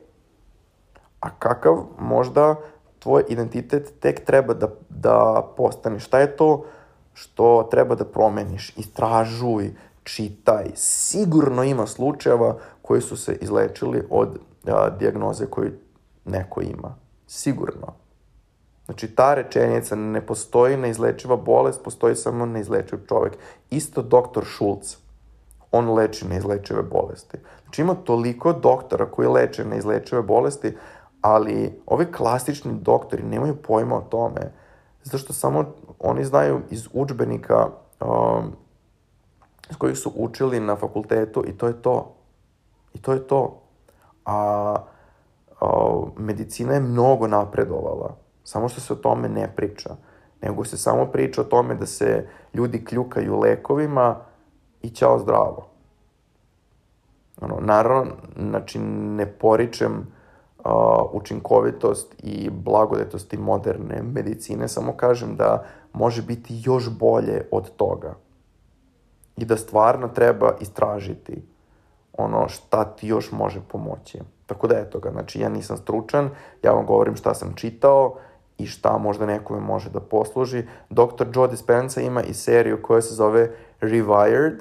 a 1.19 1.29
kakav 1.29 1.85
možda 1.99 2.55
tvoj 2.99 3.23
identitet 3.29 3.93
tek 3.99 4.25
treba 4.25 4.53
da, 4.53 4.67
da 4.89 5.47
postane? 5.57 5.99
Šta 5.99 6.19
je 6.19 6.35
to 6.35 6.65
što 7.13 7.67
treba 7.71 7.95
da 7.95 8.05
promeniš? 8.05 8.73
Istražuj, 8.77 9.71
čitaj. 10.03 10.65
Sigurno 10.75 11.63
ima 11.63 11.87
slučajeva 11.87 12.57
koji 12.81 13.01
su 13.01 13.17
se 13.17 13.37
izlečili 13.41 14.03
od 14.09 14.39
a, 14.67 14.89
dijagnoze 14.89 15.45
koju 15.45 15.71
neko 16.25 16.61
ima. 16.61 16.95
Sigurno. 17.27 18.06
Znači, 18.87 19.07
ta 19.07 19.33
rečenica 19.33 19.95
ne 19.95 20.21
postoji 20.25 20.77
neizlečiva 20.77 21.35
bolest, 21.35 21.83
postoji 21.83 22.15
samo 22.15 22.45
neizlečiv 22.45 22.99
čovek. 23.07 23.37
Isto 23.69 24.01
doktor 24.01 24.45
Šulc. 24.45 24.97
On 25.71 25.93
leči 25.93 26.27
neizlečive 26.27 26.83
bolesti. 26.83 27.37
Znači, 27.63 27.81
ima 27.81 27.95
toliko 27.95 28.53
doktora 28.53 29.05
koji 29.05 29.27
leče 29.27 29.65
neizlečive 29.65 30.21
bolesti, 30.21 30.77
ali 31.21 31.81
ovi 31.85 32.11
klasični 32.11 32.73
doktori 32.73 33.23
nemaju 33.23 33.55
pojma 33.55 33.97
o 33.97 34.01
tome, 34.01 34.51
zato 35.03 35.17
što 35.17 35.33
samo 35.33 35.65
oni 35.99 36.25
znaju 36.25 36.61
iz 36.69 36.87
učbenika 36.93 37.67
um, 37.99 38.55
s 39.69 39.75
kojih 39.75 39.97
su 39.97 40.11
učili 40.15 40.59
na 40.59 40.75
fakultetu 40.75 41.43
i 41.47 41.57
to 41.57 41.67
je 41.67 41.81
to. 41.81 42.15
I 42.93 43.01
to 43.01 43.13
je 43.13 43.27
to. 43.27 43.61
A 44.25 44.75
o, 45.59 46.11
medicina 46.17 46.73
je 46.73 46.79
mnogo 46.79 47.27
napredovala, 47.27 48.15
samo 48.47 48.69
što 48.69 48.81
se 48.81 48.93
o 48.93 48.95
tome 48.95 49.29
ne 49.29 49.51
priča. 49.55 49.95
Nego 50.41 50.63
se 50.65 50.77
samo 50.77 51.05
priča 51.05 51.41
o 51.41 51.43
tome 51.51 51.75
da 51.75 51.85
se 51.85 52.27
ljudi 52.53 52.85
kljukaju 52.85 53.39
lekovima 53.39 54.15
i 54.81 54.89
ćao 54.89 55.19
zdravo. 55.19 55.67
Ono, 57.41 57.59
naravno, 57.59 58.11
znači, 58.37 58.79
ne 58.79 59.25
poričem 59.25 59.91
uh, 59.97 60.71
učinkovitost 61.11 62.15
i 62.23 62.49
blagodetosti 62.49 63.37
moderne 63.37 64.01
medicine, 64.01 64.67
samo 64.67 64.93
kažem 64.93 65.35
da 65.35 65.65
može 65.93 66.21
biti 66.21 66.61
još 66.63 66.89
bolje 66.89 67.47
od 67.51 67.75
toga. 67.75 68.15
I 69.37 69.45
da 69.45 69.57
stvarno 69.57 70.07
treba 70.07 70.55
istražiti 70.59 71.43
ono 72.13 72.47
šta 72.47 72.83
ti 72.85 73.07
još 73.07 73.31
može 73.31 73.61
pomoći. 73.67 74.19
Tako 74.45 74.67
da 74.67 74.77
eto 74.77 74.99
ga, 74.99 75.11
znači 75.11 75.39
ja 75.39 75.49
nisam 75.49 75.77
stručan, 75.77 76.29
ja 76.63 76.71
vam 76.71 76.85
govorim 76.85 77.15
šta 77.15 77.33
sam 77.33 77.53
čitao 77.55 78.17
i 78.57 78.65
šta 78.65 78.97
možda 78.97 79.25
nekome 79.25 79.59
može 79.59 79.89
da 79.89 79.99
posluži. 79.99 80.63
Dr. 80.89 81.25
Joe 81.35 81.47
Dispenza 81.47 82.01
ima 82.01 82.23
i 82.23 82.33
seriju 82.33 82.81
koja 82.81 83.01
se 83.01 83.13
zove 83.13 83.51
Rewired, 83.81 84.59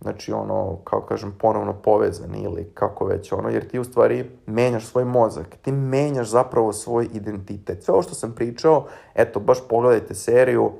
znači 0.00 0.32
ono, 0.32 0.76
kako 0.84 1.06
kažem, 1.06 1.34
ponovno 1.38 1.72
povezan 1.72 2.34
ili 2.34 2.70
kako 2.74 3.04
već 3.04 3.32
ono, 3.32 3.48
jer 3.48 3.68
ti 3.68 3.78
u 3.78 3.84
stvari 3.84 4.30
menjaš 4.46 4.86
svoj 4.86 5.04
mozak, 5.04 5.46
ti 5.62 5.72
menjaš 5.72 6.28
zapravo 6.28 6.72
svoj 6.72 7.08
identitet. 7.12 7.84
Sve 7.84 7.94
ovo 7.94 8.02
što 8.02 8.14
sam 8.14 8.32
pričao, 8.32 8.86
eto, 9.14 9.40
baš 9.40 9.58
pogledajte 9.68 10.14
seriju, 10.14 10.72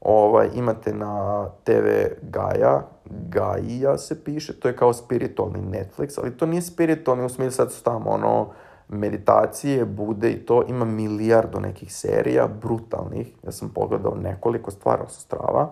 ovaj, 0.00 0.48
imate 0.54 0.94
na 0.94 1.46
TV 1.64 1.86
Gaja, 2.22 2.86
Gaia 3.04 3.98
se 3.98 4.24
piše, 4.24 4.60
to 4.60 4.68
je 4.68 4.76
kao 4.76 4.92
spiritualni 4.92 5.58
Netflix, 5.58 6.18
ali 6.18 6.36
to 6.36 6.46
nije 6.46 6.62
spiritualni 6.62 7.24
u 7.24 7.28
smislu 7.28 7.50
sad 7.50 7.72
su 7.72 7.84
tamo 7.84 8.10
ono 8.10 8.48
meditacije, 8.90 9.84
bude 9.84 10.30
i 10.30 10.46
to, 10.46 10.64
ima 10.68 10.84
milijardu 10.84 11.60
nekih 11.60 11.94
serija, 11.94 12.46
brutalnih, 12.46 13.28
ja 13.42 13.52
sam 13.52 13.68
pogledao 13.68 14.14
nekoliko, 14.14 14.70
stvarno 14.70 15.08
sa 15.08 15.20
strava, 15.20 15.70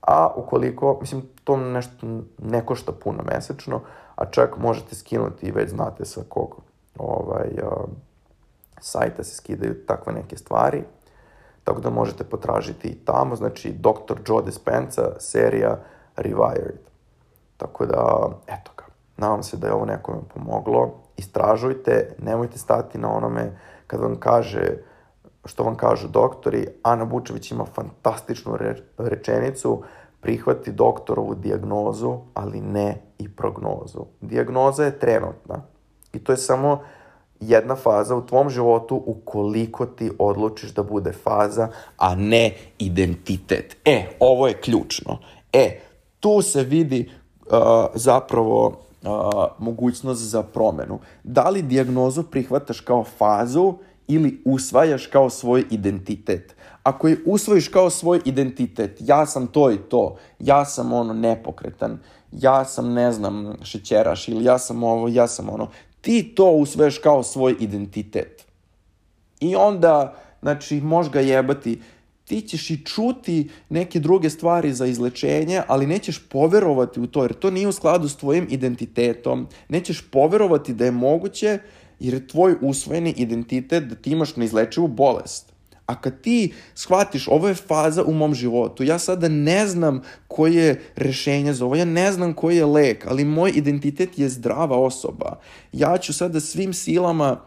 a 0.00 0.28
ukoliko, 0.36 0.98
mislim, 1.00 1.22
to 1.44 1.56
nešto 1.56 2.06
ne 2.38 2.66
košta 2.66 2.92
puno 2.92 3.22
mesečno, 3.34 3.80
a 4.16 4.24
čak 4.24 4.58
možete 4.58 4.94
skinuti 4.94 5.46
i 5.46 5.50
već 5.50 5.70
znate 5.70 6.04
sa 6.04 6.20
kog 6.28 6.56
ovaj, 6.98 7.48
uh, 7.62 7.88
sajta 8.80 9.24
se 9.24 9.34
skidaju 9.34 9.86
takve 9.86 10.12
neke 10.12 10.36
stvari, 10.36 10.82
tako 11.64 11.80
da 11.80 11.90
možete 11.90 12.24
potražiti 12.24 12.88
i 12.88 13.04
tamo, 13.04 13.36
znači 13.36 13.72
Dr. 13.72 14.20
Joe 14.26 14.42
Dispenza, 14.42 15.10
serija 15.18 15.78
Rewired. 16.16 16.78
Tako 17.56 17.86
da, 17.86 18.28
eto 18.46 18.70
ga, 18.76 18.84
nadam 19.16 19.42
se 19.42 19.56
da 19.56 19.66
je 19.66 19.72
ovo 19.72 19.84
nekome 19.84 20.18
pomoglo. 20.34 21.07
Istražujte, 21.18 22.14
nemojte 22.18 22.58
stati 22.58 22.98
na 22.98 23.16
onome 23.16 23.58
kad 23.86 24.00
vam 24.00 24.16
kaže 24.20 24.76
što 25.44 25.64
vam 25.64 25.76
kažu 25.76 26.08
doktori. 26.08 26.66
Ana 26.82 27.04
Bučević 27.04 27.50
ima 27.50 27.64
fantastičnu 27.64 28.56
re 28.56 28.76
rečenicu, 28.98 29.82
prihvati 30.20 30.72
doktorovu 30.72 31.34
diagnozu, 31.34 32.18
ali 32.34 32.60
ne 32.60 33.02
i 33.18 33.28
prognozu. 33.28 34.04
Diagnoza 34.20 34.84
je 34.84 34.98
trenutna 34.98 35.62
i 36.12 36.18
to 36.18 36.32
je 36.32 36.36
samo 36.36 36.80
jedna 37.40 37.76
faza 37.76 38.16
u 38.16 38.26
tvom 38.26 38.50
životu 38.50 39.02
ukoliko 39.06 39.86
ti 39.86 40.10
odlučiš 40.18 40.74
da 40.74 40.82
bude 40.82 41.12
faza, 41.12 41.68
a 41.96 42.14
ne 42.14 42.54
identitet. 42.78 43.76
E, 43.84 44.06
ovo 44.20 44.48
je 44.48 44.60
ključno. 44.60 45.18
E, 45.52 45.80
tu 46.20 46.42
se 46.42 46.62
vidi 46.62 47.10
uh, 47.46 47.56
zapravo 47.94 48.80
uh, 49.02 49.44
mogućnost 49.58 50.22
za 50.22 50.42
promenu. 50.42 50.98
Da 51.24 51.48
li 51.48 51.62
dijagnozu 51.62 52.22
prihvataš 52.22 52.80
kao 52.80 53.04
fazu 53.04 53.74
ili 54.08 54.42
usvajaš 54.44 55.06
kao 55.06 55.30
svoj 55.30 55.64
identitet? 55.70 56.56
Ako 56.82 57.08
je 57.08 57.18
usvojiš 57.26 57.68
kao 57.68 57.90
svoj 57.90 58.20
identitet, 58.24 58.96
ja 59.00 59.26
sam 59.26 59.46
to 59.46 59.70
i 59.70 59.76
to, 59.76 60.16
ja 60.38 60.64
sam 60.64 60.92
ono 60.92 61.12
nepokretan, 61.12 61.98
ja 62.32 62.64
sam, 62.64 62.92
ne 62.92 63.12
znam, 63.12 63.56
šećeraš 63.62 64.28
ili 64.28 64.44
ja 64.44 64.58
sam 64.58 64.82
ovo, 64.82 65.08
ja 65.08 65.26
sam 65.26 65.48
ono, 65.48 65.68
ti 66.00 66.32
to 66.34 66.50
usvoješ 66.50 66.98
kao 66.98 67.22
svoj 67.22 67.56
identitet. 67.60 68.46
I 69.40 69.56
onda, 69.56 70.14
znači, 70.42 70.80
možeš 70.80 71.12
ga 71.12 71.20
jebati, 71.20 71.82
ti 72.28 72.40
ćeš 72.40 72.70
i 72.70 72.84
čuti 72.84 73.48
neke 73.68 74.00
druge 74.00 74.30
stvari 74.30 74.72
za 74.72 74.86
izlečenje, 74.86 75.62
ali 75.68 75.86
nećeš 75.86 76.18
poverovati 76.28 77.00
u 77.00 77.06
to, 77.06 77.22
jer 77.22 77.32
to 77.32 77.50
nije 77.50 77.68
u 77.68 77.72
skladu 77.72 78.08
s 78.08 78.16
tvojim 78.16 78.46
identitetom. 78.50 79.46
Nećeš 79.68 80.00
poverovati 80.10 80.74
da 80.74 80.84
je 80.84 80.90
moguće, 80.90 81.58
jer 82.00 82.14
je 82.14 82.28
tvoj 82.28 82.54
usvojeni 82.60 83.14
identitet 83.16 83.84
da 83.84 83.94
ti 83.94 84.10
imaš 84.10 84.36
neizlečivu 84.36 84.88
bolest. 84.88 85.52
A 85.86 86.00
kad 86.00 86.20
ti 86.20 86.52
shvatiš, 86.74 87.28
ovo 87.28 87.48
je 87.48 87.54
faza 87.54 88.04
u 88.04 88.12
mom 88.12 88.34
životu, 88.34 88.84
ja 88.84 88.98
sada 88.98 89.28
ne 89.28 89.66
znam 89.66 90.02
koje 90.28 90.54
je 90.54 90.82
rešenje 90.96 91.52
za 91.52 91.64
ovo, 91.64 91.76
ja 91.76 91.84
ne 91.84 92.12
znam 92.12 92.34
koji 92.34 92.56
je 92.56 92.64
lek, 92.64 93.06
ali 93.06 93.24
moj 93.24 93.52
identitet 93.54 94.18
je 94.18 94.28
zdrava 94.28 94.78
osoba. 94.78 95.40
Ja 95.72 95.98
ću 95.98 96.12
sada 96.12 96.40
svim 96.40 96.72
silama 96.72 97.40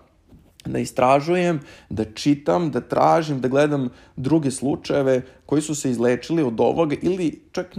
da 0.65 0.79
istražujem, 0.79 1.59
da 1.89 2.05
čitam, 2.05 2.71
da 2.71 2.81
tražim, 2.81 3.41
da 3.41 3.47
gledam 3.47 3.89
druge 4.15 4.51
slučajeve 4.51 5.21
koji 5.45 5.61
su 5.61 5.75
se 5.75 5.91
izlečili 5.91 6.43
od 6.43 6.59
ovoga 6.59 6.95
ili 7.01 7.41
čak, 7.51 7.75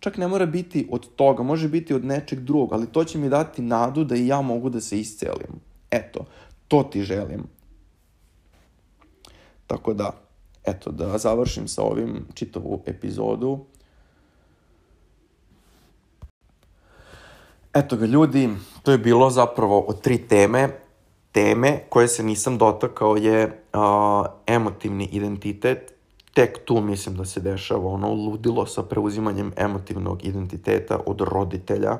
čak 0.00 0.16
ne 0.16 0.28
mora 0.28 0.46
biti 0.46 0.88
od 0.90 1.14
toga, 1.16 1.42
može 1.42 1.68
biti 1.68 1.94
od 1.94 2.04
nečeg 2.04 2.40
drugog, 2.40 2.72
ali 2.72 2.86
to 2.86 3.04
će 3.04 3.18
mi 3.18 3.28
dati 3.28 3.62
nadu 3.62 4.04
da 4.04 4.16
i 4.16 4.26
ja 4.26 4.40
mogu 4.40 4.70
da 4.70 4.80
se 4.80 5.00
iscelim. 5.00 5.60
Eto, 5.90 6.24
to 6.68 6.82
ti 6.82 7.02
želim. 7.02 7.42
Tako 9.66 9.94
da, 9.94 10.12
eto, 10.64 10.90
da 10.90 11.18
završim 11.18 11.68
sa 11.68 11.82
ovim 11.82 12.26
čitavu 12.34 12.82
epizodu. 12.86 13.64
Eto 17.74 17.96
ga 17.96 18.06
ljudi, 18.06 18.48
to 18.82 18.92
je 18.92 18.98
bilo 18.98 19.30
zapravo 19.30 19.80
od 19.80 20.00
tri 20.00 20.18
teme 20.18 20.85
teme 21.36 21.80
koje 21.88 22.08
se 22.08 22.22
nisam 22.22 22.58
dotakao 22.58 23.16
je 23.16 23.44
uh, 23.44 23.80
emotivni 24.46 25.08
identitet. 25.12 25.92
Tek 26.34 26.64
tu 26.64 26.80
mislim 26.80 27.16
da 27.16 27.24
se 27.24 27.40
dešava 27.40 27.88
ono 27.88 28.12
ludilo 28.12 28.66
sa 28.66 28.82
preuzimanjem 28.82 29.52
emotivnog 29.56 30.24
identiteta 30.24 31.00
od 31.06 31.20
roditelja 31.20 31.98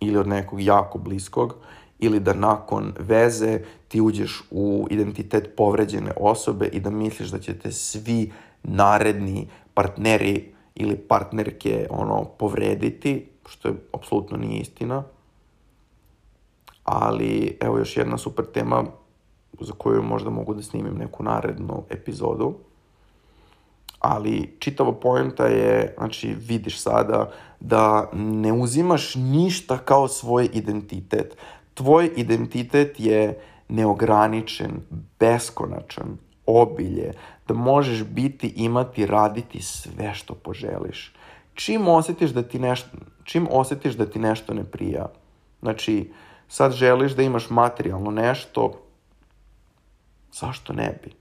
ili 0.00 0.18
od 0.18 0.28
nekog 0.28 0.60
jako 0.60 0.98
bliskog 0.98 1.54
ili 1.98 2.20
da 2.20 2.34
nakon 2.34 2.92
veze 2.98 3.60
ti 3.88 4.00
uđeš 4.00 4.42
u 4.50 4.86
identitet 4.90 5.56
povređene 5.56 6.12
osobe 6.16 6.66
i 6.66 6.80
da 6.80 6.90
misliš 6.90 7.28
da 7.28 7.38
ćete 7.38 7.72
svi 7.72 8.32
naredni 8.62 9.48
partneri 9.74 10.52
ili 10.74 10.96
partnerke 10.96 11.86
ono 11.90 12.24
povrediti, 12.24 13.28
što 13.48 13.68
je 13.68 13.74
apsolutno 13.92 14.36
nije 14.36 14.60
istina 14.60 15.04
ali 16.92 17.56
evo 17.60 17.78
još 17.78 17.96
jedna 17.96 18.18
super 18.18 18.44
tema 18.54 18.84
za 19.60 19.72
koju 19.72 20.02
možda 20.02 20.30
mogu 20.30 20.54
da 20.54 20.62
snimim 20.62 20.94
neku 20.98 21.22
narednu 21.22 21.82
epizodu. 21.90 22.54
Ali 23.98 24.56
čitava 24.58 24.92
poenta 24.92 25.46
je, 25.46 25.94
znači 25.98 26.34
vidiš 26.34 26.80
sada 26.80 27.30
da 27.60 28.10
ne 28.14 28.52
uzimaš 28.52 29.14
ništa 29.14 29.78
kao 29.78 30.08
svoj 30.08 30.48
identitet. 30.52 31.36
Tvoj 31.74 32.10
identitet 32.16 33.00
je 33.00 33.40
neograničen, 33.68 34.70
beskonačan, 35.20 36.18
obilje, 36.46 37.12
da 37.48 37.54
možeš 37.54 38.04
biti, 38.04 38.52
imati, 38.56 39.06
raditi 39.06 39.62
sve 39.62 40.14
što 40.14 40.34
poželiš. 40.34 41.14
Čim 41.54 41.88
osjetiš 41.88 42.30
da 42.30 42.42
ti 42.42 42.58
nešto, 42.58 42.88
čim 43.24 43.46
osjetiš 43.50 43.94
da 43.94 44.06
ti 44.06 44.18
nešto 44.18 44.54
ne 44.54 44.64
prija, 44.64 45.06
znači, 45.62 46.10
sad 46.50 46.72
želiš 46.72 47.12
da 47.12 47.22
imaš 47.22 47.50
materijalno 47.50 48.10
nešto, 48.10 48.72
zašto 50.32 50.72
ne 50.72 50.98
bi? 51.04 51.12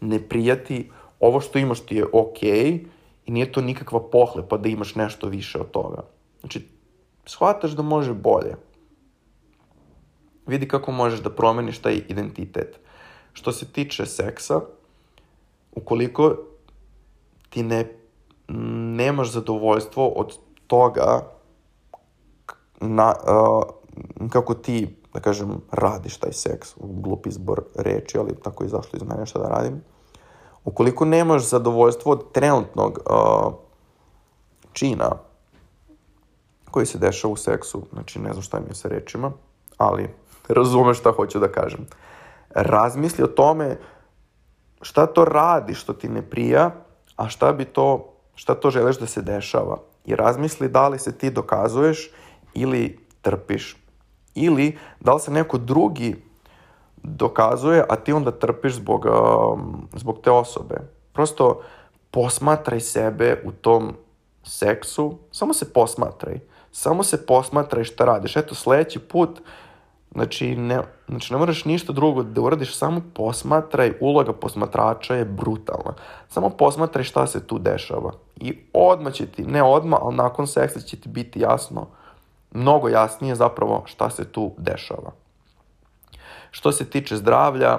Ne 0.00 0.28
prijati, 0.28 0.90
ovo 1.20 1.40
što 1.40 1.58
imaš 1.58 1.80
ti 1.80 1.96
je 1.96 2.06
okej 2.12 2.50
okay, 2.50 2.86
i 3.26 3.32
nije 3.32 3.52
to 3.52 3.60
nikakva 3.60 4.00
pohlepa 4.10 4.56
da 4.56 4.68
imaš 4.68 4.94
nešto 4.94 5.28
više 5.28 5.60
od 5.60 5.70
toga. 5.70 6.02
Znači, 6.40 6.68
shvataš 7.26 7.70
da 7.70 7.82
može 7.82 8.12
bolje. 8.14 8.56
Vidi 10.46 10.68
kako 10.68 10.92
možeš 10.92 11.20
da 11.20 11.30
promeniš 11.30 11.78
taj 11.78 12.00
identitet. 12.08 12.80
Što 13.32 13.52
se 13.52 13.72
tiče 13.72 14.06
seksa, 14.06 14.60
ukoliko 15.72 16.36
ti 17.48 17.62
ne, 17.62 17.92
nemaš 18.96 19.32
zadovoljstvo 19.32 20.08
od 20.08 20.38
toga 20.66 21.30
na, 22.80 23.14
uh, 23.26 23.77
kako 24.30 24.54
ti, 24.54 24.96
da 25.14 25.20
kažem, 25.20 25.60
radiš 25.72 26.16
taj 26.16 26.32
seks, 26.32 26.74
glup 26.80 27.26
izbor 27.26 27.62
reči, 27.74 28.18
ali 28.18 28.36
tako 28.42 28.64
je 28.64 28.68
zašto 28.68 28.96
iz 28.96 29.02
mene 29.02 29.26
šta 29.26 29.38
da 29.38 29.48
radim. 29.48 29.82
Ukoliko 30.64 31.04
nemaš 31.04 31.48
zadovoljstvo 31.48 32.12
od 32.12 32.32
trenutnog 32.32 32.98
uh, 32.98 33.52
čina 34.72 35.10
koji 36.70 36.86
se 36.86 36.98
dešava 36.98 37.32
u 37.32 37.36
seksu, 37.36 37.82
znači 37.92 38.18
ne 38.18 38.32
znam 38.32 38.42
šta 38.42 38.60
mi 38.60 38.68
je 38.68 38.74
sa 38.74 38.88
rečima, 38.88 39.32
ali 39.76 40.10
razumeš 40.58 40.98
šta 40.98 41.12
hoću 41.12 41.38
da 41.38 41.52
kažem. 41.52 41.86
Razmisli 42.50 43.24
o 43.24 43.26
tome 43.26 43.78
šta 44.82 45.06
to 45.06 45.24
radi 45.24 45.74
što 45.74 45.92
ti 45.92 46.08
ne 46.08 46.22
prija, 46.22 46.70
a 47.16 47.28
šta 47.28 47.52
bi 47.52 47.64
to, 47.64 48.14
šta 48.34 48.54
to 48.54 48.70
želiš 48.70 48.98
da 48.98 49.06
se 49.06 49.22
dešava. 49.22 49.78
I 50.04 50.16
razmisli 50.16 50.68
da 50.68 50.88
li 50.88 50.98
se 50.98 51.18
ti 51.18 51.30
dokazuješ 51.30 52.10
ili 52.54 52.98
trpiš 53.22 53.76
ili 54.34 54.78
da 55.00 55.14
li 55.14 55.20
se 55.20 55.30
neko 55.30 55.58
drugi 55.58 56.16
dokazuje, 57.02 57.84
a 57.88 57.96
ti 57.96 58.12
onda 58.12 58.30
trpiš 58.30 58.74
zbog, 58.74 59.06
um, 59.06 59.88
zbog 59.96 60.20
te 60.22 60.30
osobe. 60.30 60.74
Prosto 61.12 61.62
posmatraj 62.10 62.80
sebe 62.80 63.42
u 63.44 63.52
tom 63.52 63.92
seksu, 64.44 65.18
samo 65.30 65.54
se 65.54 65.72
posmatraj. 65.72 66.40
Samo 66.72 67.02
se 67.02 67.26
posmatraj 67.26 67.84
šta 67.84 68.04
radiš. 68.04 68.36
Eto, 68.36 68.54
sledeći 68.54 68.98
put, 68.98 69.40
znači 70.12 70.56
ne, 70.56 70.80
znači 71.08 71.32
ne 71.32 71.38
moraš 71.38 71.64
ništa 71.64 71.92
drugo 71.92 72.22
da 72.22 72.40
uradiš, 72.40 72.76
samo 72.76 73.00
posmatraj, 73.14 73.92
uloga 74.00 74.32
posmatrača 74.32 75.14
je 75.14 75.24
brutalna. 75.24 75.94
Samo 76.28 76.50
posmatraj 76.50 77.04
šta 77.04 77.26
se 77.26 77.46
tu 77.46 77.58
dešava. 77.58 78.12
I 78.36 78.58
odmah 78.72 79.12
će 79.12 79.26
ti, 79.26 79.42
ne 79.42 79.62
odmah, 79.62 79.98
ali 80.02 80.16
nakon 80.16 80.46
seksa 80.46 80.80
će 80.80 81.00
ti 81.00 81.08
biti 81.08 81.40
jasno 81.40 81.86
mnogo 82.50 82.88
jasnije 82.88 83.34
zapravo 83.34 83.82
šta 83.86 84.10
se 84.10 84.32
tu 84.32 84.52
dešava. 84.58 85.12
Što 86.50 86.72
se 86.72 86.90
tiče 86.90 87.16
zdravlja, 87.16 87.78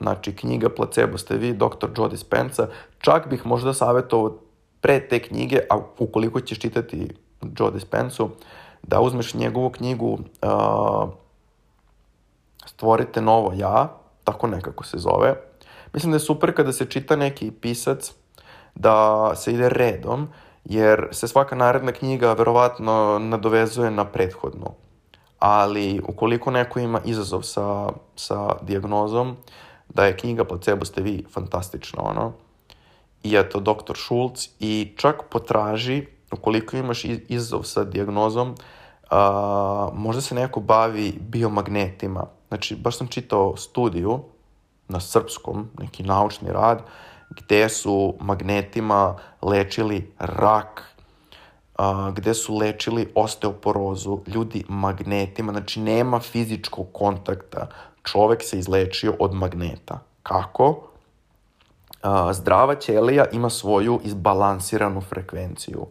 znači 0.00 0.36
knjiga 0.36 0.68
Placebo 0.68 1.18
ste 1.18 1.36
vi, 1.36 1.52
dr. 1.52 1.88
Joe 1.96 2.08
Dispenza, 2.08 2.68
čak 2.98 3.28
bih 3.28 3.46
možda 3.46 3.74
savjetovao 3.74 4.38
pre 4.80 5.08
te 5.08 5.22
knjige, 5.22 5.60
a 5.70 5.78
ukoliko 5.98 6.40
ćeš 6.40 6.58
čitati 6.58 7.08
Joe 7.58 7.70
Dispensu, 7.70 8.30
da 8.82 9.00
uzmeš 9.00 9.34
njegovu 9.34 9.70
knjigu 9.70 10.12
uh, 10.12 11.08
Stvorite 12.66 13.20
novo 13.22 13.52
ja, 13.56 13.88
tako 14.24 14.46
nekako 14.46 14.84
se 14.84 14.98
zove. 14.98 15.34
Mislim 15.92 16.12
da 16.12 16.16
je 16.16 16.20
super 16.20 16.54
kada 16.54 16.72
se 16.72 16.84
čita 16.86 17.16
neki 17.16 17.50
pisac, 17.50 18.12
da 18.74 19.30
se 19.36 19.52
ide 19.52 19.68
redom, 19.68 20.28
jer 20.64 21.08
se 21.12 21.28
svaka 21.28 21.56
naredna 21.56 21.92
knjiga 21.92 22.32
verovatno 22.32 23.18
nadovezuje 23.18 23.90
na 23.90 24.04
prethodnu. 24.04 24.74
Ali 25.38 26.00
ukoliko 26.08 26.50
neko 26.50 26.80
ima 26.80 27.00
izazov 27.04 27.42
sa, 27.42 27.88
sa 28.16 28.56
diagnozom, 28.62 29.36
da 29.88 30.04
je 30.04 30.16
knjiga 30.16 30.44
Placebo 30.44 30.84
ste 30.84 31.02
vi 31.02 31.24
fantastična, 31.32 32.02
ono. 32.02 32.32
I 33.22 33.36
eto, 33.36 33.60
doktor 33.60 33.96
Schulz 33.96 34.48
i 34.60 34.94
čak 34.96 35.22
potraži, 35.30 36.06
ukoliko 36.32 36.76
imaš 36.76 37.04
izazov 37.04 37.62
sa 37.62 37.84
diagnozom, 37.84 38.54
a, 39.10 39.90
možda 39.92 40.22
se 40.22 40.34
neko 40.34 40.60
bavi 40.60 41.18
biomagnetima. 41.20 42.26
Znači, 42.48 42.76
baš 42.76 42.98
sam 42.98 43.06
čitao 43.06 43.56
studiju 43.56 44.20
na 44.88 45.00
srpskom, 45.00 45.68
neki 45.78 46.02
naučni 46.02 46.48
rad, 46.52 46.82
gde 47.30 47.68
su 47.68 48.14
magnetima 48.20 49.16
lečili 49.42 50.12
rak, 50.18 50.82
a, 51.78 52.12
gde 52.16 52.34
su 52.34 52.56
lečili 52.56 53.12
osteoporozu, 53.14 54.20
ljudi 54.26 54.64
magnetima, 54.68 55.52
znači 55.52 55.80
nema 55.80 56.20
fizičkog 56.20 56.86
kontakta, 56.92 57.68
čovek 58.02 58.42
se 58.42 58.58
izlečio 58.58 59.16
od 59.18 59.34
magneta. 59.34 60.00
Kako? 60.22 60.88
A, 62.02 62.32
zdrava 62.32 62.74
ćelija 62.74 63.24
ima 63.32 63.50
svoju 63.50 64.00
izbalansiranu 64.04 65.00
frekvenciju. 65.00 65.86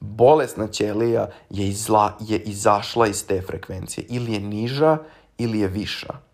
Bolesna 0.00 0.66
ćelija 0.68 1.28
je, 1.50 1.68
izla, 1.68 2.16
je 2.20 2.38
izašla 2.38 3.06
iz 3.06 3.26
te 3.26 3.42
frekvencije. 3.42 4.06
Ili 4.08 4.32
je 4.32 4.40
niža, 4.40 4.98
ili 5.38 5.60
je 5.60 5.68
viša. 5.68 6.27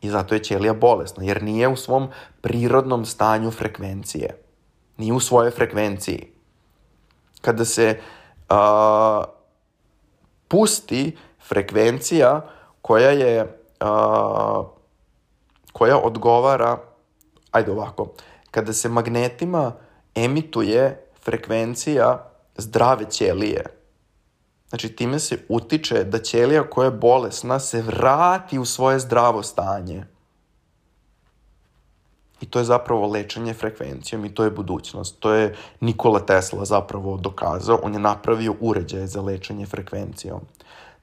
I 0.00 0.10
zato 0.10 0.34
je 0.34 0.44
ćelija 0.44 0.74
bolesna, 0.74 1.24
jer 1.24 1.42
nije 1.42 1.68
u 1.68 1.76
svom 1.76 2.08
prirodnom 2.40 3.04
stanju 3.04 3.50
frekvencije. 3.50 4.42
Nije 4.96 5.12
u 5.12 5.20
svojoj 5.20 5.50
frekvenciji. 5.50 6.28
Kada 7.40 7.64
se 7.64 8.00
a, 8.48 9.24
pusti 10.48 11.16
frekvencija 11.48 12.48
koja 12.82 13.10
je 13.10 13.60
a, 13.80 14.62
koja 15.72 15.98
odgovara 15.98 16.78
ajde 17.50 17.72
ovako, 17.72 18.12
kada 18.50 18.72
se 18.72 18.88
magnetima 18.88 19.72
emituje 20.14 21.06
frekvencija 21.22 22.30
zdrave 22.56 23.10
ćelije, 23.10 23.64
Znači, 24.68 24.88
time 24.88 25.18
se 25.18 25.38
utiče 25.48 26.04
da 26.04 26.18
ćelija 26.18 26.70
koja 26.70 26.84
je 26.84 26.90
bolesna 26.90 27.58
se 27.58 27.82
vrati 27.82 28.58
u 28.58 28.64
svoje 28.64 28.98
zdravo 28.98 29.42
stanje. 29.42 30.04
I 32.40 32.46
to 32.46 32.58
je 32.58 32.64
zapravo 32.64 33.06
lečenje 33.06 33.54
frekvencijom 33.54 34.24
i 34.24 34.34
to 34.34 34.44
je 34.44 34.50
budućnost. 34.50 35.16
To 35.18 35.32
je 35.32 35.54
Nikola 35.80 36.20
Tesla 36.20 36.64
zapravo 36.64 37.16
dokazao. 37.16 37.80
On 37.82 37.94
je 37.94 38.00
napravio 38.00 38.54
uređaj 38.60 39.06
za 39.06 39.20
lečenje 39.20 39.66
frekvencijom. 39.66 40.40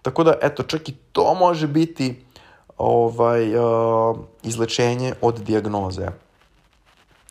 Tako 0.02 0.24
da, 0.24 0.34
eto, 0.42 0.64
čak 0.64 0.90
i 0.90 0.96
to 1.12 1.34
može 1.34 1.68
biti 1.68 2.24
ovaj, 2.78 3.56
uh, 3.56 4.18
izlečenje 4.44 5.14
od 5.22 5.40
dijagnoze. 5.40 6.08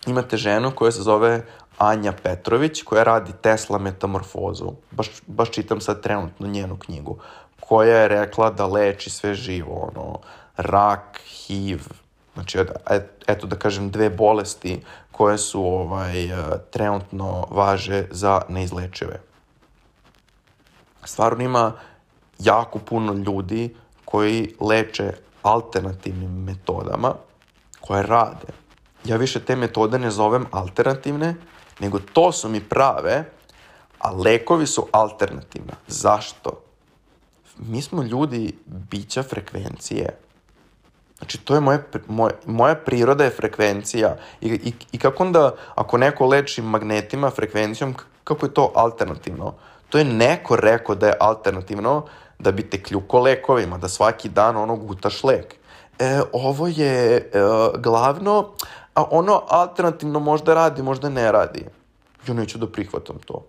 Imate 0.06 0.36
ženu 0.36 0.72
koja 0.74 0.92
se 0.92 1.02
zove 1.02 1.44
Anja 1.82 2.12
Petrović, 2.22 2.82
koja 2.82 3.02
radi 3.02 3.32
Tesla 3.42 3.78
metamorfozu. 3.78 4.72
Baš, 4.90 5.08
baš 5.26 5.50
čitam 5.50 5.80
sad 5.80 6.02
trenutno 6.02 6.46
njenu 6.46 6.76
knjigu. 6.76 7.18
Koja 7.60 7.96
je 7.96 8.08
rekla 8.08 8.50
da 8.50 8.66
leči 8.66 9.10
sve 9.10 9.34
živo, 9.34 9.90
ono, 9.92 10.18
rak, 10.56 11.20
HIV, 11.26 11.80
znači, 12.34 12.58
eto 13.26 13.46
da 13.46 13.56
kažem, 13.56 13.90
dve 13.90 14.10
bolesti 14.10 14.82
koje 15.12 15.38
su 15.38 15.64
ovaj, 15.64 16.14
trenutno 16.70 17.46
važe 17.50 18.04
za 18.10 18.42
neizlečive. 18.48 19.20
Stvarno 21.04 21.44
ima 21.44 21.72
jako 22.38 22.78
puno 22.78 23.12
ljudi 23.12 23.74
koji 24.04 24.54
leče 24.60 25.12
alternativnim 25.42 26.44
metodama 26.44 27.14
koje 27.80 28.02
rade. 28.02 28.48
Ja 29.04 29.16
više 29.16 29.40
te 29.40 29.56
metode 29.56 29.98
ne 29.98 30.10
zovem 30.10 30.46
alternativne, 30.50 31.34
nego 31.80 31.98
to 32.12 32.32
su 32.32 32.48
mi 32.48 32.60
prave, 32.60 33.24
a 33.98 34.10
lekovi 34.10 34.66
su 34.66 34.86
alternativna. 34.92 35.72
Zašto? 35.86 36.62
Mi 37.58 37.82
smo 37.82 38.02
ljudi 38.02 38.54
bića 38.66 39.22
frekvencije. 39.22 40.18
Znači, 41.18 41.38
to 41.38 41.54
je 41.54 41.60
moje, 41.60 41.82
moje, 42.08 42.32
moja 42.46 42.74
priroda 42.74 43.24
je 43.24 43.30
frekvencija. 43.30 44.16
I, 44.40 44.48
i, 44.48 44.72
I 44.92 44.98
kako 44.98 45.22
onda, 45.22 45.54
ako 45.74 45.98
neko 45.98 46.26
leči 46.26 46.62
magnetima, 46.62 47.30
frekvencijom, 47.30 47.94
kako 48.24 48.46
je 48.46 48.54
to 48.54 48.72
alternativno? 48.74 49.54
To 49.88 49.98
je 49.98 50.04
neko 50.04 50.56
rekao 50.56 50.94
da 50.94 51.06
je 51.06 51.16
alternativno 51.20 52.06
da 52.38 52.52
bi 52.52 52.70
te 52.70 52.82
kljuko 52.82 53.20
lekovima, 53.20 53.78
da 53.78 53.88
svaki 53.88 54.28
dan 54.28 54.56
ono 54.56 54.76
gutaš 54.76 55.24
lek. 55.24 55.54
E, 55.98 56.20
ovo 56.32 56.66
je 56.66 57.16
e, 57.16 57.30
glavno, 57.78 58.50
a 58.94 59.04
ono 59.10 59.42
alternativno 59.48 60.20
možda 60.20 60.54
radi, 60.54 60.82
možda 60.82 61.08
ne 61.08 61.32
radi. 61.32 61.64
Ja 62.28 62.34
neću 62.34 62.58
da 62.58 62.66
prihvatam 62.66 63.18
to. 63.26 63.44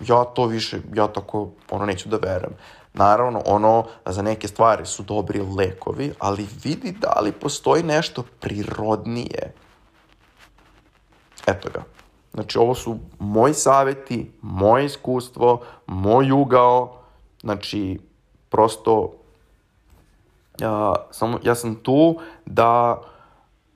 Ja 0.00 0.24
to 0.24 0.46
više, 0.46 0.78
ja 0.94 1.06
tako, 1.06 1.48
ono, 1.70 1.86
neću 1.86 2.08
da 2.08 2.16
verujem. 2.16 2.54
Naravno, 2.94 3.42
ono, 3.46 3.84
za 4.06 4.22
neke 4.22 4.48
stvari 4.48 4.86
su 4.86 5.02
dobri 5.02 5.40
lekovi, 5.58 6.12
ali 6.18 6.46
vidi 6.64 6.92
da 6.92 7.20
li 7.20 7.32
postoji 7.32 7.82
nešto 7.82 8.24
prirodnije. 8.40 9.54
Eto 11.46 11.68
ga. 11.74 11.82
Znači, 12.34 12.58
ovo 12.58 12.74
su 12.74 12.98
moji 13.18 13.54
saveti, 13.54 14.32
moje 14.42 14.84
iskustvo, 14.84 15.60
moj 15.86 16.30
ugao, 16.32 16.98
znači, 17.40 18.00
prosto, 18.48 19.12
ja, 20.58 20.94
samo, 21.10 21.38
ja 21.42 21.54
sam 21.54 21.74
tu 21.74 22.18
da 22.46 23.00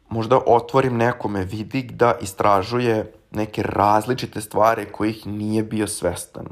možda 0.09 0.41
otvorim 0.47 0.97
nekome 0.97 1.45
vidik 1.45 1.93
da 1.93 2.15
istražuje 2.21 3.13
neke 3.31 3.63
različite 3.63 4.41
stvari 4.41 4.87
kojih 4.93 5.27
nije 5.27 5.63
bio 5.63 5.87
svestan. 5.87 6.47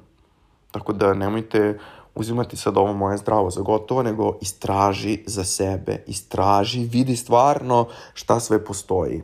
Tako 0.70 0.92
da 0.92 1.14
nemojte 1.14 1.78
uzimati 2.14 2.56
sad 2.56 2.76
ovo 2.76 2.92
moje 2.92 3.16
zdravo 3.16 3.50
za 3.50 3.60
gotovo, 3.60 4.02
nego 4.02 4.38
istraži 4.40 5.22
za 5.26 5.44
sebe, 5.44 6.02
istraži, 6.06 6.88
vidi 6.92 7.16
stvarno 7.16 7.88
šta 8.14 8.40
sve 8.40 8.64
postoji. 8.64 9.22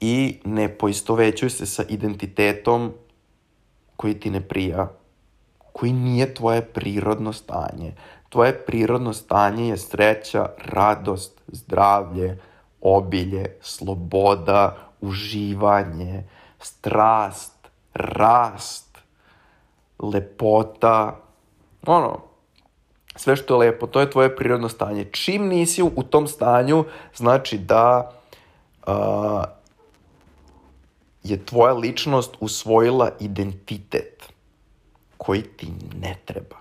I 0.00 0.40
ne 0.44 0.68
poistovećuj 0.78 1.50
se 1.50 1.66
sa 1.66 1.82
identitetom 1.88 2.92
koji 3.96 4.20
ti 4.20 4.30
ne 4.30 4.40
prija, 4.40 4.88
koji 5.72 5.92
nije 5.92 6.34
tvoje 6.34 6.62
prirodno 6.62 7.32
stanje. 7.32 7.94
Tvoje 8.28 8.64
prirodno 8.66 9.12
stanje 9.12 9.68
je 9.68 9.76
sreća, 9.76 10.48
radost, 10.64 11.40
zdravlje, 11.46 12.38
obilje, 12.86 13.56
sloboda, 13.60 14.76
uživanje, 15.00 16.24
strast, 16.58 17.68
rast, 17.94 18.98
lepota, 19.98 21.20
ono, 21.86 22.20
sve 23.16 23.36
što 23.36 23.54
je 23.54 23.58
lepo, 23.58 23.86
to 23.86 24.00
je 24.00 24.10
tvoje 24.10 24.36
prirodno 24.36 24.68
stanje. 24.68 25.04
Čim 25.04 25.48
nisi 25.48 25.82
u 25.82 26.02
tom 26.02 26.26
stanju, 26.26 26.84
znači 27.14 27.58
da 27.58 28.12
uh, 28.86 28.94
je 31.22 31.44
tvoja 31.44 31.72
ličnost 31.72 32.34
usvojila 32.40 33.10
identitet 33.20 34.32
koji 35.16 35.42
ti 35.42 35.72
ne 36.00 36.16
treba. 36.24 36.56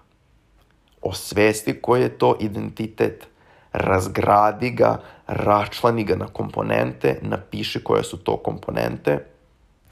Osvesti 1.01 1.81
koji 1.81 2.01
je 2.01 2.17
to 2.17 2.37
identitet, 2.39 3.27
razgradi 3.75 4.69
ga, 4.69 4.97
račlani 5.27 6.03
ga 6.03 6.15
na 6.15 6.27
komponente, 6.27 7.19
napiši 7.21 7.83
koje 7.83 8.03
su 8.03 8.17
to 8.17 8.37
komponente. 8.37 9.25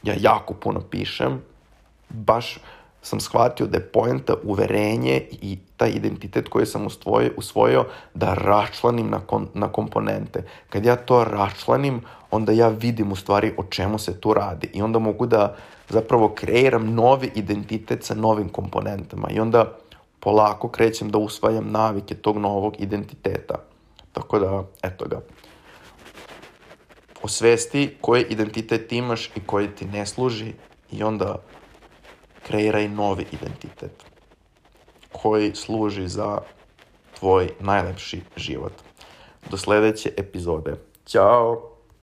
Ja 0.04 0.14
jako 0.20 0.54
puno 0.54 0.82
pišem, 0.82 1.42
baš 2.10 2.60
sam 3.02 3.20
shvatio 3.20 3.68
da 3.68 3.78
je 3.78 3.88
poenta 3.88 4.34
uverenje 4.44 5.28
i 5.32 5.58
taj 5.78 5.90
identitet 5.90 6.48
koji 6.48 6.66
sam 6.66 6.86
usvojio, 6.86 7.32
usvojio 7.38 7.86
da 8.14 8.34
račlanim 8.34 9.10
na, 9.10 9.20
kon, 9.20 9.48
na 9.54 9.68
komponente. 9.68 10.44
Kad 10.70 10.86
ja 10.86 10.96
to 10.96 11.24
račlanim, 11.24 12.02
onda 12.32 12.52
ja 12.52 12.68
vidim 12.68 13.12
u 13.12 13.16
stvari 13.16 13.54
o 13.58 13.64
čemu 13.64 14.00
se 14.00 14.20
tu 14.22 14.34
radi 14.34 14.70
i 14.74 14.82
onda 14.82 15.00
mogu 15.00 15.26
da 15.26 15.56
zapravo 15.90 16.30
kreiram 16.30 16.94
novi 16.94 17.32
identitet 17.36 18.04
sa 18.04 18.16
novim 18.16 18.50
komponentama 18.50 19.30
i 19.30 19.40
onda 19.40 19.78
polako 20.20 20.68
krećem 20.68 21.10
da 21.10 21.18
usvajam 21.18 21.72
navike 21.72 22.16
tog 22.16 22.38
novog 22.38 22.76
identiteta. 22.80 23.56
Tako 24.14 24.40
da, 24.40 24.64
eto 24.84 25.06
ga. 25.08 25.22
Osvesti 27.24 27.98
koji 28.02 28.26
identitet 28.30 28.92
imaš 28.92 29.32
i 29.36 29.40
koji 29.46 29.76
ti 29.76 29.86
ne 29.86 30.06
služi 30.06 30.54
i 30.92 31.04
onda 31.04 31.42
kreiraj 32.48 32.90
novi 32.90 33.26
identitet 33.32 33.92
koji 35.12 35.56
služi 35.56 36.08
za 36.08 36.42
tvoj 37.20 37.50
najlepši 37.60 38.22
život. 38.38 38.74
Do 39.50 39.58
sledeće 39.58 40.14
epizode. 40.18 40.76
Ćao! 41.06 41.73